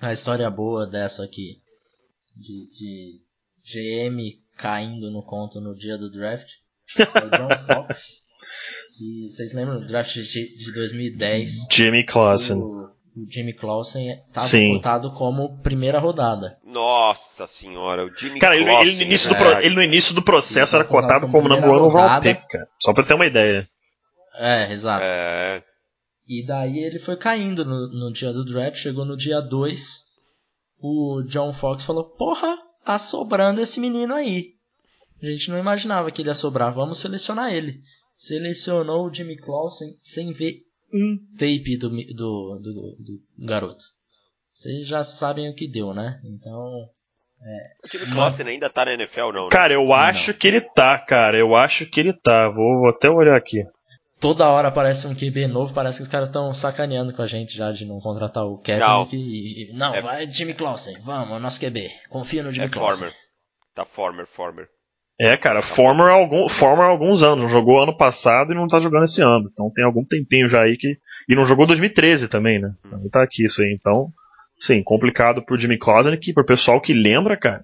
A 0.00 0.12
história 0.12 0.50
boa 0.50 0.86
dessa 0.86 1.24
aqui, 1.24 1.58
de, 2.36 2.68
de 2.68 3.24
GM 3.64 4.20
caindo 4.56 5.10
no 5.10 5.22
conto 5.22 5.60
no 5.60 5.74
dia 5.74 5.96
do 5.96 6.10
draft, 6.10 6.48
é 6.98 7.02
o 7.02 7.30
John 7.30 7.56
Fox. 7.64 8.24
que 8.96 9.30
vocês 9.30 9.52
lembram 9.54 9.80
do 9.80 9.86
draft 9.86 10.14
de, 10.14 10.56
de 10.56 10.72
2010? 10.72 11.66
Jimmy 11.70 12.04
Clausen. 12.04 12.58
O, 12.58 12.84
o 13.16 13.30
Jimmy 13.30 13.52
Clausen 13.52 14.10
estava 14.10 14.74
cotado 14.74 15.12
como 15.12 15.60
primeira 15.62 16.00
rodada. 16.00 16.58
Nossa 16.64 17.46
senhora, 17.46 18.04
o 18.04 18.14
Jimmy 18.14 18.40
cara, 18.40 18.56
Clausen. 18.56 18.80
Ele, 18.80 18.90
ele, 18.90 18.96
no 18.96 19.02
início 19.02 19.30
do, 19.30 19.36
é... 19.36 19.64
ele 19.64 19.74
no 19.76 19.82
início 19.82 20.14
do 20.14 20.22
processo 20.22 20.74
era 20.74 20.84
cotado 20.84 21.28
como, 21.28 21.44
como 21.44 21.48
number 21.48 21.70
one 21.70 21.82
overall 21.82 22.20
pick, 22.20 22.40
cara. 22.48 22.68
Só 22.82 22.92
pra 22.92 23.04
ter 23.04 23.14
uma 23.14 23.26
ideia. 23.26 23.68
É, 24.34 24.72
exato. 24.72 25.04
É... 25.04 25.62
E 26.26 26.44
daí 26.44 26.78
ele 26.78 26.98
foi 26.98 27.16
caindo 27.16 27.64
no, 27.64 27.88
no 27.88 28.12
dia 28.12 28.32
do 28.32 28.44
draft, 28.44 28.76
chegou 28.76 29.04
no 29.04 29.16
dia 29.16 29.40
2, 29.40 30.02
o 30.80 31.22
John 31.22 31.52
Fox 31.52 31.84
falou, 31.84 32.10
porra, 32.16 32.56
tá 32.84 32.98
sobrando 32.98 33.60
esse 33.60 33.78
menino 33.78 34.14
aí. 34.14 34.54
A 35.22 35.26
gente 35.26 35.50
não 35.50 35.58
imaginava 35.58 36.10
que 36.10 36.22
ele 36.22 36.30
ia 36.30 36.34
sobrar, 36.34 36.72
vamos 36.72 36.98
selecionar 36.98 37.52
ele. 37.52 37.80
Selecionou 38.16 39.06
o 39.06 39.12
Jimmy 39.12 39.36
Clausen 39.36 39.96
sem 40.00 40.32
ver 40.32 40.62
um 40.92 41.18
tape 41.38 41.76
do, 41.76 41.90
do, 41.90 42.58
do, 42.58 42.96
do 42.98 43.46
garoto. 43.46 43.84
Vocês 44.52 44.86
já 44.86 45.02
sabem 45.02 45.50
o 45.50 45.54
que 45.54 45.66
deu, 45.66 45.92
né? 45.92 46.20
Então, 46.24 46.88
é, 47.42 47.74
o 47.84 47.90
Jimmy 47.90 48.12
Clausen 48.12 48.46
ainda 48.46 48.70
tá 48.70 48.84
na 48.84 48.94
NFL, 48.94 49.32
não? 49.32 49.44
Né? 49.44 49.50
Cara, 49.50 49.74
eu 49.74 49.92
acho 49.92 50.32
não. 50.32 50.38
que 50.38 50.46
ele 50.46 50.60
tá, 50.60 50.98
cara. 50.98 51.38
Eu 51.38 51.54
acho 51.54 51.86
que 51.86 52.00
ele 52.00 52.12
tá. 52.12 52.48
Vou, 52.48 52.80
vou 52.80 52.88
até 52.88 53.10
olhar 53.10 53.36
aqui 53.36 53.64
toda 54.24 54.48
hora 54.48 54.68
aparece 54.68 55.06
um 55.06 55.14
QB 55.14 55.48
novo, 55.48 55.74
parece 55.74 55.98
que 55.98 56.04
os 56.04 56.08
caras 56.08 56.28
estão 56.28 56.50
sacaneando 56.54 57.12
com 57.12 57.20
a 57.20 57.26
gente 57.26 57.54
já 57.54 57.70
de 57.70 57.84
não 57.84 58.00
contratar 58.00 58.46
o 58.46 58.56
Kaepernick. 58.56 58.80
Não, 58.80 59.08
e, 59.12 59.70
e, 59.70 59.72
não 59.74 59.94
é, 59.94 60.00
vai 60.00 60.30
Jimmy 60.30 60.54
Clausen, 60.54 60.96
vamos, 61.04 61.38
nosso 61.42 61.60
QB. 61.60 61.90
Confia 62.08 62.42
no 62.42 62.50
Jimmy 62.50 62.68
é 62.68 62.70
Clausen. 62.70 63.08
Former. 63.08 63.16
Tá 63.74 63.84
former, 63.84 64.26
former. 64.26 64.68
É, 65.20 65.36
cara, 65.36 65.60
former 65.60 66.06
há 66.06 66.12
algum, 66.12 66.48
former 66.48 66.86
alguns 66.86 67.22
anos. 67.22 67.44
Não 67.44 67.50
jogou 67.50 67.82
ano 67.82 67.94
passado 67.94 68.50
e 68.50 68.54
não 68.54 68.66
tá 68.66 68.78
jogando 68.78 69.04
esse 69.04 69.20
ano. 69.20 69.50
Então 69.52 69.70
tem 69.70 69.84
algum 69.84 70.02
tempinho 70.02 70.48
já 70.48 70.62
aí 70.62 70.78
que. 70.78 70.96
E 71.28 71.36
não 71.36 71.44
jogou 71.44 71.66
2013 71.66 72.26
também, 72.28 72.58
né? 72.58 72.72
Hum. 72.86 72.90
Também 72.90 73.10
tá 73.10 73.22
aqui 73.22 73.44
isso 73.44 73.60
aí. 73.60 73.76
Então, 73.78 74.08
sim, 74.58 74.82
complicado 74.82 75.42
pro 75.42 75.58
Jimmy 75.58 75.76
Clausen, 75.76 76.16
que 76.16 76.32
pro 76.32 76.46
pessoal 76.46 76.80
que 76.80 76.94
lembra, 76.94 77.36
cara, 77.36 77.62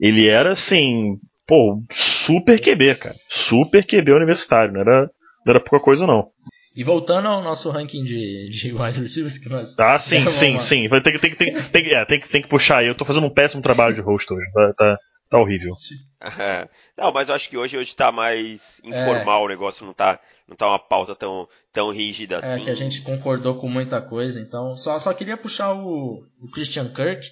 ele 0.00 0.28
era 0.28 0.52
assim, 0.52 1.18
pô, 1.48 1.82
super 1.90 2.60
QB, 2.60 2.94
cara. 2.94 3.16
Super 3.28 3.84
QB 3.84 4.12
universitário, 4.12 4.72
não 4.72 4.82
era 4.82 5.10
não 5.46 5.52
era 5.52 5.60
pouca 5.60 5.84
coisa, 5.84 6.06
não. 6.06 6.30
E 6.74 6.84
voltando 6.84 7.28
ao 7.28 7.40
nosso 7.40 7.70
ranking 7.70 8.04
de, 8.04 8.50
de 8.50 8.72
wide 8.72 9.00
receivers 9.00 9.38
que 9.38 9.48
nós. 9.48 9.78
Ah, 9.78 9.98
sim, 9.98 10.28
sim, 10.28 10.50
uma... 10.52 10.60
sim. 10.60 10.88
Vai 10.88 11.00
ter 11.00 11.12
que, 11.12 11.18
tem, 11.18 11.34
tem, 11.34 11.54
tem, 11.54 11.94
é, 11.94 12.04
tem, 12.04 12.20
tem 12.20 12.42
que 12.42 12.48
puxar 12.48 12.78
aí. 12.78 12.88
Eu 12.88 12.94
tô 12.94 13.04
fazendo 13.04 13.26
um 13.26 13.32
péssimo 13.32 13.62
trabalho 13.62 13.94
de 13.94 14.02
host 14.02 14.30
hoje. 14.30 14.46
Tá, 14.52 14.74
tá, 14.76 14.98
tá 15.30 15.38
horrível. 15.38 15.74
não, 16.98 17.12
mas 17.12 17.28
eu 17.28 17.34
acho 17.34 17.48
que 17.48 17.56
hoje, 17.56 17.78
hoje 17.78 17.96
tá 17.96 18.12
mais 18.12 18.78
informal 18.84 19.42
é. 19.42 19.44
o 19.46 19.48
negócio, 19.48 19.86
não 19.86 19.94
tá, 19.94 20.20
não 20.46 20.54
tá 20.54 20.68
uma 20.68 20.78
pauta 20.78 21.14
tão, 21.14 21.48
tão 21.72 21.90
rígida 21.90 22.38
assim. 22.38 22.60
É, 22.60 22.64
que 22.64 22.70
a 22.70 22.74
gente 22.74 23.00
concordou 23.00 23.54
com 23.54 23.68
muita 23.68 24.02
coisa, 24.02 24.38
então. 24.38 24.74
Só, 24.74 24.98
só 24.98 25.14
queria 25.14 25.36
puxar 25.36 25.72
o, 25.72 26.26
o 26.42 26.50
Christian 26.50 26.92
Kirk. 26.92 27.26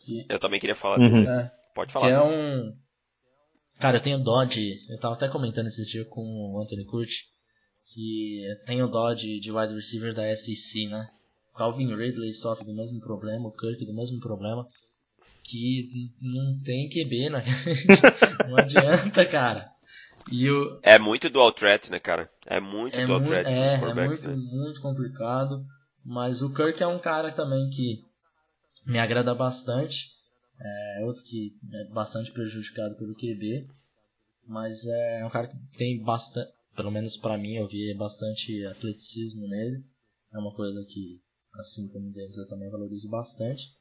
Que... 0.00 0.24
Eu 0.30 0.38
também 0.38 0.60
queria 0.60 0.76
falar 0.76 0.98
uhum. 0.98 1.24
dele. 1.24 1.28
É, 1.28 1.50
Pode 1.74 1.92
falar. 1.92 2.06
Que 2.06 2.12
é 2.12 2.22
um. 2.22 2.72
Cara, 3.78 3.98
eu 3.98 4.02
tenho 4.02 4.22
dó 4.22 4.44
de. 4.44 4.74
Eu 4.88 4.98
tava 4.98 5.14
até 5.14 5.28
comentando 5.28 5.66
esses 5.66 5.88
dias 5.88 6.06
com 6.08 6.22
o 6.22 6.60
Anthony 6.60 6.84
Curti 6.84 7.36
que 7.86 8.42
tem 8.64 8.82
o 8.82 8.88
Dodge 8.88 9.38
de 9.38 9.52
wide 9.52 9.74
receiver 9.74 10.12
da 10.12 10.34
SEC, 10.34 10.88
né? 10.88 11.08
Calvin 11.54 11.94
Ridley 11.94 12.32
sofre 12.32 12.66
do 12.66 12.74
mesmo 12.74 13.00
problema, 13.00 13.48
o 13.48 13.52
Kirk 13.52 13.86
do 13.86 13.94
mesmo 13.94 14.20
problema, 14.20 14.66
que 15.42 16.10
não 16.20 16.60
tem 16.62 16.88
QB, 16.88 17.30
né? 17.30 17.42
não 18.48 18.58
adianta, 18.58 19.24
cara. 19.24 19.70
E 20.30 20.50
o... 20.50 20.78
É 20.82 20.98
muito 20.98 21.30
dual 21.30 21.52
threat, 21.52 21.90
né, 21.90 22.00
cara? 22.00 22.28
É 22.44 22.60
muito 22.60 22.98
é 22.98 23.06
dual 23.06 23.20
mu 23.20 23.26
threat. 23.28 23.48
É, 23.48 23.74
é 23.74 23.94
muito, 23.94 24.28
né? 24.28 24.34
muito 24.36 24.80
complicado. 24.82 25.64
Mas 26.04 26.42
o 26.42 26.52
Kirk 26.52 26.82
é 26.82 26.86
um 26.86 26.98
cara 26.98 27.30
também 27.30 27.70
que 27.70 28.04
me 28.84 28.98
agrada 28.98 29.34
bastante. 29.34 30.15
É 30.58 31.04
outro 31.04 31.22
que 31.22 31.54
é 31.72 31.84
bastante 31.92 32.32
prejudicado 32.32 32.96
pelo 32.96 33.14
QB. 33.14 33.66
Mas 34.46 34.86
é 34.86 35.24
um 35.24 35.30
cara 35.30 35.48
que 35.48 35.56
tem 35.76 36.02
bastante, 36.02 36.50
pelo 36.76 36.90
menos 36.90 37.16
para 37.16 37.36
mim, 37.36 37.56
eu 37.56 37.66
vi 37.66 37.92
bastante 37.94 38.64
atleticismo 38.66 39.46
nele. 39.48 39.84
É 40.32 40.38
uma 40.38 40.54
coisa 40.54 40.84
que, 40.88 41.20
assim 41.54 41.88
como 41.88 42.08
o 42.08 42.12
Davis, 42.12 42.36
eu 42.36 42.46
também 42.46 42.70
valorizo 42.70 43.08
bastante. 43.08 43.74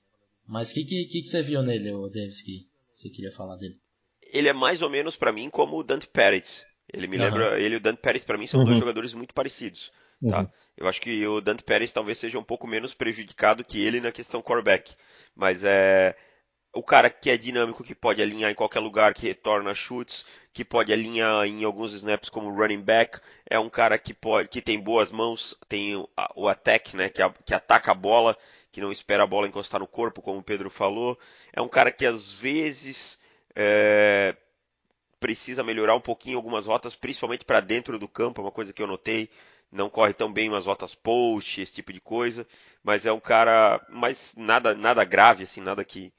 Mas 0.48 0.72
o 0.72 0.74
que, 0.76 0.86
que, 0.86 1.06
que, 1.06 1.24
você 1.24 1.42
viu 1.42 1.62
nele, 1.62 1.92
o 1.92 2.10
Davis, 2.10 2.42
que 2.42 2.68
você 2.94 3.10
queria 3.10 3.32
falar 3.32 3.58
dele? 3.58 3.80
Ele 4.22 4.48
é 4.48 4.54
mais 4.54 4.82
ou 4.82 4.90
menos 4.90 5.16
para 5.16 5.32
mim 5.32 5.50
como 5.50 5.78
o 5.78 5.84
Dante 5.84 6.08
Pérez. 6.08 6.66
Ele 6.92 7.08
me 7.08 7.18
uhum. 7.18 7.24
lembra, 7.24 7.60
ele 7.60 7.76
e 7.76 7.78
o 7.78 7.82
Dante 7.82 8.02
Pérez 8.02 8.24
para 8.24 8.38
mim 8.38 8.48
são 8.48 8.60
uhum. 8.60 8.66
dois 8.68 8.80
jogadores 8.80 9.14
muito 9.14 9.34
parecidos. 9.34 9.92
Tá? 10.30 10.42
Uhum. 10.42 10.48
Eu 10.78 10.88
acho 10.88 11.02
que 11.02 11.26
o 11.28 11.42
Dante 11.42 11.64
Pérez 11.64 11.92
talvez 11.92 12.18
seja 12.18 12.40
um 12.40 12.44
pouco 12.44 12.68
menos 12.68 12.94
prejudicado 12.94 13.64
que 13.64 13.80
ele 13.80 14.00
na 14.00 14.12
questão 14.12 14.42
quarterback. 14.42 14.96
Mas 15.36 15.64
é 15.64 16.16
o 16.76 16.84
cara 16.84 17.10
que 17.10 17.30
é 17.30 17.38
dinâmico, 17.38 17.84
que 17.84 17.96
pode 17.96 18.22
alinhar 18.22 18.52
em 18.52 18.56
qualquer 18.56 18.82
lugar, 18.82 19.14
que 19.14 19.26
retorna 19.26 19.74
chutes, 19.74 20.26
que 20.54 20.64
pode 20.64 20.92
alinhar 20.92 21.46
em 21.46 21.64
alguns 21.64 21.94
snaps 21.94 22.30
como 22.30 22.54
running 22.54 22.82
back, 22.82 23.20
é 23.50 23.58
um 23.58 23.70
cara 23.70 23.98
que 23.98 24.14
pode, 24.14 24.50
que 24.50 24.62
tem 24.62 24.78
boas 24.78 25.10
mãos, 25.10 25.58
tem 25.70 25.96
o, 25.96 26.10
o 26.36 26.48
attack, 26.50 26.96
né, 26.96 27.10
que, 27.10 27.22
a, 27.22 27.30
que 27.30 27.54
ataca 27.54 27.92
a 27.92 27.96
bola, 27.96 28.38
que 28.74 28.82
não 28.82 28.92
espera 28.92 29.24
a 29.24 29.28
bola 29.28 29.48
encostar 29.48 29.80
no 29.80 29.88
corpo, 29.88 30.22
como 30.22 30.40
o 30.40 30.44
Pedro 30.44 30.70
falou. 30.70 31.18
É 31.54 31.62
um 31.62 31.70
cara 31.70 31.92
que 31.92 32.06
às 32.06 32.34
vezes 32.34 33.18
é, 33.56 34.36
precisa 35.18 35.64
melhorar 35.64 35.96
um 35.96 36.02
pouquinho 36.02 36.38
algumas 36.38 36.68
rotas, 36.68 36.94
principalmente 36.94 37.46
para 37.46 37.62
dentro 37.62 37.98
do 37.98 38.08
campo, 38.08 38.42
é 38.42 38.44
uma 38.44 38.52
coisa 38.52 38.74
que 38.74 38.82
eu 38.82 38.88
notei. 38.88 39.30
Não 39.72 39.90
corre 39.90 40.14
tão 40.14 40.32
bem 40.32 40.50
umas 40.50 40.66
rotas 40.66 40.94
post, 40.94 41.62
esse 41.62 41.74
tipo 41.74 41.92
de 41.92 42.00
coisa, 42.00 42.46
mas 42.84 43.06
é 43.06 43.12
um 43.12 43.20
cara, 43.20 43.84
mas 43.90 44.34
nada, 44.38 44.74
nada 44.76 45.04
grave 45.04 45.44
assim, 45.44 45.60
nada 45.62 45.84
que 45.84 46.14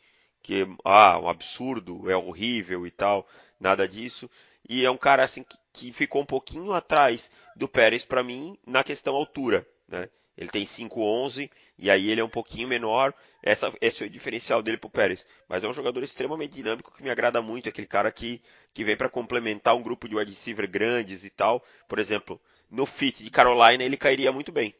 que 0.46 0.64
ah, 0.84 1.18
um 1.18 1.28
absurdo, 1.28 2.08
é 2.08 2.16
horrível 2.16 2.86
e 2.86 2.90
tal, 2.92 3.26
nada 3.58 3.88
disso. 3.88 4.30
E 4.68 4.84
é 4.84 4.90
um 4.90 4.96
cara 4.96 5.24
assim 5.24 5.42
que, 5.42 5.58
que 5.72 5.92
ficou 5.92 6.22
um 6.22 6.26
pouquinho 6.26 6.72
atrás 6.72 7.28
do 7.56 7.66
Pérez 7.66 8.04
para 8.04 8.22
mim 8.22 8.56
na 8.64 8.84
questão 8.84 9.16
altura, 9.16 9.66
né? 9.88 10.08
Ele 10.38 10.48
tem 10.48 10.64
5'11 10.64 11.50
e 11.76 11.90
aí 11.90 12.10
ele 12.10 12.20
é 12.20 12.24
um 12.24 12.28
pouquinho 12.28 12.68
menor. 12.68 13.12
Essa, 13.42 13.72
esse 13.80 14.04
é 14.04 14.06
o 14.06 14.10
diferencial 14.10 14.62
dele 14.62 14.76
pro 14.76 14.88
Pérez. 14.88 15.26
Mas 15.48 15.64
é 15.64 15.68
um 15.68 15.72
jogador 15.72 16.02
extremamente 16.04 16.52
dinâmico 16.52 16.94
que 16.94 17.02
me 17.02 17.10
agrada 17.10 17.42
muito. 17.42 17.68
Aquele 17.68 17.86
cara 17.86 18.12
que, 18.12 18.40
que 18.72 18.84
vem 18.84 18.96
para 18.96 19.08
complementar 19.08 19.74
um 19.74 19.82
grupo 19.82 20.06
de 20.06 20.14
wide 20.14 20.30
receiver 20.30 20.70
grandes 20.70 21.24
e 21.24 21.30
tal. 21.30 21.64
Por 21.88 21.98
exemplo, 21.98 22.40
no 22.70 22.84
fit 22.84 23.24
de 23.24 23.30
Carolina 23.30 23.82
ele 23.82 23.96
cairia 23.96 24.30
muito 24.30 24.52
bem. 24.52 24.74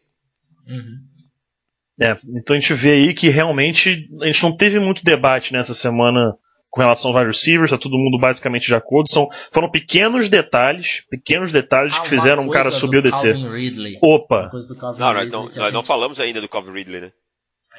Uhum. 0.69 1.09
É, 2.01 2.17
então 2.35 2.55
a 2.55 2.59
gente 2.59 2.75
vê 2.75 2.93
aí 2.93 3.15
que 3.15 3.29
realmente 3.29 4.09
a 4.21 4.27
gente 4.27 4.43
não 4.43 4.55
teve 4.55 4.79
muito 4.79 5.03
debate 5.03 5.53
nessa 5.53 5.73
semana 5.73 6.37
com 6.77 6.83
relação 6.83 7.11
aos 7.11 7.17
wide 7.17 7.29
receivers, 7.29 7.71
tá 7.71 7.79
todo 7.79 7.97
mundo 7.97 8.21
basicamente 8.21 8.67
de 8.67 8.75
acordo. 8.75 9.11
São, 9.11 9.29
foram 9.51 9.71
pequenos 9.71 10.29
detalhes, 10.29 11.03
pequenos 11.09 11.51
detalhes 11.51 11.97
ah, 11.97 12.03
que 12.03 12.09
fizeram 12.11 12.43
um 12.43 12.51
cara 12.51 12.71
subir 12.71 12.99
ou 12.99 13.03
descer. 13.03 13.35
Ridley. 13.35 13.99
Opa! 14.03 14.51
Não, 14.99 15.15
nós, 15.15 15.31
não, 15.31 15.45
nós 15.45 15.55
gente... 15.55 15.73
não 15.73 15.83
falamos 15.83 16.21
ainda 16.21 16.39
do 16.39 16.49
Calvin 16.49 16.73
Ridley, 16.73 17.01
né? 17.01 17.13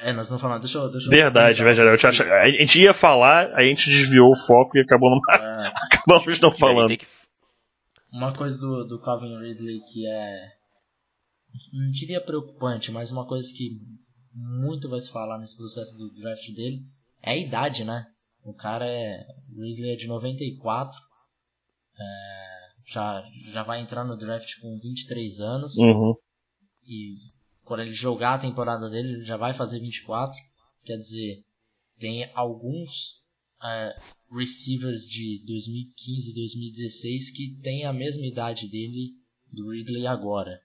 É, 0.00 0.12
nós 0.12 0.28
não 0.30 0.38
falamos. 0.38 0.62
Deixa 0.62 0.78
eu. 0.78 0.90
Deixa 0.90 1.10
verdade, 1.10 1.62
verdade. 1.62 1.88
Eu 1.88 2.08
acho, 2.08 2.22
a 2.22 2.48
gente 2.48 2.80
ia 2.80 2.92
falar, 2.92 3.52
a 3.54 3.62
gente 3.62 3.88
desviou 3.88 4.32
o 4.32 4.36
foco 4.36 4.76
e 4.76 4.80
acabou 4.80 5.10
não, 5.10 5.34
é, 5.34 5.72
acabamos 5.94 6.40
não 6.40 6.50
falando. 6.50 6.96
Que... 6.96 7.06
Uma 8.12 8.32
coisa 8.32 8.58
do, 8.58 8.84
do 8.84 9.00
Calvin 9.00 9.38
Ridley 9.38 9.80
que 9.92 10.08
é. 10.08 10.58
Não 11.72 11.90
diria 11.90 12.20
preocupante, 12.20 12.92
mas 12.92 13.10
uma 13.10 13.26
coisa 13.26 13.48
que 13.56 13.78
muito 14.32 14.88
vai 14.88 15.00
se 15.00 15.10
falar 15.10 15.38
nesse 15.38 15.56
processo 15.56 15.96
do 15.96 16.10
draft 16.14 16.50
dele 16.52 16.84
é 17.22 17.32
a 17.32 17.36
idade, 17.36 17.84
né? 17.84 18.06
O 18.42 18.54
cara 18.54 18.86
é. 18.86 19.26
O 19.54 19.62
Ridley 19.62 19.90
é 19.90 19.96
de 19.96 20.06
94. 20.06 20.98
É, 21.98 22.68
já, 22.86 23.24
já 23.52 23.62
vai 23.62 23.80
entrar 23.80 24.04
no 24.04 24.16
draft 24.16 24.60
com 24.60 24.78
23 24.78 25.40
anos. 25.40 25.76
Uhum. 25.76 26.14
E 26.86 27.16
quando 27.64 27.80
ele 27.80 27.92
jogar 27.92 28.34
a 28.34 28.38
temporada 28.38 28.88
dele, 28.88 29.14
ele 29.14 29.24
já 29.24 29.36
vai 29.36 29.52
fazer 29.52 29.80
24. 29.80 30.34
Quer 30.84 30.96
dizer, 30.96 31.44
tem 31.98 32.30
alguns 32.34 33.22
é, 33.62 34.00
receivers 34.30 35.08
de 35.08 35.44
2015 35.44 36.30
e 36.30 36.34
2016 36.34 37.30
que 37.32 37.60
têm 37.60 37.84
a 37.84 37.92
mesma 37.92 38.24
idade 38.24 38.68
dele 38.68 39.12
do 39.52 39.70
Ridley 39.70 40.06
agora. 40.06 40.60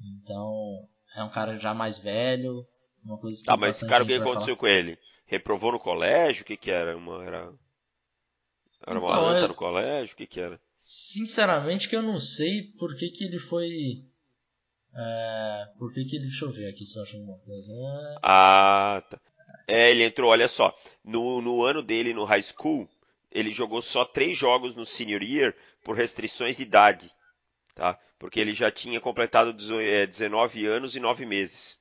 Então, 0.00 0.88
é 1.14 1.22
um 1.22 1.28
cara 1.28 1.58
já 1.58 1.74
mais 1.74 1.98
velho, 1.98 2.66
uma 3.04 3.18
coisa 3.18 3.38
que 3.38 3.44
tá, 3.44 3.56
mas 3.56 3.76
esse 3.76 3.86
cara 3.86 4.04
o 4.04 4.06
que 4.06 4.14
aconteceu 4.14 4.56
com 4.56 4.66
ele? 4.66 4.98
Reprovou 5.26 5.72
no 5.72 5.80
colégio? 5.80 6.42
O 6.42 6.44
que 6.44 6.56
que 6.56 6.70
era? 6.70 6.96
Uma, 6.96 7.24
era, 7.24 7.52
era 8.86 8.98
uma 8.98 9.08
então, 9.08 9.26
anta 9.26 9.48
no 9.48 9.54
colégio? 9.54 10.14
O 10.14 10.16
que 10.16 10.26
que 10.26 10.40
era? 10.40 10.60
Sinceramente 10.82 11.88
que 11.88 11.96
eu 11.96 12.02
não 12.02 12.18
sei 12.18 12.72
por 12.78 12.96
que 12.96 13.10
que 13.10 13.24
ele 13.24 13.38
foi... 13.38 14.04
É, 14.94 15.66
por 15.78 15.92
que 15.92 16.04
que 16.04 16.16
ele... 16.16 16.26
Deixa 16.26 16.44
eu 16.44 16.50
ver 16.50 16.68
aqui 16.68 16.84
se 16.84 16.98
eu 16.98 17.02
acho 17.02 17.16
alguma 17.16 17.38
coisa. 17.38 17.72
Ah, 18.22 19.02
tá. 19.08 19.20
É, 19.66 19.90
ele 19.90 20.04
entrou, 20.04 20.30
olha 20.30 20.48
só. 20.48 20.76
No, 21.04 21.40
no 21.40 21.64
ano 21.64 21.82
dele 21.82 22.12
no 22.12 22.24
high 22.24 22.42
school, 22.42 22.86
ele 23.30 23.50
jogou 23.50 23.80
só 23.80 24.04
três 24.04 24.36
jogos 24.36 24.74
no 24.74 24.84
senior 24.84 25.22
year 25.22 25.54
por 25.82 25.96
restrições 25.96 26.56
de 26.56 26.64
idade. 26.64 27.10
Tá? 27.74 27.98
Porque 28.18 28.38
ele 28.38 28.52
já 28.52 28.70
tinha 28.70 29.00
completado 29.00 29.52
19 29.52 30.66
é, 30.66 30.68
anos 30.68 30.94
e 30.94 31.00
9 31.00 31.24
meses. 31.24 31.78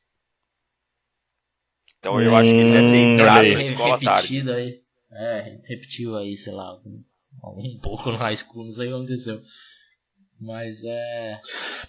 Então 2.02 2.20
eu 2.20 2.36
acho 2.36 2.50
que 2.50 2.58
ele 2.58 2.72
deve 2.72 2.90
ter 2.90 2.98
hum, 2.98 3.14
entrado 3.14 3.54
na 3.54 3.64
escola 3.64 4.00
tarde. 4.00 4.52
Aí, 4.52 4.80
é, 5.12 5.58
repetiu 5.66 6.16
aí, 6.16 6.36
sei 6.36 6.52
lá, 6.52 6.74
um, 6.84 7.04
um 7.44 7.78
pouco 7.82 8.12
no 8.12 8.18
high 8.18 8.36
school, 8.36 8.66
não 8.66 8.74
sei 8.74 8.88
o 8.88 8.90
que 8.90 8.96
aconteceu. 8.96 9.40
Mas 10.44 10.84
é. 10.84 11.38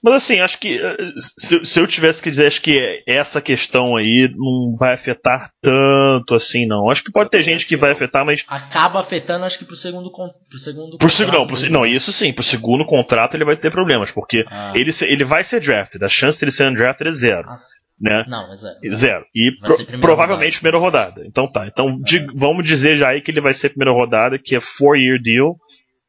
Mas 0.02 0.14
assim, 0.14 0.40
acho 0.40 0.58
que 0.58 0.78
eh, 0.78 0.96
se, 1.38 1.64
se, 1.64 1.80
eu 1.80 1.86
tivesse 1.86 2.20
que 2.20 2.28
dizer, 2.28 2.46
acho 2.46 2.60
que 2.60 3.02
essa 3.06 3.40
questão 3.40 3.96
aí 3.96 4.30
não 4.36 4.74
vai 4.78 4.92
afetar 4.92 5.50
tanto 5.62 6.34
assim, 6.34 6.66
não. 6.66 6.90
Acho 6.90 7.02
que 7.02 7.10
pode 7.10 7.30
ter 7.30 7.40
gente 7.40 7.64
que 7.64 7.78
vai 7.78 7.92
afetar, 7.92 8.26
mas. 8.26 8.44
Acaba 8.46 9.00
afetando, 9.00 9.46
acho 9.46 9.58
que 9.58 9.64
pro 9.64 9.74
segundo, 9.74 10.12
pro 10.12 10.58
segundo 10.58 10.98
pro 10.98 11.08
contrato. 11.08 11.32
Não, 11.32 11.46
pro, 11.46 11.70
não, 11.70 11.86
isso 11.86 12.12
sim, 12.12 12.30
pro 12.30 12.44
segundo 12.44 12.84
contrato 12.84 13.34
ele 13.34 13.46
vai 13.46 13.56
ter 13.56 13.70
problemas, 13.70 14.10
porque 14.10 14.44
ah. 14.46 14.74
ele, 14.74 14.90
ele 15.00 15.24
vai 15.24 15.42
ser 15.42 15.58
drafted. 15.58 16.04
A 16.04 16.08
chance 16.08 16.38
de 16.38 16.44
ele 16.44 16.52
ser 16.52 16.70
undrafted 16.70 17.08
é 17.08 17.12
zero. 17.12 17.48
Ah, 17.48 17.56
né? 18.02 18.24
Não, 18.26 18.52
é 18.52 18.56
zero. 18.56 18.96
Zero. 18.96 19.26
E 19.32 19.52
pro, 19.52 20.00
provavelmente 20.00 20.56
rodada. 20.56 20.60
primeira 20.60 20.78
rodada. 20.78 21.24
Então 21.24 21.50
tá. 21.50 21.68
Então 21.68 21.88
é. 21.88 21.92
de, 22.00 22.18
vamos 22.34 22.66
dizer 22.66 22.96
já 22.96 23.10
aí 23.10 23.22
que 23.22 23.30
ele 23.30 23.40
vai 23.40 23.54
ser 23.54 23.70
primeira 23.70 23.92
rodada, 23.92 24.38
que 24.38 24.56
é 24.56 24.60
four 24.60 24.96
year 24.96 25.20
deal, 25.22 25.54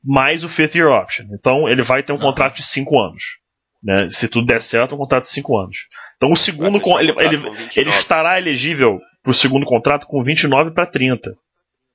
mais 0.04 0.44
o 0.44 0.50
fifth 0.50 0.74
year 0.74 0.90
option. 0.90 1.28
Então 1.32 1.70
ele 1.70 1.84
vai 1.84 2.02
ter 2.02 2.12
um 2.12 2.18
Não. 2.18 2.24
contrato 2.24 2.56
de 2.56 2.64
5 2.64 3.00
anos. 3.00 3.24
Né? 3.84 4.10
Se 4.10 4.28
tudo 4.28 4.48
der 4.48 4.62
certo, 4.62 4.96
um 4.96 4.98
contrato 4.98 5.24
de 5.24 5.30
5 5.30 5.58
anos. 5.58 5.78
Então 6.18 6.32
o 6.32 6.36
segundo 6.36 6.82
con 6.82 7.00
ele, 7.00 7.12
ele, 7.12 7.38
ele 7.76 7.90
estará 7.92 8.40
elegível 8.40 9.00
para 9.22 9.32
o 9.32 9.34
segundo 9.34 9.66
contrato 9.66 10.08
com 10.08 10.24
29 10.24 10.72
para 10.72 10.88
30. 10.88 11.36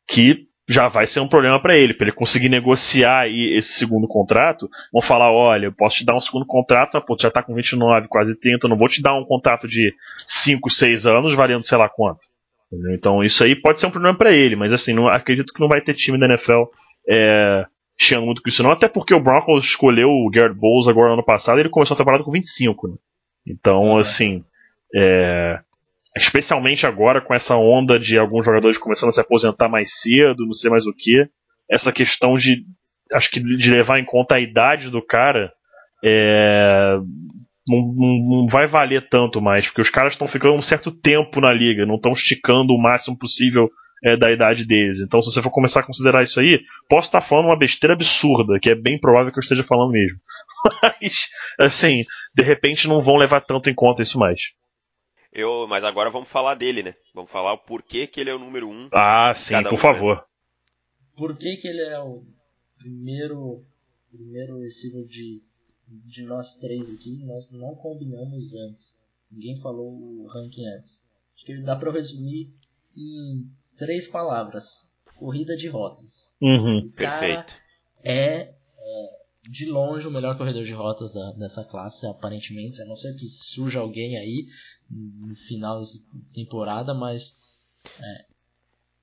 Que 0.06 0.47
já 0.68 0.86
vai 0.86 1.06
ser 1.06 1.20
um 1.20 1.28
problema 1.28 1.60
para 1.60 1.76
ele, 1.76 1.94
para 1.94 2.04
ele 2.04 2.14
conseguir 2.14 2.50
negociar 2.50 3.20
aí 3.20 3.54
esse 3.54 3.72
segundo 3.72 4.06
contrato. 4.06 4.68
Vão 4.92 5.00
falar: 5.00 5.32
olha, 5.32 5.66
eu 5.66 5.72
posso 5.72 5.96
te 5.96 6.04
dar 6.04 6.14
um 6.14 6.20
segundo 6.20 6.44
contrato, 6.44 6.90
mas 6.94 7.04
pô, 7.04 7.16
tu 7.16 7.22
já 7.22 7.30
tá 7.30 7.42
com 7.42 7.54
29, 7.54 8.06
quase 8.08 8.38
30, 8.38 8.68
não 8.68 8.76
vou 8.76 8.88
te 8.88 9.00
dar 9.00 9.14
um 9.14 9.24
contrato 9.24 9.66
de 9.66 9.94
5, 10.26 10.68
6 10.68 11.06
anos 11.06 11.34
valendo 11.34 11.64
sei 11.64 11.78
lá 11.78 11.88
quanto. 11.88 12.20
Entendeu? 12.70 12.94
Então 12.94 13.24
isso 13.24 13.42
aí 13.42 13.56
pode 13.56 13.80
ser 13.80 13.86
um 13.86 13.90
problema 13.90 14.16
para 14.16 14.30
ele, 14.30 14.56
mas 14.56 14.74
assim, 14.74 14.92
não, 14.92 15.08
acredito 15.08 15.54
que 15.54 15.60
não 15.60 15.68
vai 15.68 15.80
ter 15.80 15.94
time 15.94 16.18
da 16.18 16.26
NFL 16.26 16.64
é, 17.08 17.64
chiando 17.96 18.26
muito 18.26 18.42
com 18.42 18.48
isso 18.50 18.62
não, 18.62 18.70
até 18.70 18.86
porque 18.86 19.14
o 19.14 19.20
Broncos 19.20 19.64
escolheu 19.64 20.10
o 20.10 20.30
Garrett 20.30 20.54
Bowles 20.54 20.86
agora 20.86 21.08
no 21.08 21.14
ano 21.14 21.24
passado 21.24 21.58
e 21.58 21.62
ele 21.62 21.70
começou 21.70 21.94
a 21.94 21.98
temporada 21.98 22.22
com 22.22 22.30
25, 22.30 22.88
né? 22.88 22.94
Então, 23.46 23.96
assim, 23.96 24.44
é, 24.94 25.60
especialmente 26.16 26.86
agora 26.86 27.20
com 27.20 27.34
essa 27.34 27.56
onda 27.56 27.98
de 27.98 28.18
alguns 28.18 28.44
jogadores 28.44 28.78
começando 28.78 29.10
a 29.10 29.12
se 29.12 29.20
aposentar 29.20 29.68
mais 29.68 30.00
cedo, 30.00 30.46
não 30.46 30.52
sei 30.52 30.70
mais 30.70 30.86
o 30.86 30.92
que, 30.92 31.28
essa 31.68 31.92
questão 31.92 32.34
de 32.34 32.64
acho 33.12 33.30
que 33.30 33.40
de 33.40 33.70
levar 33.70 33.98
em 33.98 34.04
conta 34.04 34.34
a 34.34 34.40
idade 34.40 34.90
do 34.90 35.02
cara 35.02 35.52
é, 36.04 36.98
não, 37.66 37.86
não, 37.94 38.28
não, 38.28 38.46
vai 38.46 38.66
valer 38.66 39.08
tanto 39.08 39.40
mais, 39.40 39.66
porque 39.66 39.80
os 39.80 39.90
caras 39.90 40.14
estão 40.14 40.28
ficando 40.28 40.54
um 40.54 40.62
certo 40.62 40.90
tempo 40.90 41.40
na 41.40 41.52
liga, 41.52 41.86
não 41.86 41.96
estão 41.96 42.12
esticando 42.12 42.72
o 42.72 42.80
máximo 42.80 43.16
possível 43.16 43.70
é, 44.04 44.16
da 44.16 44.30
idade 44.30 44.64
deles. 44.64 45.00
Então, 45.00 45.20
se 45.20 45.32
você 45.32 45.42
for 45.42 45.50
começar 45.50 45.80
a 45.80 45.86
considerar 45.86 46.22
isso 46.22 46.40
aí, 46.40 46.60
posso 46.88 47.08
estar 47.08 47.20
falando 47.20 47.46
uma 47.46 47.58
besteira 47.58 47.94
absurda, 47.94 48.58
que 48.60 48.70
é 48.70 48.74
bem 48.74 48.98
provável 48.98 49.32
que 49.32 49.38
eu 49.38 49.42
esteja 49.42 49.64
falando 49.64 49.92
mesmo. 49.92 50.18
Mas, 50.82 51.26
assim, 51.58 52.04
de 52.34 52.42
repente 52.42 52.88
não 52.88 53.00
vão 53.00 53.16
levar 53.16 53.40
tanto 53.40 53.68
em 53.68 53.74
conta 53.74 54.02
isso 54.02 54.18
mais. 54.18 54.52
Eu, 55.32 55.66
mas 55.68 55.84
agora 55.84 56.10
vamos 56.10 56.28
falar 56.28 56.54
dele, 56.54 56.82
né? 56.82 56.94
Vamos 57.14 57.30
falar 57.30 57.52
o 57.52 57.58
porquê 57.58 58.06
que 58.06 58.20
ele 58.20 58.30
é 58.30 58.34
o 58.34 58.38
número 58.38 58.68
um. 58.68 58.88
Ah, 58.92 59.32
sim, 59.34 59.54
por 59.54 59.68
um, 59.68 59.72
né? 59.72 59.76
favor. 59.76 60.16
Né? 60.16 60.22
Por 61.16 61.36
que, 61.36 61.56
que 61.56 61.68
ele 61.68 61.82
é 61.82 61.98
o 62.00 62.24
primeiro, 62.78 63.64
primeiro 64.10 64.60
receiver 64.60 65.04
de, 65.06 65.42
de 65.86 66.22
nós 66.22 66.54
três 66.54 66.88
aqui? 66.88 67.22
Nós 67.24 67.52
não 67.52 67.74
combinamos 67.74 68.54
antes. 68.54 69.06
Ninguém 69.30 69.56
falou 69.60 69.92
o 69.92 70.26
ranking 70.26 70.66
antes. 70.66 71.02
Acho 71.34 71.44
que 71.44 71.60
dá 71.60 71.76
para 71.76 71.92
resumir 71.92 72.50
em 72.96 73.50
três 73.76 74.08
palavras: 74.08 74.94
corrida 75.18 75.56
de 75.56 75.68
rotas. 75.68 76.36
Uhum, 76.40 76.78
o 76.78 76.92
cara 76.92 77.18
perfeito. 77.18 77.56
É, 78.02 78.54
de 79.48 79.64
longe 79.64 80.06
o 80.06 80.10
melhor 80.10 80.36
corredor 80.36 80.62
de 80.62 80.74
rotas 80.74 81.14
da, 81.14 81.32
dessa 81.32 81.64
classe, 81.64 82.06
aparentemente. 82.06 82.82
A 82.82 82.84
não 82.84 82.94
ser 82.94 83.14
que 83.14 83.26
surja 83.28 83.80
alguém 83.80 84.18
aí 84.18 84.46
no 84.90 85.34
final 85.34 85.80
dessa 85.80 85.98
temporada, 86.34 86.92
mas 86.92 87.34
é, 87.98 88.26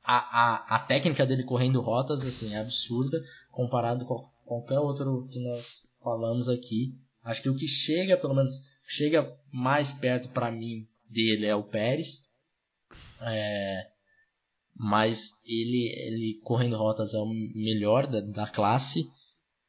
a, 0.04 0.18
a, 0.18 0.76
a 0.76 0.80
técnica 0.80 1.26
dele 1.26 1.44
correndo 1.44 1.82
rotas 1.82 2.24
assim, 2.24 2.54
é 2.54 2.60
absurda 2.60 3.20
comparado 3.52 4.06
com 4.06 4.30
qualquer 4.46 4.80
outro 4.80 5.28
que 5.32 5.40
nós 5.40 5.88
falamos 6.04 6.48
aqui. 6.48 6.94
Acho 7.24 7.42
que 7.42 7.50
o 7.50 7.56
que 7.56 7.68
chega, 7.68 8.16
pelo 8.16 8.36
menos, 8.36 8.54
chega 8.86 9.36
mais 9.52 9.92
perto 9.92 10.30
para 10.30 10.52
mim 10.52 10.88
dele 11.10 11.48
é 11.48 11.56
o 11.56 11.64
Pérez. 11.64 12.22
É, 13.20 13.88
mas 14.76 15.42
ele, 15.44 15.92
ele 16.06 16.40
correndo 16.44 16.78
rotas 16.78 17.16
é 17.16 17.18
o 17.18 17.26
melhor 17.56 18.06
da, 18.06 18.22
da 18.22 18.48
classe 18.48 19.10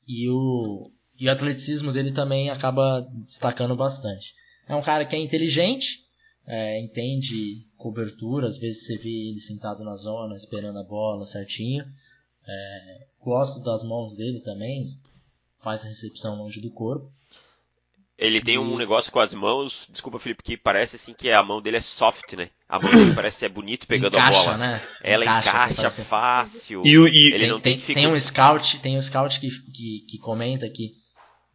e 0.07 0.29
o, 0.29 0.91
e 1.19 1.29
o 1.29 1.33
atleticismo 1.33 1.93
dele 1.93 2.13
também 2.13 2.51
acaba 2.51 3.01
destacando 3.25 3.75
bastante. 3.75 4.35
É 4.69 4.75
um 4.75 4.83
cara 4.83 5.05
que 5.05 5.17
é 5.17 5.19
inteligente, 5.19 6.05
é, 6.47 6.81
entende 6.81 7.67
cobertura, 7.77 8.47
às 8.47 8.57
vezes 8.57 8.87
você 8.87 8.97
vê 8.97 9.29
ele 9.29 9.41
sentado 9.41 9.85
na 9.85 9.97
zona 9.97 10.37
esperando 10.37 10.79
a 10.79 10.85
bola 10.85 11.25
certinho. 11.25 11.85
É, 12.47 13.07
gosto 13.21 13.61
das 13.63 13.83
mãos 13.83 14.17
dele 14.17 14.41
também, 14.41 14.85
faz 15.63 15.85
a 15.85 15.89
recepção 15.89 16.37
longe 16.37 16.61
do 16.61 16.71
corpo. 16.71 17.11
Ele 18.19 18.41
tem 18.41 18.57
um 18.57 18.79
negócio 18.79 19.12
com 19.12 19.21
as 19.21 19.35
mãos, 19.35 19.87
desculpa 19.91 20.19
Felipe, 20.19 20.43
que 20.43 20.57
parece 20.57 20.97
assim 20.97 21.12
que 21.12 21.31
a 21.31 21.43
mão 21.43 21.61
dele 21.61 21.77
é 21.77 21.81
soft, 21.83 22.33
né? 22.33 22.49
A 22.67 22.81
mão 22.81 22.91
dele 22.91 23.12
parece 23.14 23.41
ser 23.41 23.51
bonito 23.51 23.87
pegando 23.87 24.17
encaixa, 24.17 24.41
a 24.41 24.45
bola. 24.45 24.57
Né? 24.57 24.83
Ela 25.03 25.25
encaixa, 25.25 25.73
encaixa 25.73 25.91
fácil. 26.03 26.83
E, 26.83 26.93
e 26.93 26.95
ele 26.95 27.39
tem, 27.39 27.49
não 27.49 27.61
tem, 27.61 27.79
tem, 27.79 27.95
tem 27.95 28.07
um 28.07 28.19
scout, 28.19 28.79
tem 28.79 28.97
um 28.97 29.03
scout 29.03 29.39
que, 29.39 29.49
que, 29.51 30.07
que 30.09 30.19
comenta 30.19 30.67
que 30.71 30.93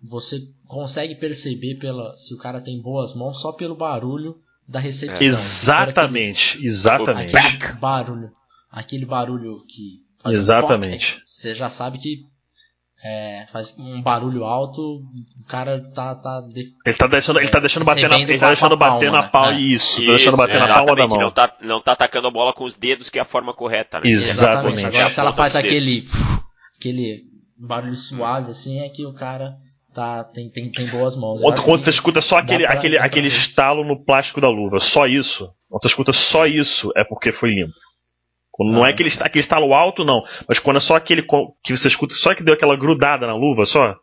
você 0.01 0.37
consegue 0.67 1.15
perceber 1.15 1.75
pela 1.75 2.15
se 2.15 2.33
o 2.35 2.37
cara 2.37 2.61
tem 2.61 2.79
boas 2.79 3.15
mãos 3.15 3.41
só 3.41 3.51
pelo 3.51 3.75
barulho 3.75 4.39
da 4.67 4.79
recepção. 4.79 5.27
Exatamente, 5.27 6.53
aquele, 6.53 6.67
exatamente. 6.67 7.37
Aquele 7.37 7.73
barulho, 7.73 8.31
aquele 8.71 9.05
barulho 9.05 9.65
que 9.67 9.99
faz 10.19 10.35
exatamente. 10.35 11.17
Um 11.17 11.21
você 11.25 11.55
já 11.55 11.69
sabe 11.69 11.97
que 11.97 12.25
é, 13.03 13.45
faz 13.51 13.75
um 13.79 13.99
barulho 14.01 14.43
alto, 14.43 14.97
o 15.39 15.45
cara 15.47 15.81
tá. 15.91 16.13
tá 16.13 16.41
de, 16.41 16.71
ele 16.85 16.95
tá 16.95 17.07
deixando, 17.07 17.39
ele 17.39 17.49
tá 17.49 17.59
deixando 17.59 17.83
bater 17.83 18.07
na, 18.07 18.19
ele 18.19 18.37
tá 18.37 18.47
deixando 18.47 18.77
bater 18.77 19.09
palma, 19.09 19.21
na 19.21 19.27
palma. 19.27 19.51
Né? 19.53 19.59
Isso, 19.59 19.97
isso, 19.97 20.05
tá 20.05 20.11
deixando 20.11 20.37
bater 20.37 20.59
na 20.59 20.67
palma 20.67 20.95
da 20.95 21.07
mão. 21.07 21.19
Não 21.19 21.31
tá, 21.31 21.57
não 21.61 21.81
tá 21.81 21.93
atacando 21.93 22.27
a 22.27 22.31
bola 22.31 22.53
com 22.53 22.63
os 22.63 22.75
dedos, 22.75 23.09
que 23.09 23.17
é 23.17 23.21
a 23.21 23.25
forma 23.25 23.53
correta, 23.53 23.99
né? 23.99 24.07
Exatamente. 24.07 24.85
Agora, 24.85 25.09
se 25.09 25.19
ela 25.19 25.31
faz 25.31 25.55
aquele, 25.55 26.05
aquele 26.77 27.23
barulho 27.57 27.95
suave 27.95 28.51
assim, 28.51 28.81
é 28.81 28.89
que 28.89 29.03
o 29.03 29.13
cara 29.13 29.55
tá, 29.91 30.23
tem, 30.23 30.51
tem, 30.51 30.71
tem 30.71 30.85
boas 30.87 31.15
mãos. 31.15 31.41
Quando, 31.41 31.63
quando 31.63 31.83
você 31.83 31.89
escuta 31.89 32.21
só 32.21 32.37
aquele, 32.37 32.65
pra, 32.65 32.73
aquele, 32.73 32.99
aquele 32.99 33.27
estalo 33.29 33.83
no 33.83 34.03
plástico 34.03 34.39
da 34.39 34.49
luva, 34.49 34.79
só 34.79 35.07
isso. 35.07 35.49
Quando 35.67 35.81
você 35.81 35.87
escuta 35.87 36.13
só 36.13 36.45
isso, 36.45 36.91
é 36.95 37.03
porque 37.03 37.31
foi 37.31 37.55
limpo. 37.55 37.73
Quando 38.61 38.73
não 38.73 38.85
é 38.85 38.91
aquele, 38.91 39.09
aquele 39.21 39.39
estalo 39.39 39.73
alto, 39.73 40.05
não. 40.05 40.23
Mas 40.47 40.59
quando 40.59 40.77
é 40.77 40.79
só 40.79 40.95
aquele 40.95 41.23
que 41.63 41.75
você 41.75 41.87
escuta, 41.87 42.13
só 42.13 42.35
que 42.35 42.43
deu 42.43 42.53
aquela 42.53 42.75
grudada 42.75 43.25
na 43.25 43.35
luva, 43.35 43.65
só. 43.65 43.97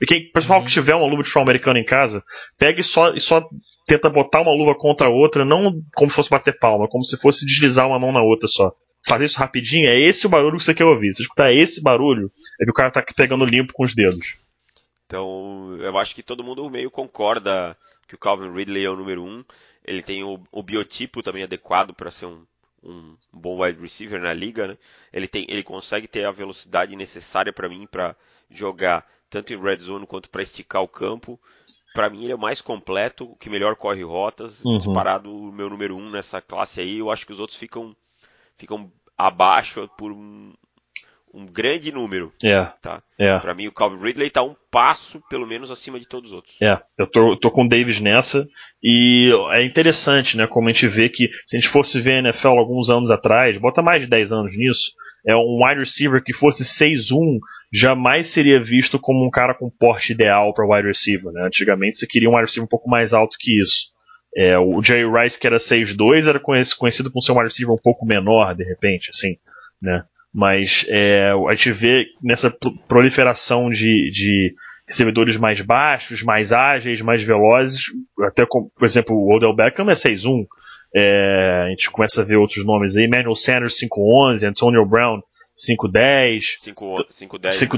E 0.00 0.06
quem, 0.06 0.30
pessoal 0.30 0.60
uhum. 0.60 0.64
que 0.64 0.72
tiver 0.72 0.94
uma 0.94 1.06
luva 1.06 1.22
de 1.22 1.28
futebol 1.28 1.42
americano 1.42 1.78
em 1.78 1.84
casa, 1.84 2.22
pega 2.56 2.80
e 2.80 2.84
só, 2.84 3.12
e 3.12 3.20
só 3.20 3.48
tenta 3.86 4.08
botar 4.08 4.40
uma 4.40 4.54
luva 4.54 4.74
contra 4.74 5.08
a 5.08 5.10
outra, 5.10 5.44
não 5.44 5.82
como 5.94 6.10
se 6.10 6.16
fosse 6.16 6.30
bater 6.30 6.56
palma, 6.58 6.88
como 6.88 7.04
se 7.04 7.16
fosse 7.16 7.44
deslizar 7.44 7.88
uma 7.88 7.98
mão 7.98 8.12
na 8.12 8.22
outra 8.22 8.46
só. 8.46 8.72
Fazer 9.04 9.24
isso 9.24 9.38
rapidinho, 9.38 9.88
é 9.88 9.98
esse 9.98 10.26
o 10.26 10.30
barulho 10.30 10.58
que 10.58 10.64
você 10.64 10.74
quer 10.74 10.84
ouvir. 10.84 11.12
Se 11.12 11.22
escutar 11.22 11.52
esse 11.52 11.82
barulho, 11.82 12.30
é 12.60 12.64
que 12.64 12.70
o 12.70 12.74
cara 12.74 12.90
tá 12.90 13.04
pegando 13.16 13.44
limpo 13.44 13.72
com 13.72 13.82
os 13.82 13.94
dedos. 13.94 14.36
Então, 15.06 15.76
eu 15.80 15.98
acho 15.98 16.14
que 16.14 16.22
todo 16.22 16.44
mundo 16.44 16.68
meio 16.70 16.90
concorda 16.90 17.76
que 18.06 18.14
o 18.14 18.18
Calvin 18.18 18.54
Ridley 18.54 18.84
é 18.84 18.90
o 18.90 18.96
número 18.96 19.22
um. 19.22 19.44
Ele 19.84 20.02
tem 20.02 20.22
o, 20.22 20.40
o 20.50 20.62
biotipo 20.62 21.22
também 21.22 21.42
adequado 21.42 21.92
para 21.92 22.10
ser 22.10 22.26
um, 22.26 22.44
um 22.84 23.16
bom 23.32 23.62
wide 23.62 23.80
receiver 23.80 24.20
na 24.20 24.32
liga, 24.32 24.68
né? 24.68 24.78
Ele 25.12 25.26
tem, 25.26 25.46
ele 25.48 25.62
consegue 25.62 26.06
ter 26.06 26.24
a 26.24 26.30
velocidade 26.30 26.94
necessária 26.94 27.52
para 27.52 27.68
mim 27.68 27.86
para 27.86 28.14
jogar 28.50 29.06
tanto 29.30 29.52
em 29.52 29.60
red 29.60 29.78
zone 29.78 30.06
quanto 30.06 30.30
para 30.30 30.42
esticar 30.42 30.82
o 30.82 30.88
campo. 30.88 31.40
Para 31.94 32.10
mim 32.10 32.24
ele 32.24 32.32
é 32.32 32.36
o 32.36 32.38
mais 32.38 32.60
completo, 32.60 33.24
o 33.24 33.36
que 33.36 33.48
melhor 33.48 33.76
corre 33.76 34.02
rotas, 34.02 34.64
uhum. 34.64 34.78
disparado 34.78 35.32
o 35.32 35.52
meu 35.52 35.70
número 35.70 35.96
um 35.96 36.10
nessa 36.10 36.40
classe 36.40 36.80
aí. 36.80 36.98
Eu 36.98 37.10
acho 37.10 37.26
que 37.26 37.32
os 37.32 37.40
outros 37.40 37.58
ficam 37.58 37.96
ficam 38.56 38.92
abaixo 39.16 39.88
por 39.96 40.12
um, 40.12 40.52
um 41.34 41.46
grande 41.46 41.90
número. 41.90 42.32
Yeah. 42.42 42.74
Tá? 42.80 43.02
Yeah. 43.18 43.40
Para 43.40 43.54
mim, 43.54 43.66
o 43.66 43.72
Calvin 43.72 44.00
Ridley 44.00 44.28
está 44.28 44.42
um 44.42 44.54
passo, 44.70 45.20
pelo 45.28 45.46
menos, 45.46 45.70
acima 45.70 45.98
de 45.98 46.06
todos 46.06 46.30
os 46.30 46.36
outros. 46.36 46.56
É, 46.60 46.66
yeah. 46.66 46.84
eu 46.96 47.06
tô, 47.08 47.36
tô 47.36 47.50
com 47.50 47.64
o 47.64 47.68
Davis 47.68 48.00
nessa. 48.00 48.46
E 48.82 49.32
é 49.50 49.64
interessante, 49.64 50.36
né? 50.36 50.46
Como 50.46 50.68
a 50.68 50.72
gente 50.72 50.86
vê 50.86 51.08
que, 51.08 51.28
se 51.44 51.56
a 51.56 51.60
gente 51.60 51.68
fosse 51.68 52.00
ver 52.00 52.12
a 52.12 52.18
NFL 52.18 52.48
alguns 52.48 52.88
anos 52.88 53.10
atrás, 53.10 53.58
bota 53.58 53.82
mais 53.82 54.02
de 54.02 54.08
10 54.08 54.32
anos 54.32 54.56
nisso, 54.56 54.92
é 55.26 55.34
um 55.34 55.64
wide 55.64 55.80
receiver 55.80 56.22
que 56.22 56.32
fosse 56.32 56.62
6'1 56.62 57.38
jamais 57.72 58.28
seria 58.28 58.60
visto 58.60 58.98
como 58.98 59.26
um 59.26 59.30
cara 59.30 59.54
com 59.54 59.68
porte 59.68 60.12
ideal 60.12 60.54
para 60.54 60.66
wide 60.66 60.86
receiver. 60.86 61.32
Né? 61.32 61.44
Antigamente 61.44 61.98
você 61.98 62.06
queria 62.06 62.30
um 62.30 62.34
wide 62.34 62.46
receiver 62.46 62.64
um 62.64 62.70
pouco 62.70 62.88
mais 62.88 63.12
alto 63.12 63.36
que 63.40 63.60
isso. 63.60 63.92
É, 64.36 64.58
o 64.58 64.82
Jerry 64.82 65.08
Rice, 65.08 65.38
que 65.38 65.46
era 65.46 65.56
6'2, 65.56 66.28
era 66.28 66.40
conhecido 66.40 67.10
por 67.10 67.22
ser 67.22 67.32
um 67.32 67.36
wide 67.36 67.48
receiver 67.48 67.74
um 67.74 67.80
pouco 67.80 68.04
menor, 68.04 68.54
de 68.54 68.64
repente, 68.64 69.10
assim, 69.10 69.36
né? 69.80 70.04
Mas 70.34 70.84
é, 70.88 71.30
a 71.48 71.54
gente 71.54 71.70
vê 71.70 72.08
nessa 72.20 72.50
proliferação 72.88 73.70
de, 73.70 74.10
de 74.10 74.54
recebedores 74.86 75.36
mais 75.36 75.60
baixos, 75.60 76.24
mais 76.24 76.52
ágeis, 76.52 77.00
mais 77.00 77.22
velozes, 77.22 77.84
até 78.20 78.44
como, 78.44 78.68
por 78.76 78.84
exemplo, 78.84 79.14
o 79.14 79.32
Odell 79.32 79.54
Beckham 79.54 79.88
é 79.88 79.94
6'1. 79.94 80.44
É, 80.92 81.64
a 81.66 81.70
gente 81.70 81.88
começa 81.88 82.20
a 82.20 82.24
ver 82.24 82.36
outros 82.36 82.64
nomes 82.64 82.96
aí, 82.96 83.04
Emmanuel 83.04 83.36
Sanders 83.36 83.78
5'11, 83.78 84.48
Antonio 84.48 84.84
Brown 84.84 85.22
5'10. 85.56 86.58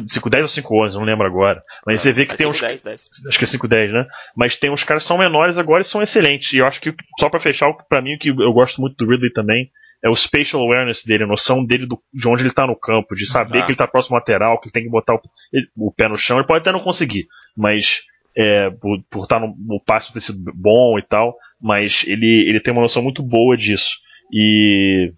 5'10 0.06 0.40
ou 0.42 0.88
5'11, 0.88 0.94
não 0.94 1.04
lembro 1.04 1.26
agora. 1.26 1.62
Mas 1.84 2.00
é, 2.00 2.02
você 2.04 2.12
vê 2.12 2.24
que 2.24 2.36
tem 2.36 2.50
5, 2.50 2.56
uns. 2.56 2.60
10, 2.60 2.82
10. 2.82 3.08
Acho 3.28 3.38
que 3.38 3.44
é 3.44 3.48
5'10, 3.48 3.92
né? 3.92 4.06
Mas 4.34 4.56
tem 4.56 4.70
uns 4.70 4.82
caras 4.82 5.02
que 5.02 5.08
são 5.08 5.18
menores 5.18 5.58
agora 5.58 5.82
e 5.82 5.84
são 5.84 6.02
excelentes. 6.02 6.54
E 6.54 6.58
eu 6.58 6.66
acho 6.66 6.80
que, 6.80 6.94
só 7.20 7.28
para 7.28 7.38
fechar, 7.38 7.70
para 7.88 8.00
mim, 8.00 8.14
o 8.14 8.18
que 8.18 8.30
eu 8.30 8.52
gosto 8.52 8.80
muito 8.80 8.96
do 8.96 9.10
Ridley 9.10 9.30
também 9.30 9.70
é 10.06 10.08
o 10.08 10.14
spatial 10.14 10.62
awareness 10.62 11.04
dele, 11.04 11.24
a 11.24 11.26
noção 11.26 11.64
dele 11.64 11.84
do, 11.84 12.00
de 12.14 12.28
onde 12.28 12.42
ele 12.42 12.48
está 12.48 12.64
no 12.64 12.76
campo, 12.76 13.16
de 13.16 13.26
saber 13.26 13.58
ah. 13.58 13.62
que 13.62 13.72
ele 13.72 13.74
está 13.74 13.88
próximo 13.88 14.14
ao 14.14 14.20
lateral, 14.20 14.60
que 14.60 14.68
ele 14.68 14.72
tem 14.72 14.84
que 14.84 14.88
botar 14.88 15.14
o, 15.14 15.20
ele, 15.52 15.66
o, 15.76 15.92
pé 15.92 16.08
no 16.08 16.16
chão. 16.16 16.38
Ele 16.38 16.46
pode 16.46 16.60
até 16.60 16.70
não 16.70 16.78
conseguir, 16.78 17.26
mas 17.56 18.02
é, 18.36 18.70
por, 18.70 19.02
por 19.10 19.24
estar 19.24 19.40
tá 19.40 19.46
no, 19.46 19.56
no 19.58 19.80
passe 19.80 20.12
ter 20.12 20.20
sido 20.20 20.52
bom 20.54 20.96
e 20.96 21.02
tal, 21.02 21.36
mas 21.60 22.04
ele, 22.06 22.48
ele 22.48 22.60
tem 22.60 22.72
uma 22.72 22.82
noção 22.82 23.02
muito 23.02 23.20
boa 23.20 23.56
disso. 23.56 23.96
E 24.32 25.12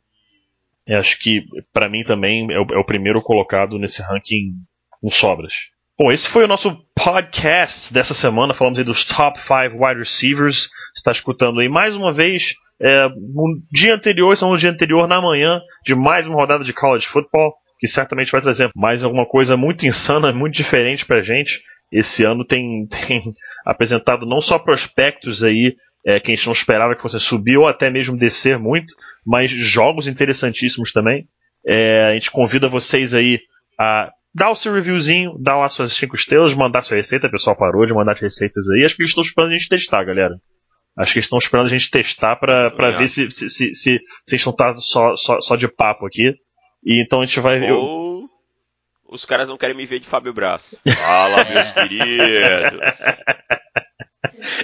acho 0.88 1.18
que 1.18 1.44
para 1.70 1.90
mim 1.90 2.02
também 2.02 2.50
é 2.50 2.58
o, 2.58 2.66
é 2.72 2.78
o, 2.78 2.84
primeiro 2.84 3.20
colocado 3.20 3.78
nesse 3.78 4.00
ranking 4.00 4.54
com 4.90 5.10
sobras. 5.10 5.54
Bom, 5.98 6.10
esse 6.10 6.28
foi 6.28 6.44
o 6.44 6.48
nosso 6.48 6.82
podcast 6.94 7.92
dessa 7.92 8.14
semana. 8.14 8.54
Falamos 8.54 8.78
aí 8.78 8.84
dos 8.86 9.04
top 9.04 9.38
5 9.38 9.84
wide 9.84 9.98
receivers. 9.98 10.70
Está 10.96 11.10
escutando 11.10 11.60
aí 11.60 11.68
mais 11.68 11.94
uma 11.94 12.10
vez 12.10 12.54
é, 12.80 13.08
no 13.08 13.60
dia 13.70 13.94
anterior, 13.94 14.36
são 14.36 14.50
no 14.50 14.58
dia 14.58 14.70
anterior, 14.70 15.08
na 15.08 15.20
manhã, 15.20 15.60
de 15.84 15.94
mais 15.94 16.26
uma 16.26 16.36
rodada 16.36 16.64
de 16.64 16.72
college 16.72 17.06
football, 17.06 17.54
que 17.78 17.86
certamente 17.86 18.32
vai 18.32 18.40
trazer 18.40 18.70
mais 18.74 19.02
alguma 19.02 19.26
coisa 19.26 19.56
muito 19.56 19.86
insana, 19.86 20.32
muito 20.32 20.54
diferente 20.54 21.04
pra 21.04 21.22
gente. 21.22 21.62
Esse 21.90 22.24
ano 22.24 22.44
tem, 22.44 22.86
tem 23.06 23.22
apresentado 23.66 24.26
não 24.26 24.40
só 24.40 24.58
prospectos 24.58 25.42
aí 25.42 25.76
é, 26.06 26.20
que 26.20 26.32
a 26.32 26.34
gente 26.34 26.46
não 26.46 26.52
esperava 26.52 26.94
que 26.94 27.02
fosse 27.02 27.18
subir 27.18 27.56
ou 27.56 27.66
até 27.66 27.90
mesmo 27.90 28.16
descer 28.16 28.58
muito, 28.58 28.94
mas 29.26 29.50
jogos 29.50 30.06
interessantíssimos 30.06 30.92
também. 30.92 31.28
É, 31.66 32.06
a 32.10 32.14
gente 32.14 32.30
convida 32.30 32.68
vocês 32.68 33.12
aí 33.12 33.40
a 33.78 34.10
dar 34.34 34.50
o 34.50 34.56
seu 34.56 34.72
reviewzinho, 34.72 35.36
dar 35.38 35.56
lá 35.56 35.68
suas 35.68 35.92
5 35.92 36.14
estrelas, 36.14 36.54
mandar 36.54 36.82
sua 36.82 36.96
receita. 36.96 37.26
O 37.26 37.30
pessoal 37.30 37.56
parou 37.56 37.84
de 37.84 37.92
mandar 37.92 38.12
as 38.12 38.20
receitas 38.20 38.70
aí. 38.70 38.84
Acho 38.84 38.94
que 38.94 39.02
eles 39.02 39.10
estão 39.10 39.24
esperando 39.24 39.52
a 39.52 39.56
gente 39.56 39.68
testar, 39.68 40.04
galera. 40.04 40.40
Acho 40.98 41.12
que 41.12 41.18
eles 41.18 41.26
estão 41.26 41.38
esperando 41.38 41.66
a 41.66 41.70
gente 41.70 41.90
testar 41.90 42.36
para 42.36 42.72
é. 42.76 42.92
ver 42.92 43.08
se, 43.08 43.30
se, 43.30 43.48
se, 43.48 43.74
se, 43.74 44.00
se 44.24 44.34
eles 44.34 44.44
não 44.44 44.52
tá 44.52 44.74
só, 44.74 45.14
só, 45.14 45.40
só 45.40 45.56
de 45.56 45.68
papo 45.68 46.06
aqui. 46.06 46.34
E 46.84 47.02
então 47.02 47.20
a 47.20 47.26
gente 47.26 47.40
vai. 47.40 47.70
Ou 47.70 48.22
eu... 48.22 48.28
os 49.08 49.24
caras 49.24 49.48
não 49.48 49.56
querem 49.56 49.76
me 49.76 49.86
ver 49.86 50.00
de 50.00 50.06
Fábio 50.06 50.32
Braço. 50.32 50.76
Fala, 50.96 51.44
meus 51.44 51.70
queridos. 51.72 52.80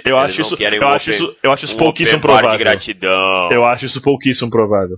Eu 0.05 0.17
acho, 0.17 0.41
isso, 0.41 0.55
eu, 0.59 0.81
um 0.81 0.87
acho 0.87 1.09
open, 1.09 1.13
isso, 1.13 1.37
eu 1.43 1.51
acho 1.51 1.65
isso 1.65 1.75
um 1.75 1.77
pouquíssimo 1.77 2.21
provável. 2.21 2.59
gratidão. 2.59 3.51
Eu 3.51 3.65
acho 3.65 3.85
isso 3.85 4.01
pouquíssimo 4.01 4.49
provável. 4.49 4.97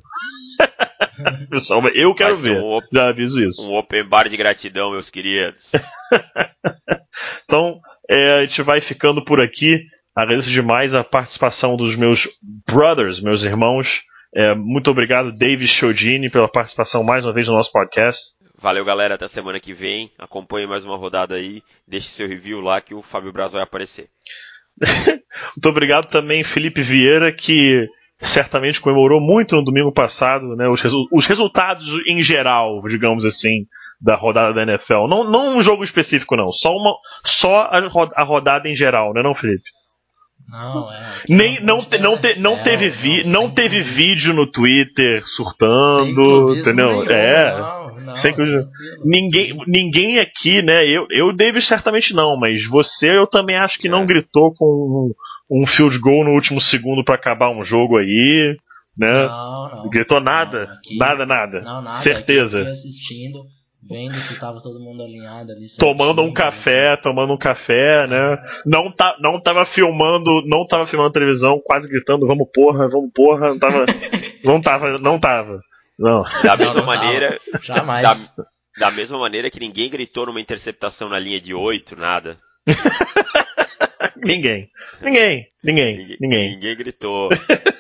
Pessoal, 1.50 1.88
eu 1.90 2.14
quero 2.14 2.36
ver. 2.36 2.60
Um 2.60 2.80
Já 2.92 3.10
aviso 3.10 3.42
isso. 3.44 3.70
Um 3.70 3.76
open 3.76 4.04
bar 4.04 4.30
de 4.30 4.38
gratidão, 4.38 4.92
meus 4.92 5.10
queridos. 5.10 5.72
então, 7.46 7.80
é, 8.10 8.40
a 8.40 8.42
gente 8.46 8.62
vai 8.62 8.82
ficando 8.82 9.24
por 9.24 9.42
aqui. 9.42 9.80
Agradeço 10.18 10.50
demais 10.50 10.96
a 10.96 11.04
participação 11.04 11.78
dos 11.78 11.96
meus 11.96 12.28
brothers, 12.66 13.20
meus 13.20 13.44
irmãos. 13.44 14.02
É, 14.34 14.56
muito 14.56 14.90
obrigado, 14.90 15.32
David 15.32 15.68
Chodini, 15.68 16.28
pela 16.28 16.50
participação 16.50 17.04
mais 17.04 17.24
uma 17.24 17.32
vez 17.32 17.48
no 17.48 17.54
nosso 17.54 17.72
podcast. 17.72 18.32
Valeu, 18.60 18.84
galera. 18.84 19.14
Até 19.14 19.28
semana 19.28 19.60
que 19.60 19.76
vem. 19.76 20.12
Acompanhe 20.18 20.66
mais 20.66 20.84
uma 20.84 20.98
rodada 20.98 21.36
aí. 21.36 21.62
Deixe 21.88 22.10
seu 22.10 22.28
review 22.28 22.62
lá 22.62 22.82
que 22.82 22.96
o 22.96 23.04
Fábio 23.04 23.32
Braz 23.32 23.52
vai 23.52 23.62
aparecer. 23.62 24.10
muito 25.56 25.70
obrigado 25.70 26.08
também, 26.08 26.44
Felipe 26.44 26.82
Vieira, 26.82 27.32
que 27.32 27.88
certamente 28.16 28.82
comemorou 28.82 29.22
muito 29.22 29.56
no 29.56 29.64
domingo 29.64 29.94
passado 29.94 30.56
né, 30.56 30.68
os, 30.68 30.82
resu 30.82 31.08
os 31.12 31.28
resultados 31.28 32.02
em 32.08 32.24
geral, 32.24 32.82
digamos 32.88 33.24
assim, 33.24 33.68
da 34.02 34.16
rodada 34.16 34.52
da 34.52 34.64
NFL. 34.64 35.08
Não, 35.08 35.24
não 35.24 35.58
um 35.58 35.62
jogo 35.62 35.84
específico, 35.84 36.36
não. 36.36 36.52
Só, 36.52 36.72
uma, 36.72 36.96
só 37.24 37.70
a, 37.72 37.80
a 38.16 38.24
rodada 38.24 38.68
em 38.68 38.76
geral, 38.76 39.14
né, 39.14 39.22
não, 39.22 39.36
Felipe? 39.36 39.78
Não, 40.50 40.92
é. 40.92 41.14
Nem, 41.28 41.60
não, 41.62 41.80
te, 41.80 41.98
não, 41.98 42.18
te, 42.18 42.40
não 42.40 42.64
teve, 42.64 42.90
vi, 42.90 43.28
não, 43.28 43.50
teve 43.50 43.82
vídeo 43.82 44.34
no 44.34 44.50
Twitter 44.50 45.22
surtando, 45.28 46.56
entendeu? 46.56 47.02
Nenhum, 47.02 47.12
é. 47.12 47.60
Não, 47.60 47.96
não, 47.98 48.16
sem 48.16 48.34
ninguém, 49.04 49.58
ninguém 49.68 50.20
aqui, 50.20 50.62
né? 50.62 50.88
Eu, 50.88 51.06
eu, 51.12 51.34
David, 51.34 51.66
certamente 51.66 52.14
não, 52.14 52.40
mas 52.40 52.66
você 52.66 53.10
eu 53.10 53.28
também 53.28 53.58
acho 53.58 53.78
que 53.78 53.90
é. 53.90 53.92
não 53.92 54.06
gritou 54.06 54.54
com 54.54 55.14
um, 55.50 55.62
um 55.62 55.68
field 55.68 56.00
goal 56.00 56.24
no 56.24 56.32
último 56.32 56.62
segundo 56.62 57.04
para 57.04 57.16
acabar 57.16 57.50
um 57.50 57.64
jogo 57.64 57.98
aí, 57.98 58.56
né? 58.98 59.28
Não, 59.28 59.70
não. 59.70 59.90
Gritou 59.90 60.22
nada, 60.22 60.64
aqui, 60.64 60.98
nada, 60.98 61.26
nada. 61.26 61.60
Não, 61.60 61.82
nada. 61.82 61.96
Certeza. 61.96 62.62
Aqui 62.62 62.70
assistindo 62.70 63.44
vendo 63.88 64.16
se 64.16 64.40
tava 64.40 64.62
todo 64.62 64.80
mundo 64.80 65.04
alinhado 65.04 65.52
ali. 65.52 65.66
Tomando 65.80 66.22
um 66.22 66.34
café, 66.34 66.94
assim. 66.94 67.02
tomando 67.02 67.34
um 67.34 67.38
café, 67.38 68.08
né? 68.08 68.38
Não, 68.66 68.92
tá, 68.92 69.16
não 69.20 69.40
tava 69.40 69.66
filmando, 69.66 70.44
não 70.46 70.66
tava 70.66 70.86
filmando 70.86 71.12
televisão, 71.12 71.62
quase 71.64 71.88
gritando, 71.88 72.28
vamos 72.28 72.48
porra, 72.54 72.88
vamos 72.90 73.12
porra, 73.14 73.48
não 73.48 73.60
tava. 73.60 73.86
não 74.44 74.62
tava, 74.62 74.98
não 74.98 75.20
tava. 75.20 75.60
Não. 75.98 76.24
Da 76.44 76.56
mesma 76.56 76.74
não, 76.74 76.82
não 76.82 76.86
maneira. 76.86 77.40
Tava. 77.52 77.64
Jamais. 77.64 78.34
Da, 78.36 78.46
da 78.78 78.92
mesma 78.92 79.18
maneira 79.18 79.50
que 79.50 79.60
ninguém 79.60 79.90
gritou 79.90 80.26
numa 80.26 80.42
interceptação 80.42 81.10
na 81.10 81.20
linha 81.20 81.42
de 81.42 81.54
8, 81.54 81.96
nada. 81.96 82.38
ninguém. 84.16 84.70
Ninguém. 85.02 85.48
Ninguém. 85.64 86.18
Ninguém. 86.20 86.50
Ninguém, 86.52 86.76
gritou. 86.76 87.30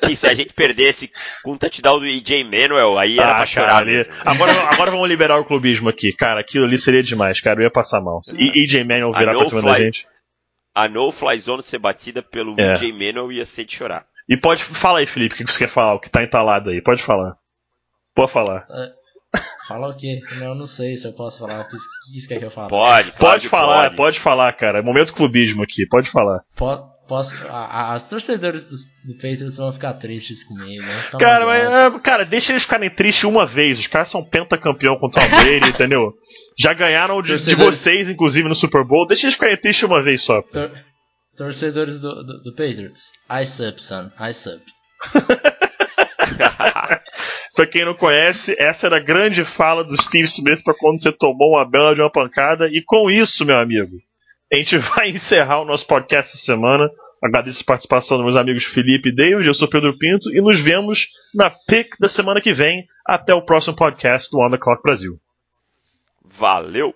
que 0.06 0.16
se 0.16 0.28
a 0.28 0.34
gente 0.34 0.54
perdesse 0.54 1.12
com 1.44 1.54
um 1.54 1.58
touchdown 1.58 2.00
do 2.00 2.06
EJ 2.06 2.44
Manuel, 2.44 2.98
aí 2.98 3.18
era 3.18 3.32
ah, 3.32 3.36
pra 3.38 3.46
chorar 3.46 3.78
ali... 3.78 4.06
agora, 4.26 4.52
agora 4.74 4.92
vamos 4.92 5.08
liberar 5.08 5.40
o 5.40 5.46
clubismo 5.46 5.90
aqui. 5.90 6.14
Cara, 6.14 6.42
aquilo 6.42 6.66
ali 6.66 6.78
seria 6.78 7.04
demais, 7.04 7.40
cara. 7.40 7.60
Eu 7.60 7.64
ia 7.64 7.72
passar 7.72 8.02
mal. 8.02 8.22
E 8.38 8.64
EJ 8.64 8.84
Manuel 8.84 9.12
virar 9.12 9.36
pra 9.36 9.46
cima 9.46 9.62
fly, 9.62 9.72
da 9.72 9.80
gente. 9.80 10.08
A 10.74 10.88
no 10.88 11.12
fly 11.12 11.40
zone 11.40 11.64
ser 11.64 11.80
batida 11.80 12.22
pelo 12.22 12.56
é. 12.60 12.74
EJ 12.74 12.92
Manuel 12.92 13.32
ia 13.32 13.46
ser 13.46 13.66
de 13.66 13.76
chorar. 13.76 14.06
E 14.30 14.36
pode. 14.36 14.64
Fala 14.64 15.00
aí, 15.00 15.06
Felipe, 15.06 15.36
o 15.36 15.38
que 15.38 15.52
você 15.52 15.60
quer 15.60 15.70
falar? 15.70 15.94
O 15.94 16.00
que 16.00 16.10
tá 16.10 16.24
entalado 16.24 16.70
aí? 16.70 16.82
Pode 16.82 17.02
falar. 17.02 17.38
Pode 18.14 18.32
falar. 18.32 18.66
É. 18.70 18.97
Fala 19.68 19.90
o 19.90 19.96
quê? 19.96 20.22
Eu 20.40 20.56
não 20.56 20.66
sei 20.66 20.96
se 20.96 21.08
eu 21.08 21.14
posso 21.14 21.40
falar. 21.40 21.62
O 21.62 21.68
que 21.68 22.20
você 22.20 22.28
quer 22.28 22.40
que 22.40 22.46
eu 22.46 22.52
fale? 22.52 22.70
Pode, 22.70 23.12
pode, 23.12 23.20
pode 23.20 23.50
falar, 23.50 23.84
pode. 23.84 23.96
pode 23.96 24.20
falar, 24.20 24.54
cara. 24.54 24.80
É 24.80 24.82
momento 24.82 25.14
clubismo 25.14 25.64
aqui, 25.64 25.86
pode 25.88 26.10
falar. 26.10 26.40
posso, 27.08 27.36
a, 27.50 27.94
as 27.94 28.08
torcedores 28.08 28.66
do, 28.66 29.12
do 29.12 29.14
Patriots 29.16 29.58
vão 29.58 29.72
ficar 29.72 29.94
tristes 29.94 30.46
comigo. 30.46 30.86
Né? 30.86 31.04
Cara, 31.20 31.46
mas, 31.46 31.68
é, 31.68 32.00
cara, 32.00 32.24
deixa 32.24 32.54
eles 32.54 32.64
ficarem 32.64 32.90
tristes 32.90 33.26
uma 33.26 33.46
vez. 33.46 33.80
Os 33.80 33.88
caras 33.88 34.10
são 34.10 34.24
pentacampeão 34.24 34.98
contra 34.98 35.26
o 35.26 35.30
Brady, 35.30 35.70
entendeu? 35.70 36.14
Já 36.58 36.74
ganharam 36.74 37.22
de, 37.22 37.36
de, 37.36 37.56
vocês, 37.56 38.10
inclusive, 38.10 38.48
no 38.48 38.56
Super 38.56 38.86
Bowl. 38.86 39.06
Deixa 39.06 39.26
eles 39.26 39.36
ficarem 39.36 39.58
tristes 39.58 39.84
uma 39.84 40.02
vez 40.02 40.22
só. 40.22 40.42
Tor 40.42 40.72
torcedores 41.38 42.00
do, 42.00 42.24
do, 42.24 42.42
do 42.42 42.52
Patriots. 42.52 43.14
I 43.30 43.46
sub, 43.46 43.82
son. 43.82 44.12
I 44.20 44.34
sub. 44.34 44.62
Pra 47.58 47.66
quem 47.66 47.84
não 47.84 47.96
conhece, 47.96 48.56
essa 48.60 48.86
era 48.86 48.98
a 48.98 49.00
grande 49.00 49.44
fala 49.44 49.84
do 49.84 50.00
Steve 50.00 50.26
Smith 50.26 50.64
para 50.64 50.76
quando 50.76 51.02
você 51.02 51.12
tomou 51.12 51.54
uma 51.54 51.66
bela 51.66 51.96
de 51.96 52.02
uma 52.02 52.12
pancada. 52.12 52.68
E 52.68 52.84
com 52.84 53.10
isso, 53.10 53.44
meu 53.44 53.58
amigo, 53.58 53.98
a 54.54 54.58
gente 54.58 54.78
vai 54.78 55.10
encerrar 55.10 55.62
o 55.62 55.66
nosso 55.66 55.88
podcast 55.88 56.36
essa 56.36 56.46
semana. 56.46 56.88
Agradeço 57.20 57.64
a 57.64 57.66
participação 57.66 58.18
dos 58.18 58.26
meus 58.26 58.36
amigos 58.36 58.64
Felipe 58.64 59.10
e 59.10 59.12
David. 59.12 59.48
Eu 59.48 59.56
sou 59.56 59.68
Pedro 59.68 59.98
Pinto 59.98 60.32
e 60.36 60.40
nos 60.40 60.60
vemos 60.60 61.08
na 61.34 61.50
PIC 61.50 61.98
da 62.00 62.08
semana 62.08 62.40
que 62.40 62.54
vem. 62.54 62.86
Até 63.04 63.34
o 63.34 63.42
próximo 63.42 63.76
podcast 63.76 64.30
do 64.30 64.40
On 64.40 64.52
The 64.52 64.60
Clock 64.60 64.84
Brasil. 64.84 65.20
Valeu! 66.24 66.94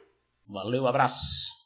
Valeu, 0.47 0.85
abraço! 0.85 1.60